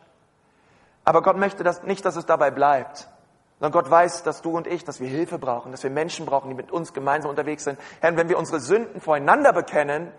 Aber 1.04 1.20
Gott 1.20 1.36
möchte 1.36 1.64
das 1.64 1.82
nicht, 1.82 2.02
dass 2.06 2.16
es 2.16 2.24
dabei 2.24 2.50
bleibt. 2.50 3.10
Sondern 3.58 3.72
Gott 3.72 3.90
weiß, 3.90 4.22
dass 4.22 4.40
du 4.40 4.56
und 4.56 4.66
ich, 4.66 4.84
dass 4.84 5.00
wir 5.00 5.06
Hilfe 5.06 5.38
brauchen, 5.38 5.70
dass 5.70 5.82
wir 5.82 5.90
Menschen 5.90 6.24
brauchen, 6.24 6.48
die 6.48 6.54
mit 6.54 6.72
uns 6.72 6.94
gemeinsam 6.94 7.28
unterwegs 7.28 7.64
sind. 7.64 7.78
Herr, 8.00 8.16
wenn 8.16 8.30
wir 8.30 8.38
unsere 8.38 8.58
Sünden 8.58 9.02
voreinander 9.02 9.52
bekennen, 9.52 10.12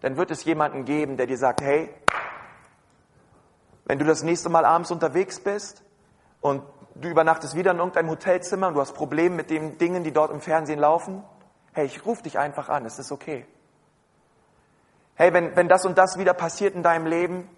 dann 0.00 0.16
wird 0.16 0.30
es 0.30 0.44
jemanden 0.44 0.86
geben, 0.86 1.18
der 1.18 1.26
dir 1.26 1.36
sagt, 1.36 1.60
hey, 1.60 1.94
wenn 3.84 3.98
du 3.98 4.06
das 4.06 4.22
nächste 4.22 4.48
Mal 4.48 4.64
abends 4.64 4.90
unterwegs 4.90 5.40
bist 5.40 5.82
und 6.40 6.62
du 6.94 7.08
übernachtest 7.08 7.54
wieder 7.54 7.70
in 7.70 7.78
irgendeinem 7.78 8.10
Hotelzimmer 8.10 8.68
und 8.68 8.74
du 8.74 8.80
hast 8.80 8.94
Probleme 8.94 9.34
mit 9.36 9.50
den 9.50 9.78
Dingen, 9.78 10.04
die 10.04 10.12
dort 10.12 10.30
im 10.30 10.40
Fernsehen 10.40 10.78
laufen. 10.78 11.22
Hey, 11.72 11.86
ich 11.86 12.04
rufe 12.04 12.22
dich 12.22 12.38
einfach 12.38 12.68
an, 12.68 12.84
es 12.84 12.98
ist 12.98 13.12
okay. 13.12 13.46
Hey, 15.14 15.32
wenn, 15.32 15.54
wenn 15.56 15.68
das 15.68 15.84
und 15.84 15.98
das 15.98 16.18
wieder 16.18 16.34
passiert 16.34 16.74
in 16.74 16.82
deinem 16.82 17.06
Leben, 17.06 17.48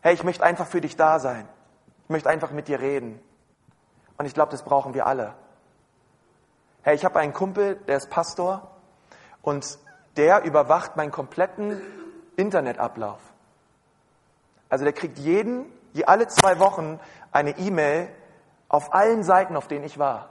hey, 0.00 0.14
ich 0.14 0.24
möchte 0.24 0.44
einfach 0.44 0.66
für 0.66 0.80
dich 0.80 0.96
da 0.96 1.18
sein. 1.18 1.48
Ich 2.04 2.10
möchte 2.10 2.28
einfach 2.28 2.50
mit 2.50 2.68
dir 2.68 2.80
reden. 2.80 3.20
Und 4.18 4.26
ich 4.26 4.34
glaube, 4.34 4.50
das 4.50 4.62
brauchen 4.62 4.94
wir 4.94 5.06
alle. 5.06 5.34
Hey, 6.82 6.94
ich 6.94 7.04
habe 7.04 7.18
einen 7.20 7.32
Kumpel, 7.32 7.76
der 7.86 7.96
ist 7.96 8.10
Pastor 8.10 8.70
und 9.42 9.78
der 10.16 10.42
überwacht 10.42 10.96
meinen 10.96 11.12
kompletten 11.12 11.80
Internetablauf. 12.36 13.20
Also 14.68 14.84
der 14.84 14.92
kriegt 14.92 15.18
jeden, 15.18 15.66
alle 16.06 16.26
zwei 16.28 16.58
Wochen 16.58 16.98
eine 17.30 17.58
E-Mail 17.58 18.08
auf 18.72 18.92
allen 18.92 19.22
Seiten, 19.22 19.54
auf 19.54 19.68
denen 19.68 19.84
ich 19.84 20.00
war. 20.00 20.30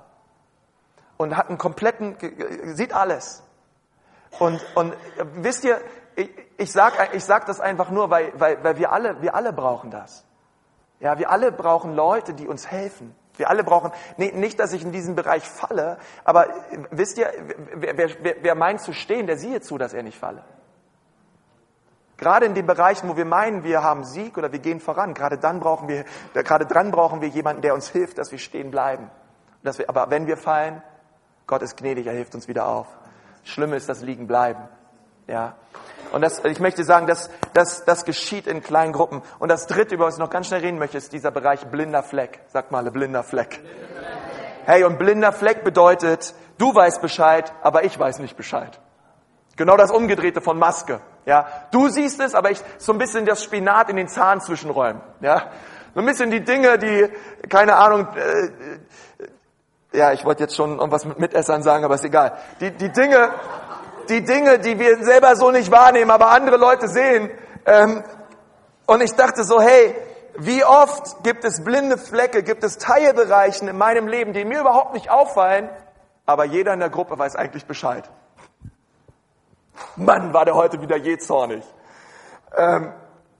Und 1.15 1.37
hat 1.37 1.47
einen 1.47 1.59
kompletten, 1.59 2.17
sieht 2.75 2.93
alles. 2.93 3.43
Und, 4.39 4.59
und 4.75 4.93
wisst 5.35 5.63
ihr, 5.63 5.79
ich, 6.15 6.29
ich 6.57 6.71
sag, 6.71 7.13
ich 7.13 7.23
sag 7.23 7.45
das 7.45 7.59
einfach 7.59 7.91
nur, 7.91 8.09
weil, 8.09 8.33
weil, 8.37 8.61
weil 8.63 8.77
wir 8.77 8.91
alle, 8.91 9.21
wir 9.21 9.35
alle 9.35 9.53
brauchen 9.53 9.91
das. 9.91 10.25
Ja, 10.99 11.17
wir 11.19 11.29
alle 11.29 11.51
brauchen 11.51 11.95
Leute, 11.95 12.33
die 12.33 12.47
uns 12.47 12.69
helfen. 12.69 13.15
Wir 13.37 13.49
alle 13.49 13.63
brauchen, 13.63 13.91
nee, 14.17 14.31
nicht, 14.31 14.59
dass 14.59 14.73
ich 14.73 14.83
in 14.83 14.91
diesem 14.91 15.15
Bereich 15.15 15.47
falle, 15.47 15.97
aber 16.23 16.47
wisst 16.89 17.17
ihr, 17.17 17.31
wer, 17.75 17.97
wer, 17.97 18.35
wer 18.41 18.55
meint 18.55 18.81
zu 18.81 18.93
stehen, 18.93 19.25
der 19.25 19.37
siehe 19.37 19.61
zu, 19.61 19.77
dass 19.77 19.93
er 19.93 20.03
nicht 20.03 20.17
falle. 20.17 20.43
Gerade 22.21 22.45
in 22.45 22.53
den 22.53 22.67
Bereichen, 22.67 23.09
wo 23.09 23.17
wir 23.17 23.25
meinen, 23.25 23.63
wir 23.63 23.81
haben 23.81 24.03
Sieg 24.03 24.37
oder 24.37 24.51
wir 24.51 24.59
gehen 24.59 24.79
voran, 24.79 25.15
gerade 25.15 25.39
dann 25.39 25.59
brauchen 25.59 25.87
wir, 25.87 26.05
gerade 26.35 26.67
dran 26.67 26.91
brauchen 26.91 27.19
wir 27.19 27.27
jemanden, 27.29 27.63
der 27.63 27.73
uns 27.73 27.89
hilft, 27.89 28.19
dass 28.19 28.31
wir 28.31 28.37
stehen 28.37 28.69
bleiben. 28.69 29.09
Dass 29.63 29.79
wir, 29.79 29.89
aber 29.89 30.11
wenn 30.11 30.27
wir 30.27 30.37
fallen, 30.37 30.83
Gott 31.47 31.63
ist 31.63 31.77
gnädig, 31.77 32.05
er 32.05 32.13
hilft 32.13 32.35
uns 32.35 32.47
wieder 32.47 32.67
auf. 32.67 32.85
Schlimme 33.43 33.75
ist 33.75 33.89
das 33.89 34.03
Liegen 34.03 34.27
bleiben. 34.27 34.61
Ja. 35.25 35.55
Und 36.11 36.21
das, 36.21 36.45
ich 36.45 36.59
möchte 36.59 36.83
sagen, 36.83 37.07
das, 37.07 37.31
das, 37.55 37.85
das 37.85 38.05
geschieht 38.05 38.45
in 38.45 38.61
kleinen 38.61 38.93
Gruppen. 38.93 39.23
Und 39.39 39.49
das 39.49 39.65
dritte, 39.65 39.95
über 39.95 40.05
was 40.05 40.15
ich 40.15 40.19
noch 40.19 40.29
ganz 40.29 40.45
schnell 40.45 40.61
reden 40.61 40.77
möchte, 40.77 40.99
ist 40.99 41.11
dieser 41.13 41.31
Bereich 41.31 41.65
blinder 41.71 42.03
Fleck. 42.03 42.41
Sag 42.49 42.69
mal, 42.69 42.83
blinder 42.91 43.23
Fleck. 43.23 43.59
Hey, 44.65 44.83
und 44.83 44.99
blinder 44.99 45.31
Fleck 45.31 45.63
bedeutet, 45.63 46.35
du 46.59 46.75
weißt 46.75 47.01
Bescheid, 47.01 47.51
aber 47.63 47.83
ich 47.83 47.97
weiß 47.97 48.19
nicht 48.19 48.37
Bescheid. 48.37 48.79
Genau 49.55 49.75
das 49.75 49.89
Umgedrehte 49.89 50.39
von 50.41 50.59
Maske. 50.59 51.01
Ja, 51.25 51.47
du 51.71 51.87
siehst 51.89 52.19
es, 52.19 52.33
aber 52.33 52.51
ich 52.51 52.61
so 52.77 52.91
ein 52.91 52.97
bisschen 52.97 53.25
das 53.25 53.43
Spinat 53.43 53.89
in 53.89 53.95
den 53.95 54.07
Zahnzwischenräumen. 54.07 55.01
Ja, 55.21 55.51
so 55.93 55.99
ein 55.99 56.05
bisschen 56.05 56.31
die 56.31 56.43
Dinge, 56.43 56.77
die 56.77 57.09
keine 57.47 57.75
Ahnung. 57.75 58.07
Äh, 58.15 58.45
äh, 58.45 58.49
ja, 59.93 60.13
ich 60.13 60.23
wollte 60.23 60.43
jetzt 60.43 60.55
schon 60.55 60.77
irgendwas 60.77 61.05
mit 61.05 61.19
Mitessern 61.19 61.63
sagen, 61.63 61.83
aber 61.83 61.95
ist 61.95 62.05
egal. 62.05 62.37
Die 62.59 62.71
die 62.71 62.91
Dinge, 62.91 63.29
die 64.09 64.23
Dinge, 64.23 64.59
die 64.59 64.79
wir 64.79 65.03
selber 65.03 65.35
so 65.35 65.51
nicht 65.51 65.71
wahrnehmen, 65.71 66.11
aber 66.11 66.31
andere 66.31 66.57
Leute 66.57 66.87
sehen. 66.87 67.29
Ähm, 67.65 68.03
und 68.85 69.01
ich 69.01 69.13
dachte 69.15 69.43
so, 69.43 69.61
hey, 69.61 69.95
wie 70.37 70.63
oft 70.63 71.23
gibt 71.23 71.43
es 71.43 71.63
blinde 71.63 71.97
Flecke, 71.97 72.43
gibt 72.43 72.63
es 72.63 72.77
Teilbereichen 72.77 73.67
in 73.67 73.77
meinem 73.77 74.07
Leben, 74.07 74.33
die 74.33 74.45
mir 74.45 74.61
überhaupt 74.61 74.93
nicht 74.93 75.09
auffallen, 75.09 75.69
aber 76.25 76.45
jeder 76.45 76.73
in 76.73 76.79
der 76.79 76.89
Gruppe 76.89 77.17
weiß 77.17 77.35
eigentlich 77.35 77.65
Bescheid. 77.65 78.09
Mann, 79.95 80.33
war 80.33 80.45
der 80.45 80.55
heute 80.55 80.81
wieder 80.81 80.97
je 80.97 81.17
zornig. 81.17 81.63
Ähm, 82.55 82.93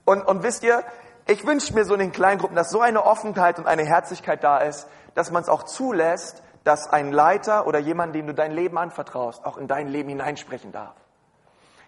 und, 0.04 0.22
und 0.22 0.42
wisst 0.42 0.62
ihr, 0.62 0.82
ich 1.26 1.46
wünsche 1.46 1.72
mir 1.74 1.84
so 1.84 1.94
in 1.94 2.00
den 2.00 2.12
Kleingruppen, 2.12 2.56
dass 2.56 2.70
so 2.70 2.80
eine 2.80 3.04
Offenheit 3.04 3.58
und 3.58 3.66
eine 3.66 3.84
Herzlichkeit 3.84 4.42
da 4.42 4.58
ist, 4.58 4.88
dass 5.14 5.30
man 5.30 5.42
es 5.42 5.48
auch 5.48 5.62
zulässt, 5.64 6.42
dass 6.64 6.88
ein 6.88 7.12
Leiter 7.12 7.66
oder 7.66 7.78
jemand, 7.78 8.14
dem 8.14 8.26
du 8.26 8.34
dein 8.34 8.52
Leben 8.52 8.78
anvertraust, 8.78 9.44
auch 9.44 9.56
in 9.56 9.68
dein 9.68 9.88
Leben 9.88 10.08
hineinsprechen 10.08 10.72
darf. 10.72 10.94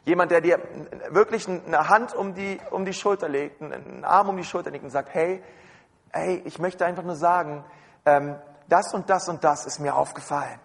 Jemand, 0.04 0.30
der 0.30 0.40
dir 0.40 0.61
wirklich 1.11 1.48
eine 1.48 1.88
Hand 1.88 2.14
um 2.14 2.35
die, 2.35 2.61
um 2.70 2.85
die 2.85 2.92
Schulter 2.92 3.28
legt, 3.28 3.62
einen 3.62 4.04
Arm 4.04 4.28
um 4.28 4.37
die 4.37 4.44
Schulter 4.44 4.70
legt 4.70 4.85
und 4.85 4.90
sagt, 4.90 5.14
hey, 5.14 5.42
hey, 6.12 6.42
ich 6.44 6.59
möchte 6.59 6.85
einfach 6.85 7.02
nur 7.02 7.16
sagen, 7.16 7.64
ähm, 8.04 8.37
das 8.68 8.92
und 8.92 9.09
das 9.09 9.28
und 9.28 9.44
das 9.44 9.66
ist 9.66 9.78
mir 9.78 9.96
aufgefallen. 9.96 10.61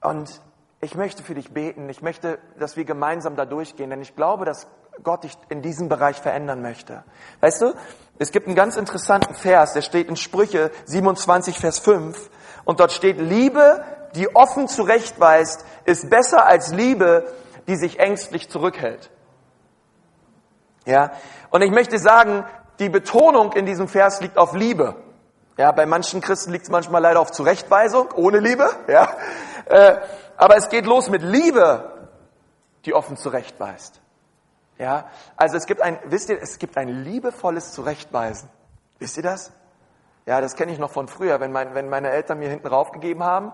Und 0.00 0.40
ich 0.80 0.94
möchte 0.94 1.22
für 1.22 1.34
dich 1.34 1.52
beten. 1.52 1.88
Ich 1.88 2.02
möchte, 2.02 2.38
dass 2.58 2.76
wir 2.76 2.84
gemeinsam 2.84 3.36
da 3.36 3.44
durchgehen, 3.44 3.90
denn 3.90 4.00
ich 4.00 4.14
glaube, 4.14 4.44
dass 4.44 4.68
Gott 5.02 5.24
dich 5.24 5.32
in 5.48 5.62
diesem 5.62 5.88
Bereich 5.88 6.20
verändern 6.20 6.62
möchte. 6.62 7.04
Weißt 7.40 7.60
du, 7.60 7.74
es 8.18 8.32
gibt 8.32 8.46
einen 8.46 8.56
ganz 8.56 8.76
interessanten 8.76 9.34
Vers, 9.34 9.72
der 9.72 9.82
steht 9.82 10.08
in 10.08 10.16
Sprüche 10.16 10.70
27, 10.86 11.58
Vers 11.58 11.78
5. 11.80 12.30
Und 12.64 12.80
dort 12.80 12.92
steht, 12.92 13.18
Liebe, 13.18 13.84
die 14.14 14.34
offen 14.34 14.68
zurechtweist, 14.68 15.64
ist 15.84 16.10
besser 16.10 16.46
als 16.46 16.72
Liebe, 16.72 17.32
die 17.66 17.76
sich 17.76 17.98
ängstlich 17.98 18.48
zurückhält. 18.48 19.10
Ja, 20.84 21.12
und 21.50 21.62
ich 21.62 21.70
möchte 21.70 21.98
sagen, 21.98 22.44
die 22.78 22.88
Betonung 22.88 23.52
in 23.52 23.66
diesem 23.66 23.88
Vers 23.88 24.20
liegt 24.20 24.38
auf 24.38 24.54
Liebe. 24.54 24.94
Ja, 25.56 25.72
bei 25.72 25.86
manchen 25.86 26.20
Christen 26.20 26.52
liegt 26.52 26.64
es 26.64 26.70
manchmal 26.70 27.02
leider 27.02 27.20
auf 27.20 27.32
Zurechtweisung, 27.32 28.12
ohne 28.14 28.38
Liebe. 28.38 28.70
Ja, 28.86 29.08
äh, 29.66 29.96
aber 30.38 30.56
es 30.56 30.70
geht 30.70 30.86
los 30.86 31.10
mit 31.10 31.22
Liebe, 31.22 32.08
die 32.86 32.94
offen 32.94 33.16
zurechtweist. 33.16 34.00
Ja, 34.78 35.10
also 35.36 35.56
es 35.56 35.66
gibt 35.66 35.82
ein, 35.82 35.98
wisst 36.04 36.30
ihr, 36.30 36.40
es 36.40 36.58
gibt 36.58 36.76
ein 36.78 36.88
liebevolles 36.88 37.72
Zurechtweisen. 37.72 38.48
Wisst 39.00 39.16
ihr 39.16 39.24
das? 39.24 39.52
Ja, 40.24 40.40
das 40.40 40.54
kenne 40.54 40.72
ich 40.72 40.78
noch 40.78 40.90
von 40.90 41.08
früher, 41.08 41.40
wenn, 41.40 41.50
mein, 41.52 41.74
wenn 41.74 41.88
meine 41.88 42.10
Eltern 42.10 42.38
mir 42.38 42.48
hinten 42.48 42.68
raufgegeben 42.68 43.24
haben 43.24 43.52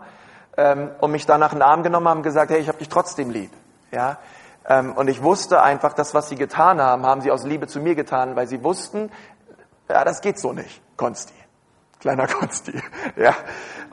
ähm, 0.57 0.91
und 1.01 1.11
mich 1.11 1.25
danach 1.25 1.53
in 1.53 1.61
den 1.61 1.63
Arm 1.63 1.83
genommen 1.83 2.09
haben 2.09 2.19
und 2.19 2.25
gesagt, 2.25 2.51
hey, 2.51 2.61
ich 2.61 2.69
habe 2.69 2.79
dich 2.79 2.91
trotzdem 2.91 3.31
lieb. 3.31 3.51
Ja, 3.91 4.19
ähm, 4.69 4.93
und 4.93 5.09
ich 5.09 5.23
wusste 5.23 5.63
einfach, 5.63 5.95
das, 5.95 6.15
was 6.15 6.29
sie 6.29 6.37
getan 6.37 6.81
haben, 6.81 7.07
haben 7.07 7.21
sie 7.21 7.31
aus 7.31 7.45
Liebe 7.45 7.67
zu 7.67 7.81
mir 7.81 7.95
getan, 7.95 8.37
weil 8.37 8.47
sie 8.47 8.63
wussten, 8.63 9.11
ja, 9.89 10.05
das 10.05 10.21
geht 10.21 10.39
so 10.39 10.53
nicht, 10.53 10.83
Konsti. 10.97 11.35
Kleiner 12.01 12.27
Konsti. 12.29 12.81
Ja. 13.17 13.35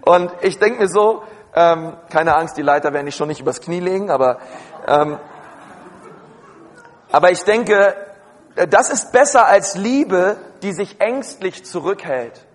Und 0.02 0.32
ich 0.42 0.60
denke 0.60 0.80
mir 0.80 0.88
so, 0.88 1.24
ähm, 1.54 1.94
keine 2.10 2.36
Angst, 2.36 2.58
die 2.58 2.62
Leiter 2.62 2.94
werden 2.94 3.06
dich 3.06 3.16
schon 3.16 3.28
nicht 3.28 3.42
übers 3.42 3.62
Knie 3.62 3.80
legen, 3.80 4.10
aber 4.10 4.40
ähm, 4.88 5.18
aber 7.12 7.32
ich 7.32 7.44
denke, 7.44 7.96
äh, 8.56 8.68
das 8.68 8.90
ist 8.90 9.12
besser 9.12 9.46
als 9.46 9.76
Liebe, 9.76 10.38
die 10.64 10.74
sich 10.74 11.02
ängstlich 11.02 11.66
zurückhält. 11.66 12.46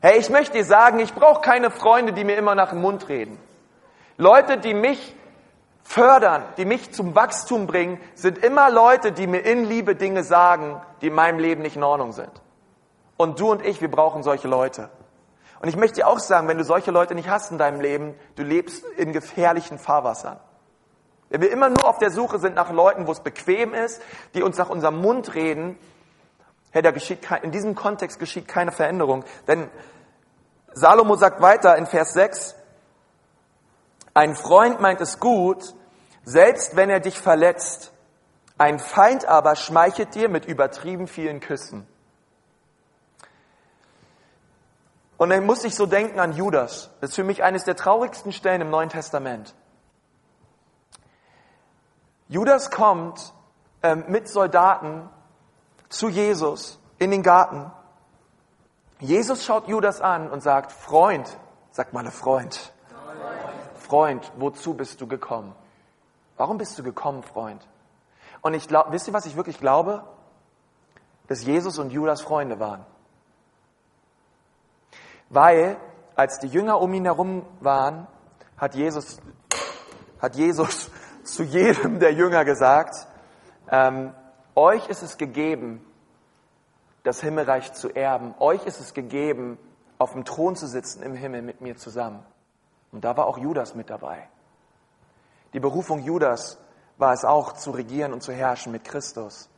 Hey, 0.00 0.18
ich 0.18 0.30
möchte 0.30 0.58
dir 0.58 0.64
sagen, 0.64 0.98
ich 0.98 1.14
brauche 1.14 1.40
keine 1.40 1.70
Freunde, 1.70 2.12
die 2.12 2.24
mir 2.24 2.36
immer 2.36 2.54
nach 2.54 2.70
dem 2.70 2.80
Mund 2.80 3.08
reden. 3.08 3.38
Leute, 4.16 4.58
die 4.58 4.74
mich 4.74 5.14
fördern, 5.84 6.44
die 6.56 6.64
mich 6.64 6.92
zum 6.92 7.14
Wachstum 7.14 7.66
bringen, 7.66 8.00
sind 8.14 8.38
immer 8.38 8.70
Leute, 8.70 9.12
die 9.12 9.26
mir 9.26 9.40
in 9.40 9.64
Liebe 9.64 9.94
Dinge 9.94 10.24
sagen, 10.24 10.80
die 11.00 11.08
in 11.08 11.14
meinem 11.14 11.38
Leben 11.38 11.62
nicht 11.62 11.76
in 11.76 11.82
Ordnung 11.82 12.12
sind. 12.12 12.30
Und 13.16 13.40
du 13.40 13.50
und 13.50 13.64
ich, 13.64 13.80
wir 13.80 13.90
brauchen 13.90 14.22
solche 14.22 14.48
Leute. 14.48 14.90
Und 15.62 15.68
ich 15.68 15.76
möchte 15.76 16.00
dir 16.00 16.08
auch 16.08 16.18
sagen, 16.18 16.48
wenn 16.48 16.58
du 16.58 16.64
solche 16.64 16.90
Leute 16.90 17.14
nicht 17.14 17.28
hast 17.28 17.52
in 17.52 17.56
deinem 17.56 17.80
Leben, 17.80 18.16
du 18.34 18.42
lebst 18.42 18.84
in 18.96 19.12
gefährlichen 19.12 19.78
Fahrwassern. 19.78 20.40
Wenn 21.30 21.40
wir 21.40 21.52
immer 21.52 21.68
nur 21.68 21.84
auf 21.84 21.98
der 21.98 22.10
Suche 22.10 22.40
sind 22.40 22.56
nach 22.56 22.72
Leuten, 22.72 23.06
wo 23.06 23.12
es 23.12 23.20
bequem 23.20 23.72
ist, 23.72 24.02
die 24.34 24.42
uns 24.42 24.58
nach 24.58 24.68
unserem 24.68 25.00
Mund 25.00 25.36
reden, 25.36 25.78
hey, 26.72 26.82
da 26.82 26.90
geschieht 26.90 27.22
kein, 27.22 27.44
in 27.44 27.52
diesem 27.52 27.76
Kontext 27.76 28.18
geschieht 28.18 28.48
keine 28.48 28.72
Veränderung. 28.72 29.24
Denn 29.46 29.70
Salomo 30.72 31.14
sagt 31.14 31.40
weiter 31.40 31.76
in 31.76 31.86
Vers 31.86 32.12
6, 32.14 32.56
ein 34.14 34.34
Freund 34.34 34.80
meint 34.80 35.00
es 35.00 35.20
gut, 35.20 35.74
selbst 36.24 36.74
wenn 36.74 36.90
er 36.90 36.98
dich 36.98 37.20
verletzt. 37.20 37.92
Ein 38.58 38.80
Feind 38.80 39.26
aber 39.26 39.54
schmeichelt 39.54 40.16
dir 40.16 40.28
mit 40.28 40.44
übertrieben 40.44 41.06
vielen 41.06 41.38
Küssen. 41.38 41.86
Und 45.16 45.30
dann 45.30 45.46
muss 45.46 45.64
ich 45.64 45.74
so 45.74 45.86
denken 45.86 46.18
an 46.18 46.32
Judas. 46.32 46.90
Das 47.00 47.10
ist 47.10 47.16
für 47.16 47.24
mich 47.24 47.42
eines 47.42 47.64
der 47.64 47.76
traurigsten 47.76 48.32
Stellen 48.32 48.60
im 48.60 48.70
Neuen 48.70 48.88
Testament. 48.88 49.54
Judas 52.28 52.70
kommt 52.70 53.32
ähm, 53.82 54.04
mit 54.08 54.28
Soldaten 54.28 55.08
zu 55.88 56.08
Jesus 56.08 56.80
in 56.98 57.10
den 57.10 57.22
Garten. 57.22 57.70
Jesus 59.00 59.44
schaut 59.44 59.68
Judas 59.68 60.00
an 60.00 60.30
und 60.30 60.42
sagt, 60.42 60.72
Freund, 60.72 61.36
sag 61.70 61.92
mal 61.92 62.08
Freund. 62.10 62.72
Freund, 63.74 64.32
wozu 64.36 64.74
bist 64.74 65.00
du 65.00 65.06
gekommen? 65.06 65.54
Warum 66.36 66.56
bist 66.56 66.78
du 66.78 66.82
gekommen, 66.82 67.22
Freund? 67.22 67.66
Und 68.40 68.54
ich 68.54 68.66
glaube, 68.66 68.92
wisst 68.92 69.06
ihr, 69.08 69.12
was 69.12 69.26
ich 69.26 69.36
wirklich 69.36 69.58
glaube? 69.58 70.04
Dass 71.28 71.44
Jesus 71.44 71.78
und 71.78 71.90
Judas 71.90 72.22
Freunde 72.22 72.58
waren. 72.58 72.86
Weil, 75.32 75.78
als 76.14 76.38
die 76.40 76.46
Jünger 76.46 76.80
um 76.80 76.92
ihn 76.92 77.06
herum 77.06 77.46
waren, 77.60 78.06
hat 78.58 78.74
Jesus, 78.74 79.18
hat 80.20 80.36
Jesus 80.36 80.90
zu 81.24 81.42
jedem 81.42 81.98
der 81.98 82.12
Jünger 82.12 82.44
gesagt, 82.44 83.08
ähm, 83.70 84.12
euch 84.54 84.88
ist 84.88 85.02
es 85.02 85.16
gegeben, 85.16 85.84
das 87.02 87.22
Himmelreich 87.22 87.72
zu 87.72 87.88
erben. 87.88 88.34
Euch 88.38 88.64
ist 88.66 88.78
es 88.78 88.92
gegeben, 88.92 89.58
auf 89.98 90.12
dem 90.12 90.26
Thron 90.26 90.54
zu 90.54 90.66
sitzen 90.66 91.02
im 91.02 91.14
Himmel 91.14 91.40
mit 91.40 91.62
mir 91.62 91.76
zusammen. 91.76 92.22
Und 92.92 93.02
da 93.02 93.16
war 93.16 93.26
auch 93.26 93.38
Judas 93.38 93.74
mit 93.74 93.88
dabei. 93.88 94.28
Die 95.54 95.60
Berufung 95.60 96.00
Judas 96.00 96.58
war 96.98 97.14
es 97.14 97.24
auch, 97.24 97.54
zu 97.54 97.70
regieren 97.70 98.12
und 98.12 98.22
zu 98.22 98.32
herrschen 98.32 98.70
mit 98.70 98.84
Christus. 98.84 99.48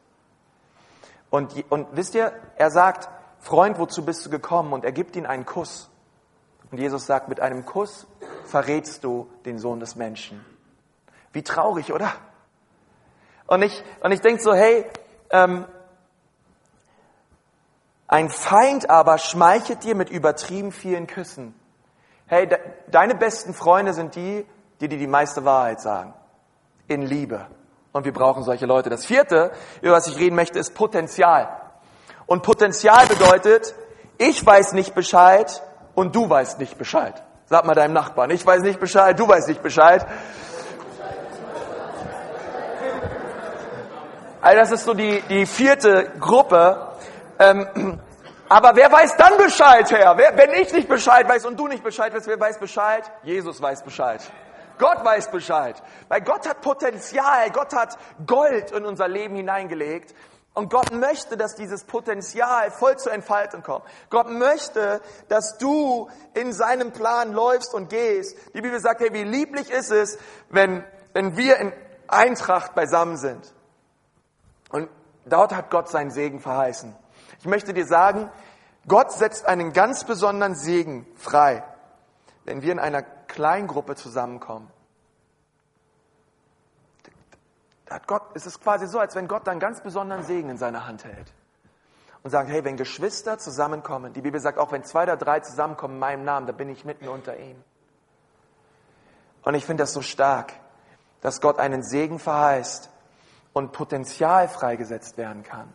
Und, 1.31 1.53
und 1.69 1.89
wisst 1.97 2.15
ihr, 2.15 2.33
er 2.55 2.71
sagt, 2.71 3.09
Freund, 3.44 3.78
wozu 3.78 4.07
bist 4.07 4.24
du 4.24 4.30
gekommen? 4.30 4.72
Und 4.72 4.87
er 4.87 4.92
gibt 4.92 5.16
ihm 5.16 5.26
einen 5.26 5.44
Kuss. 5.44 5.90
Und 6.70 6.78
Jesus 6.78 7.04
sagt, 7.04 7.28
mit 7.28 7.40
einem 7.40 7.66
Kuss 7.66 8.07
verrätst 8.46 9.04
du 9.04 9.28
den 9.44 9.59
Sohn 9.59 9.80
des 9.80 9.96
Menschen. 9.96 10.42
Wie 11.30 11.42
traurig, 11.42 11.92
oder? 11.92 12.11
Und 13.46 13.61
ich, 13.61 13.85
und 14.00 14.12
ich 14.12 14.22
denke 14.22 14.42
so, 14.42 14.54
hey, 14.54 14.87
ähm, 15.28 15.66
ein 18.09 18.30
Feind 18.30 18.88
aber 18.88 19.18
schmeichelt 19.18 19.85
dir 19.85 19.94
mit 19.94 20.09
übertrieben 20.09 20.72
vielen 20.72 21.07
Küssen. 21.07 21.54
Hey, 22.24 22.48
de, 22.48 22.59
deine 22.90 23.14
besten 23.14 23.52
Freunde 23.52 23.92
sind 23.92 24.14
die, 24.14 24.46
die 24.80 24.88
dir 24.88 24.98
die 24.98 25.07
meiste 25.07 25.44
Wahrheit 25.44 25.83
sagen. 25.83 26.14
In 26.88 27.02
Liebe. 27.02 27.46
Und 27.92 28.07
wir 28.07 28.12
brauchen 28.14 28.42
solche 28.42 28.64
Leute. 28.64 28.88
Das 28.88 29.04
vierte, 29.04 29.52
über 29.83 29.92
was 29.92 30.07
ich 30.07 30.18
reden 30.18 30.35
möchte, 30.35 30.59
ist 30.59 30.74
Potenzial. 30.74 31.61
Und 32.27 32.43
Potenzial 32.43 33.07
bedeutet, 33.07 33.75
ich 34.19 34.45
weiß 34.45 34.73
nicht 34.73 34.95
Bescheid 34.95 35.63
und 35.95 36.15
du 36.15 36.29
weißt 36.29 36.59
nicht 36.59 36.79
Bescheid. 36.79 37.23
Sag 37.47 37.65
mal 37.67 37.75
deinem 37.75 37.93
Nachbarn, 37.93 38.31
ich 38.31 38.45
weiß 38.45 38.63
nicht 38.63 38.81
Bescheid, 38.81 39.19
du 39.19 39.29
weißt 39.29 39.49
nicht 39.49 39.63
Bescheid. 39.63 40.07
Also 44.41 44.59
das 44.59 44.73
ist 44.73 44.85
so 44.85 44.95
die, 44.95 45.23
die 45.23 45.47
vierte 45.47 46.13
Gruppe. 46.21 46.89
Ähm, 47.39 47.99
aber 48.49 48.77
wer 48.77 48.93
weiß 48.93 49.17
dann 49.17 49.39
Bescheid, 49.39 49.91
Herr? 49.91 50.19
Wer, 50.19 50.37
wenn 50.37 50.53
ich 50.53 50.73
nicht 50.73 50.89
Bescheid 50.89 51.27
weiß 51.29 51.47
und 51.47 51.59
du 51.59 51.67
nicht 51.67 51.83
Bescheid 51.83 52.15
weißt, 52.15 52.27
wer 52.27 52.39
weiß 52.39 52.59
Bescheid? 52.59 53.11
Jesus 53.23 53.61
weiß 53.61 53.83
Bescheid. 53.83 54.21
Gott 54.79 55.05
weiß 55.05 55.31
Bescheid. 55.31 55.83
Weil 56.09 56.21
Gott 56.21 56.47
hat 56.49 56.61
Potenzial, 56.61 57.51
Gott 57.51 57.73
hat 57.75 57.97
Gold 58.27 58.71
in 58.73 58.85
unser 58.85 59.09
Leben 59.09 59.37
hineingelegt. 59.37 60.15
Und 60.55 60.71
Gott 60.71 60.93
möchte, 60.93 61.37
dass 61.37 61.57
dieses 61.57 61.83
Potenzial 61.83 62.71
voll 62.71 62.97
zur 62.97 63.12
Entfaltung 63.12 63.64
kommt. 63.64 63.85
Gott 64.09 64.31
möchte, 64.31 65.01
dass 65.29 65.59
du 65.59 66.09
in 66.33 66.53
seinem 66.53 66.93
Plan 66.93 67.33
läufst 67.33 67.75
und 67.75 67.90
gehst. 67.90 68.37
Die 68.55 68.61
Bibel 68.61 68.81
sagt, 68.81 69.01
hey, 69.01 69.12
wie 69.12 69.25
lieblich 69.25 69.69
ist 69.69 69.90
es, 69.90 70.17
wenn, 70.51 70.85
wenn 71.12 71.37
wir 71.37 71.57
in 71.57 71.73
Eintracht 72.07 72.76
beisammen 72.76 73.16
sind. 73.16 73.53
Und 74.70 74.89
dort 75.26 75.53
hat 75.55 75.70
Gott 75.70 75.89
seinen 75.89 76.12
Segen 76.12 76.41
verheißen. 76.41 76.95
Ich 77.41 77.47
möchte 77.47 77.74
dir 77.74 77.87
sagen, 77.87 78.31
Gott 78.87 79.11
setzt 79.12 79.47
einen 79.47 79.72
ganz 79.72 80.05
besonderen 80.05 80.55
Segen 80.55 81.05
frei, 81.16 81.64
wenn 82.45 82.62
wir 82.62 82.70
in 82.70 82.78
einer 82.78 83.03
Kleingruppe 83.03 83.97
zusammenkommen. 83.97 84.70
Da 87.84 87.84
hat 87.95 88.09
Gott, 88.09 88.22
es 88.34 88.45
ist 88.45 88.61
quasi 88.61 88.86
so, 88.86 88.99
als 88.99 89.14
wenn 89.14 89.28
Gott 89.28 89.49
einen 89.49 89.61
ganz 89.61 89.80
besonderen 89.80 90.24
Segen 90.24 90.51
in 90.51 90.59
seiner 90.59 90.86
Hand 90.86 91.05
hält. 91.05 91.32
und 92.24 92.30
sagen, 92.30 92.49
hey, 92.49 92.64
wenn 92.64 92.76
Geschwister 92.76 93.38
zusammenkommen, 93.38 94.14
die 94.14 94.22
Bibel 94.22 94.40
sagt, 94.40 94.59
auch 94.59 94.72
wenn 94.72 94.82
zwei 94.82 95.03
oder 95.03 95.16
drei 95.16 95.40
zusammenkommen 95.40 95.95
in 95.95 96.01
meinem 96.01 96.24
Namen, 96.24 96.47
dann 96.47 96.57
bin 96.57 96.70
ich 96.70 96.84
mitten 96.84 97.07
unter 97.07 97.38
ihnen. 97.38 97.62
Und 99.42 99.55
ich 99.55 99.66
finde 99.66 99.82
das 99.82 99.92
so 99.92 100.01
stark, 100.01 100.55
dass 101.20 101.42
Gott 101.42 101.59
einen 101.59 101.82
Segen 101.82 102.18
verheißt 102.18 102.88
und 103.53 103.72
Potenzial 103.72 104.49
freigesetzt 104.49 105.18
werden 105.18 105.42
kann, 105.42 105.70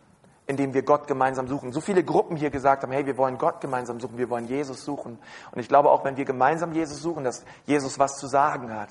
indem 0.46 0.74
wir 0.74 0.82
Gott 0.82 1.06
gemeinsam 1.06 1.46
suchen. 1.46 1.72
So 1.72 1.80
viele 1.80 2.02
Gruppen 2.02 2.36
hier 2.36 2.50
gesagt 2.50 2.82
haben, 2.82 2.90
hey, 2.90 3.06
wir 3.06 3.16
wollen 3.16 3.38
Gott 3.38 3.60
gemeinsam 3.60 4.00
suchen, 4.00 4.18
wir 4.18 4.28
wollen 4.28 4.46
Jesus 4.46 4.84
suchen. 4.84 5.20
Und 5.52 5.60
ich 5.60 5.68
glaube 5.68 5.88
auch, 5.88 6.04
wenn 6.04 6.16
wir 6.16 6.24
gemeinsam 6.24 6.72
Jesus 6.72 7.00
suchen, 7.00 7.22
dass 7.22 7.44
Jesus 7.64 8.00
was 8.00 8.18
zu 8.18 8.26
sagen 8.26 8.74
hat. 8.74 8.90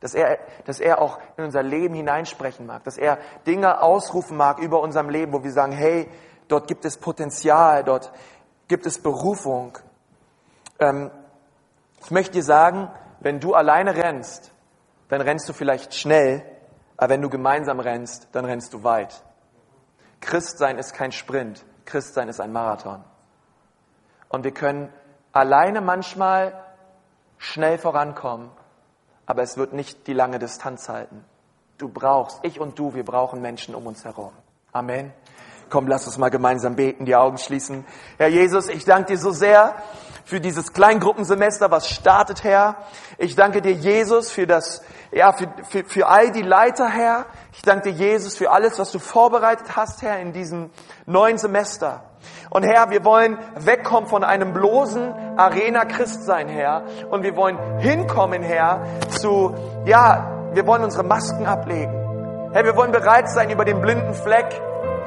Dass 0.00 0.14
er, 0.14 0.38
dass 0.64 0.80
er 0.80 1.00
auch 1.00 1.18
in 1.36 1.44
unser 1.44 1.62
Leben 1.62 1.94
hineinsprechen 1.94 2.66
mag, 2.66 2.84
dass 2.84 2.96
er 2.96 3.18
Dinge 3.46 3.82
ausrufen 3.82 4.36
mag 4.36 4.58
über 4.58 4.80
unserem 4.80 5.10
Leben, 5.10 5.32
wo 5.32 5.44
wir 5.44 5.52
sagen, 5.52 5.72
hey, 5.72 6.08
dort 6.48 6.66
gibt 6.68 6.84
es 6.84 6.96
Potenzial, 6.96 7.84
dort 7.84 8.10
gibt 8.66 8.86
es 8.86 9.02
Berufung. 9.02 9.76
Ähm, 10.78 11.10
ich 12.02 12.10
möchte 12.10 12.32
dir 12.32 12.42
sagen, 12.42 12.90
wenn 13.20 13.40
du 13.40 13.54
alleine 13.54 13.94
rennst, 13.94 14.52
dann 15.08 15.20
rennst 15.20 15.48
du 15.48 15.52
vielleicht 15.52 15.94
schnell, 15.94 16.42
aber 16.96 17.10
wenn 17.10 17.22
du 17.22 17.28
gemeinsam 17.28 17.80
rennst, 17.80 18.28
dann 18.32 18.44
rennst 18.44 18.72
du 18.72 18.82
weit. 18.84 19.22
Christsein 20.20 20.78
ist 20.78 20.94
kein 20.94 21.12
Sprint, 21.12 21.64
Christsein 21.84 22.28
ist 22.28 22.40
ein 22.40 22.52
Marathon. 22.52 23.04
Und 24.28 24.44
wir 24.44 24.52
können 24.52 24.92
alleine 25.32 25.80
manchmal 25.80 26.54
schnell 27.38 27.78
vorankommen, 27.78 28.50
aber 29.30 29.42
es 29.42 29.56
wird 29.56 29.72
nicht 29.72 30.08
die 30.08 30.12
lange 30.12 30.40
Distanz 30.40 30.88
halten. 30.88 31.24
Du 31.78 31.88
brauchst, 31.88 32.40
ich 32.42 32.60
und 32.60 32.78
du, 32.78 32.94
wir 32.94 33.04
brauchen 33.04 33.40
Menschen 33.40 33.74
um 33.76 33.86
uns 33.86 34.04
herum. 34.04 34.32
Amen. 34.72 35.12
Komm, 35.70 35.86
lass 35.86 36.04
uns 36.06 36.18
mal 36.18 36.30
gemeinsam 36.30 36.74
beten, 36.74 37.04
die 37.04 37.14
Augen 37.14 37.38
schließen. 37.38 37.86
Herr 38.18 38.26
Jesus, 38.26 38.68
ich 38.68 38.84
danke 38.84 39.12
dir 39.12 39.18
so 39.18 39.30
sehr 39.30 39.76
für 40.24 40.40
dieses 40.40 40.72
Kleingruppensemester, 40.72 41.70
was 41.70 41.88
startet, 41.88 42.42
Herr. 42.42 42.76
Ich 43.18 43.36
danke 43.36 43.62
dir, 43.62 43.72
Jesus, 43.72 44.32
für 44.32 44.48
das, 44.48 44.82
ja, 45.12 45.32
für, 45.32 45.48
für, 45.68 45.84
für 45.84 46.08
all 46.08 46.32
die 46.32 46.42
Leiter, 46.42 46.88
Herr. 46.88 47.26
Ich 47.52 47.62
danke 47.62 47.92
dir, 47.92 48.10
Jesus, 48.10 48.36
für 48.36 48.50
alles, 48.50 48.80
was 48.80 48.90
du 48.90 48.98
vorbereitet 48.98 49.76
hast, 49.76 50.02
Herr, 50.02 50.18
in 50.18 50.32
diesem 50.32 50.70
neuen 51.06 51.38
Semester. 51.38 52.09
Und 52.50 52.64
Herr, 52.64 52.90
wir 52.90 53.04
wollen 53.04 53.38
wegkommen 53.56 54.08
von 54.08 54.24
einem 54.24 54.52
bloßen 54.52 55.12
Arena-Christsein, 55.36 56.48
Herr. 56.48 56.84
Und 57.10 57.22
wir 57.22 57.36
wollen 57.36 57.58
hinkommen, 57.78 58.42
Herr, 58.42 58.84
zu, 59.08 59.54
ja, 59.84 60.50
wir 60.52 60.66
wollen 60.66 60.82
unsere 60.82 61.04
Masken 61.04 61.46
ablegen. 61.46 61.92
Herr, 62.52 62.64
wir 62.64 62.76
wollen 62.76 62.92
bereit 62.92 63.30
sein, 63.30 63.50
über 63.50 63.64
den 63.64 63.80
blinden 63.80 64.14
Fleck 64.14 64.60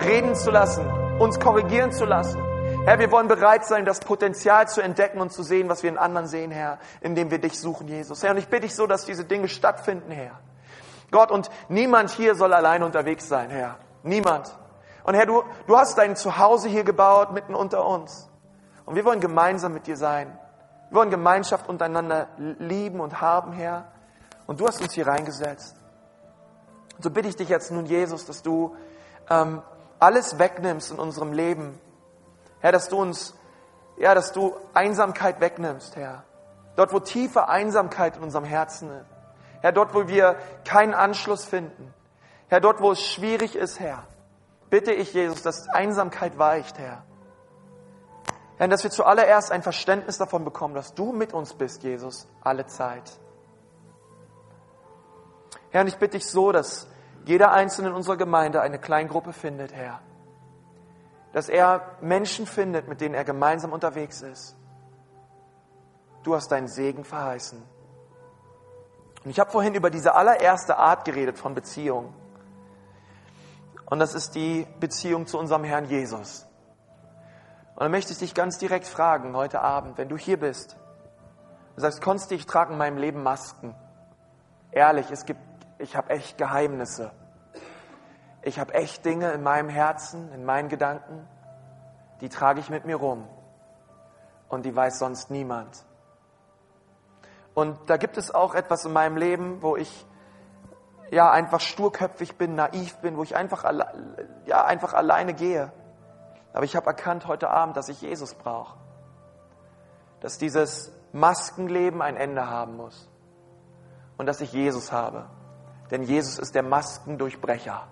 reden 0.05 0.35
zu 0.35 0.51
lassen, 0.51 0.85
uns 1.19 1.39
korrigieren 1.39 1.91
zu 1.91 2.05
lassen. 2.05 2.41
Herr, 2.85 2.99
wir 2.99 3.11
wollen 3.11 3.27
bereit 3.27 3.65
sein, 3.65 3.85
das 3.85 3.99
Potenzial 3.99 4.67
zu 4.67 4.81
entdecken 4.81 5.19
und 5.19 5.31
zu 5.31 5.43
sehen, 5.43 5.69
was 5.69 5.83
wir 5.83 5.89
in 5.89 5.97
anderen 5.97 6.27
sehen, 6.27 6.51
Herr, 6.51 6.79
indem 7.01 7.31
wir 7.31 7.39
dich 7.39 7.59
suchen, 7.59 7.87
Jesus. 7.87 8.23
Herr, 8.23 8.31
und 8.31 8.37
ich 8.37 8.47
bitte 8.47 8.63
dich 8.63 8.75
so, 8.75 8.87
dass 8.87 9.05
diese 9.05 9.25
Dinge 9.25 9.47
stattfinden, 9.47 10.11
Herr. 10.11 10.39
Gott, 11.11 11.31
und 11.31 11.49
niemand 11.69 12.09
hier 12.09 12.35
soll 12.35 12.53
allein 12.53 12.83
unterwegs 12.83 13.27
sein, 13.27 13.49
Herr. 13.49 13.75
Niemand. 14.03 14.53
Und 15.03 15.15
Herr, 15.15 15.25
du, 15.25 15.43
du 15.67 15.77
hast 15.77 15.97
dein 15.97 16.15
Zuhause 16.15 16.69
hier 16.69 16.83
gebaut, 16.83 17.31
mitten 17.31 17.55
unter 17.55 17.85
uns. 17.85 18.29
Und 18.85 18.95
wir 18.95 19.05
wollen 19.05 19.19
gemeinsam 19.19 19.73
mit 19.73 19.87
dir 19.87 19.97
sein. 19.97 20.37
Wir 20.89 20.97
wollen 20.97 21.09
Gemeinschaft 21.09 21.67
untereinander 21.67 22.27
lieben 22.37 22.99
und 22.99 23.21
haben, 23.21 23.53
Herr. 23.53 23.91
Und 24.45 24.59
du 24.59 24.67
hast 24.67 24.81
uns 24.81 24.93
hier 24.93 25.07
reingesetzt. 25.07 25.75
Und 26.95 27.03
so 27.03 27.09
bitte 27.09 27.27
ich 27.27 27.35
dich 27.35 27.49
jetzt 27.49 27.71
nun, 27.71 27.85
Jesus, 27.85 28.25
dass 28.25 28.41
du 28.41 28.75
ähm, 29.29 29.61
alles 29.99 30.37
wegnimmst 30.37 30.91
in 30.91 30.99
unserem 30.99 31.33
Leben. 31.33 31.79
Herr, 32.59 32.71
dass 32.71 32.89
du 32.89 33.01
uns, 33.01 33.35
ja, 33.97 34.13
dass 34.13 34.31
du 34.31 34.55
Einsamkeit 34.73 35.39
wegnimmst, 35.39 35.95
Herr. 35.95 36.23
Dort, 36.75 36.93
wo 36.93 36.99
tiefe 36.99 37.49
Einsamkeit 37.49 38.17
in 38.17 38.23
unserem 38.23 38.45
Herzen 38.45 38.89
ist. 38.89 39.05
Herr, 39.61 39.71
dort, 39.71 39.93
wo 39.93 40.07
wir 40.07 40.35
keinen 40.65 40.93
Anschluss 40.93 41.45
finden. 41.45 41.93
Herr, 42.49 42.59
dort, 42.59 42.81
wo 42.81 42.91
es 42.91 43.01
schwierig 43.01 43.55
ist, 43.55 43.79
Herr. 43.79 44.03
Bitte 44.73 44.91
ich, 44.91 45.13
Jesus, 45.13 45.43
dass 45.43 45.69
Einsamkeit 45.69 46.39
weicht, 46.39 46.79
Herr. 46.79 47.03
Herr, 48.57 48.67
dass 48.67 48.81
wir 48.83 48.89
zuallererst 48.89 49.51
ein 49.51 49.61
Verständnis 49.61 50.17
davon 50.17 50.43
bekommen, 50.43 50.73
dass 50.73 50.95
du 50.95 51.11
mit 51.11 51.31
uns 51.31 51.53
bist, 51.53 51.83
Jesus, 51.83 52.27
alle 52.41 52.65
Zeit. 52.65 53.03
Herr, 55.69 55.81
und 55.81 55.89
ich 55.89 55.97
bitte 55.97 56.17
dich 56.17 56.25
so, 56.25 56.51
dass 56.51 56.87
jeder 57.23 57.51
Einzelne 57.51 57.89
in 57.89 57.93
unserer 57.93 58.17
Gemeinde 58.17 58.61
eine 58.61 58.79
Kleingruppe 58.79 59.31
findet, 59.31 59.75
Herr. 59.75 59.99
Dass 61.33 61.49
er 61.49 61.95
Menschen 62.01 62.47
findet, 62.47 62.87
mit 62.87 62.99
denen 62.99 63.13
er 63.13 63.25
gemeinsam 63.25 63.73
unterwegs 63.73 64.23
ist. 64.23 64.55
Du 66.23 66.33
hast 66.33 66.47
deinen 66.47 66.67
Segen 66.67 67.03
verheißen. 67.03 67.61
Und 69.23 69.29
ich 69.29 69.39
habe 69.39 69.51
vorhin 69.51 69.75
über 69.75 69.91
diese 69.91 70.15
allererste 70.15 70.77
Art 70.77 71.05
geredet 71.05 71.37
von 71.37 71.53
Beziehung. 71.53 72.11
Und 73.93 73.99
das 73.99 74.15
ist 74.15 74.33
die 74.33 74.65
Beziehung 74.79 75.27
zu 75.27 75.37
unserem 75.37 75.63
Herrn 75.63 75.85
Jesus. 75.85 76.47
Und 77.75 77.83
dann 77.83 77.91
möchte 77.91 78.11
ich 78.11 78.17
dich 78.17 78.33
ganz 78.33 78.57
direkt 78.57 78.87
fragen 78.87 79.35
heute 79.35 79.61
Abend, 79.61 79.99
wenn 79.99 80.09
du 80.09 80.17
hier 80.17 80.39
bist, 80.39 80.77
du 81.75 81.81
sagst, 81.81 82.01
Konsti, 82.01 82.33
ich 82.33 82.47
trage 82.47 82.71
in 82.71 82.79
meinem 82.79 82.97
Leben 82.97 83.21
Masken. 83.21 83.75
Ehrlich, 84.71 85.11
es 85.11 85.25
gibt 85.25 85.39
ich 85.77 85.95
habe 85.95 86.09
echt 86.09 86.39
Geheimnisse. 86.39 87.11
Ich 88.41 88.57
habe 88.57 88.73
echt 88.73 89.05
Dinge 89.05 89.31
in 89.31 89.43
meinem 89.43 89.69
Herzen, 89.69 90.31
in 90.33 90.43
meinen 90.43 90.69
Gedanken, 90.69 91.27
die 92.19 92.29
trage 92.29 92.61
ich 92.61 92.71
mit 92.71 92.85
mir 92.85 92.95
rum. 92.95 93.27
Und 94.49 94.65
die 94.65 94.75
weiß 94.75 94.97
sonst 94.97 95.29
niemand. 95.29 95.85
Und 97.53 97.77
da 97.91 97.97
gibt 97.97 98.17
es 98.17 98.33
auch 98.33 98.55
etwas 98.55 98.85
in 98.85 98.91
meinem 98.93 99.17
Leben, 99.17 99.61
wo 99.61 99.77
ich 99.77 100.07
ja 101.11 101.31
einfach 101.31 101.59
sturköpfig 101.59 102.37
bin, 102.37 102.55
naiv 102.55 102.95
bin, 102.97 103.17
wo 103.17 103.23
ich 103.23 103.35
einfach, 103.35 103.63
ja, 104.45 104.65
einfach 104.65 104.93
alleine 104.93 105.33
gehe. 105.33 105.71
Aber 106.53 106.65
ich 106.65 106.75
habe 106.75 106.87
erkannt 106.87 107.27
heute 107.27 107.49
Abend, 107.49 107.77
dass 107.77 107.89
ich 107.89 108.01
Jesus 108.01 108.35
brauche. 108.35 108.77
Dass 110.19 110.37
dieses 110.37 110.91
Maskenleben 111.11 112.01
ein 112.01 112.15
Ende 112.15 112.49
haben 112.49 112.77
muss. 112.77 113.09
Und 114.17 114.27
dass 114.27 114.41
ich 114.41 114.53
Jesus 114.53 114.91
habe. 114.91 115.25
Denn 115.91 116.03
Jesus 116.03 116.39
ist 116.39 116.55
der 116.55 116.63
Maskendurchbrecher. 116.63 117.87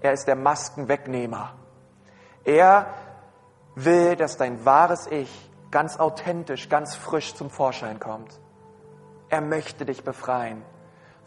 Er 0.00 0.12
ist 0.12 0.26
der 0.26 0.36
Maskenwegnehmer. 0.36 1.54
Er 2.44 2.86
will, 3.74 4.16
dass 4.16 4.36
dein 4.36 4.64
wahres 4.64 5.06
Ich 5.06 5.50
ganz 5.70 5.98
authentisch, 5.98 6.68
ganz 6.68 6.94
frisch 6.94 7.34
zum 7.34 7.50
Vorschein 7.50 8.00
kommt. 8.00 8.40
Er 9.28 9.40
möchte 9.40 9.84
dich 9.84 10.04
befreien 10.04 10.64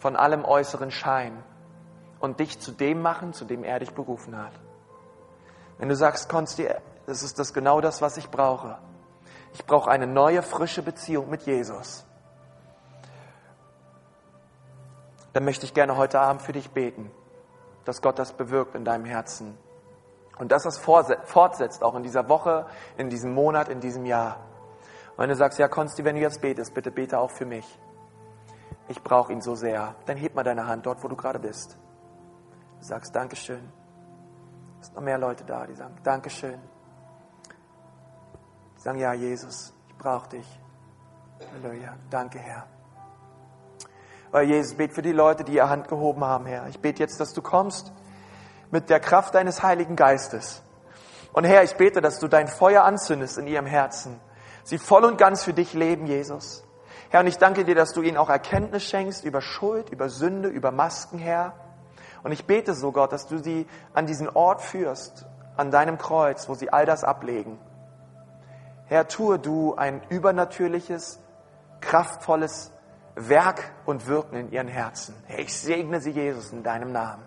von 0.02 0.18
allem 0.18 0.44
äußeren 0.44 0.92
Schein 0.92 1.42
und 2.20 2.42
dich 2.42 2.60
zu 2.60 2.74
dem 2.74 3.02
machen, 3.02 3.32
zu 3.32 3.46
dem 3.46 3.64
er 3.64 3.80
dich 3.80 3.94
berufen 3.94 4.38
hat. 4.38 4.52
Wenn 5.78 5.88
du 5.88 5.96
sagst, 5.96 6.28
Konsti, 6.28 6.68
das 7.06 7.24
ist 7.24 7.40
das 7.40 7.54
genau 7.54 7.80
das, 7.80 8.02
was 8.02 8.18
ich 8.18 8.30
brauche. 8.30 8.78
Ich 9.54 9.66
brauche 9.66 9.90
eine 9.90 10.08
neue, 10.08 10.42
frische 10.42 10.82
Beziehung 10.82 11.30
mit 11.30 11.44
Jesus. 11.44 12.06
dann 15.34 15.46
möchte 15.46 15.66
ich 15.66 15.74
gerne 15.74 15.98
heute 15.98 16.20
Abend 16.20 16.42
für 16.42 16.52
dich 16.52 16.72
beten, 16.72 17.12
dass 17.86 18.02
Gott 18.02 18.20
das 18.20 18.34
bewirkt 18.34 18.76
in 18.76 18.86
deinem 18.86 19.06
Herzen. 19.06 19.58
Und 20.38 20.52
dass 20.52 20.64
das 20.64 20.78
fortsetzt, 20.78 21.84
auch 21.84 21.96
in 21.96 22.04
dieser 22.04 22.28
Woche, 22.28 22.66
in 22.98 23.10
diesem 23.10 23.34
Monat, 23.34 23.70
in 23.70 23.80
diesem 23.80 24.06
Jahr. 24.06 24.38
Und 25.12 25.20
wenn 25.20 25.30
du 25.30 25.36
sagst, 25.36 25.60
ja, 25.60 25.68
Konsti, 25.68 26.04
wenn 26.04 26.16
du 26.16 26.22
jetzt 26.22 26.42
betest, 26.42 26.74
bitte 26.74 26.90
bete 26.90 27.20
auch 27.20 27.30
für 27.30 27.46
mich. 27.46 27.80
Ich 28.92 29.02
brauche 29.02 29.32
ihn 29.32 29.40
so 29.40 29.56
sehr. 29.56 29.96
Dann 30.06 30.18
heb 30.18 30.36
mal 30.36 30.44
deine 30.44 30.68
Hand 30.68 30.86
dort, 30.86 31.02
wo 31.02 31.08
du 31.08 31.16
gerade 31.16 31.40
bist. 31.40 31.78
Du 32.80 32.86
sagst, 32.86 33.16
Dankeschön. 33.16 33.72
Es 34.82 34.88
sind 34.88 34.96
noch 34.96 35.04
mehr 35.04 35.18
Leute 35.18 35.46
da, 35.46 35.66
die 35.66 35.76
sagen, 35.76 35.96
Dankeschön. 36.04 36.60
Die 38.78 38.82
sagen, 38.82 39.00
ja, 39.00 39.14
Jesus, 39.14 39.74
ich 39.88 39.98
brauche 39.98 40.28
dich. 40.28 40.60
Halleluja. 41.54 41.96
Danke, 42.10 42.40
Herr. 42.40 42.68
Weil 44.32 44.48
Jesus, 44.48 44.76
bete 44.76 44.94
für 44.94 45.02
die 45.02 45.14
Leute, 45.14 45.46
die 45.46 45.54
ihr 45.54 45.70
Hand 45.70 45.88
gehoben 45.88 46.26
haben, 46.26 46.46
Herr. 46.46 46.68
Ich 46.68 46.82
bete 46.82 47.00
jetzt, 47.00 47.22
dass 47.22 47.34
du 47.34 47.42
kommst 47.42 47.94
mit 48.72 48.90
der 48.90 49.00
Kraft 49.00 49.36
deines 49.36 49.64
Heiligen 49.64 49.96
Geistes. 49.96 50.64
Und 51.32 51.46
Herr, 51.46 51.64
ich 51.64 51.76
bete, 51.76 52.02
dass 52.02 52.20
du 52.20 52.28
dein 52.28 52.50
Feuer 52.50 52.84
anzündest 52.84 53.38
in 53.38 53.48
ihrem 53.48 53.66
Herzen. 53.66 54.20
Sie 54.64 54.78
voll 54.78 55.06
und 55.06 55.18
ganz 55.18 55.44
für 55.44 55.54
dich 55.54 55.74
leben, 55.74 56.08
Jesus. 56.08 56.66
Herr, 57.12 57.20
und 57.20 57.28
ich 57.28 57.38
danke 57.38 57.66
dir, 57.66 57.76
dass 57.76 57.92
du 57.92 58.02
ihnen 58.02 58.16
auch 58.16 58.30
Erkenntnis 58.30 58.84
schenkst 58.84 59.26
über 59.26 59.42
Schuld, 59.42 59.90
über 59.90 60.08
Sünde, 60.08 60.48
über 60.48 60.72
Masken, 60.72 61.20
Herr. 61.20 61.54
Und 62.24 62.32
ich 62.32 62.46
bete 62.46 62.74
so, 62.74 62.94
Gott, 62.94 63.12
dass 63.12 63.28
du 63.28 63.38
sie 63.38 63.68
an 63.94 64.06
diesen 64.06 64.30
Ort 64.30 64.62
führst, 64.62 65.26
an 65.58 65.72
deinem 65.72 65.98
Kreuz, 65.98 66.48
wo 66.48 66.54
sie 66.54 66.72
all 66.72 66.86
das 66.86 67.04
ablegen. 67.04 67.60
Herr, 68.86 69.10
tue 69.10 69.40
du 69.40 69.76
ein 69.76 70.02
übernatürliches, 70.08 71.20
kraftvolles 71.82 72.72
Werk 73.16 73.74
und 73.86 74.08
Wirken 74.08 74.38
in 74.38 74.50
ihren 74.50 74.70
Herzen. 74.70 75.14
Ich 75.38 75.54
segne 75.54 76.00
sie, 76.00 76.12
Jesus, 76.12 76.54
in 76.54 76.64
deinem 76.64 76.94
Namen. 76.94 77.24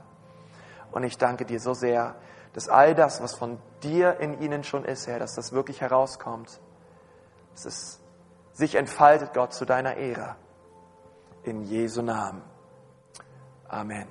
Und 0.92 1.04
ich 1.04 1.18
danke 1.18 1.44
dir 1.44 1.60
so 1.60 1.74
sehr, 1.74 2.14
dass 2.54 2.70
all 2.70 2.94
das, 2.94 3.22
was 3.22 3.34
von 3.34 3.58
dir 3.82 4.18
in 4.18 4.40
ihnen 4.40 4.64
schon 4.64 4.86
ist, 4.86 5.08
Herr, 5.08 5.18
dass 5.18 5.34
das 5.34 5.52
wirklich 5.52 5.82
herauskommt, 5.82 6.58
es 7.54 8.00
sich 8.54 8.76
entfaltet, 8.76 9.34
Gott, 9.34 9.52
zu 9.52 9.66
deiner 9.66 9.96
Ehre. 9.96 10.36
In 11.42 11.62
Jesu 11.64 12.00
Namen. 12.00 12.40
Amen. 13.68 14.08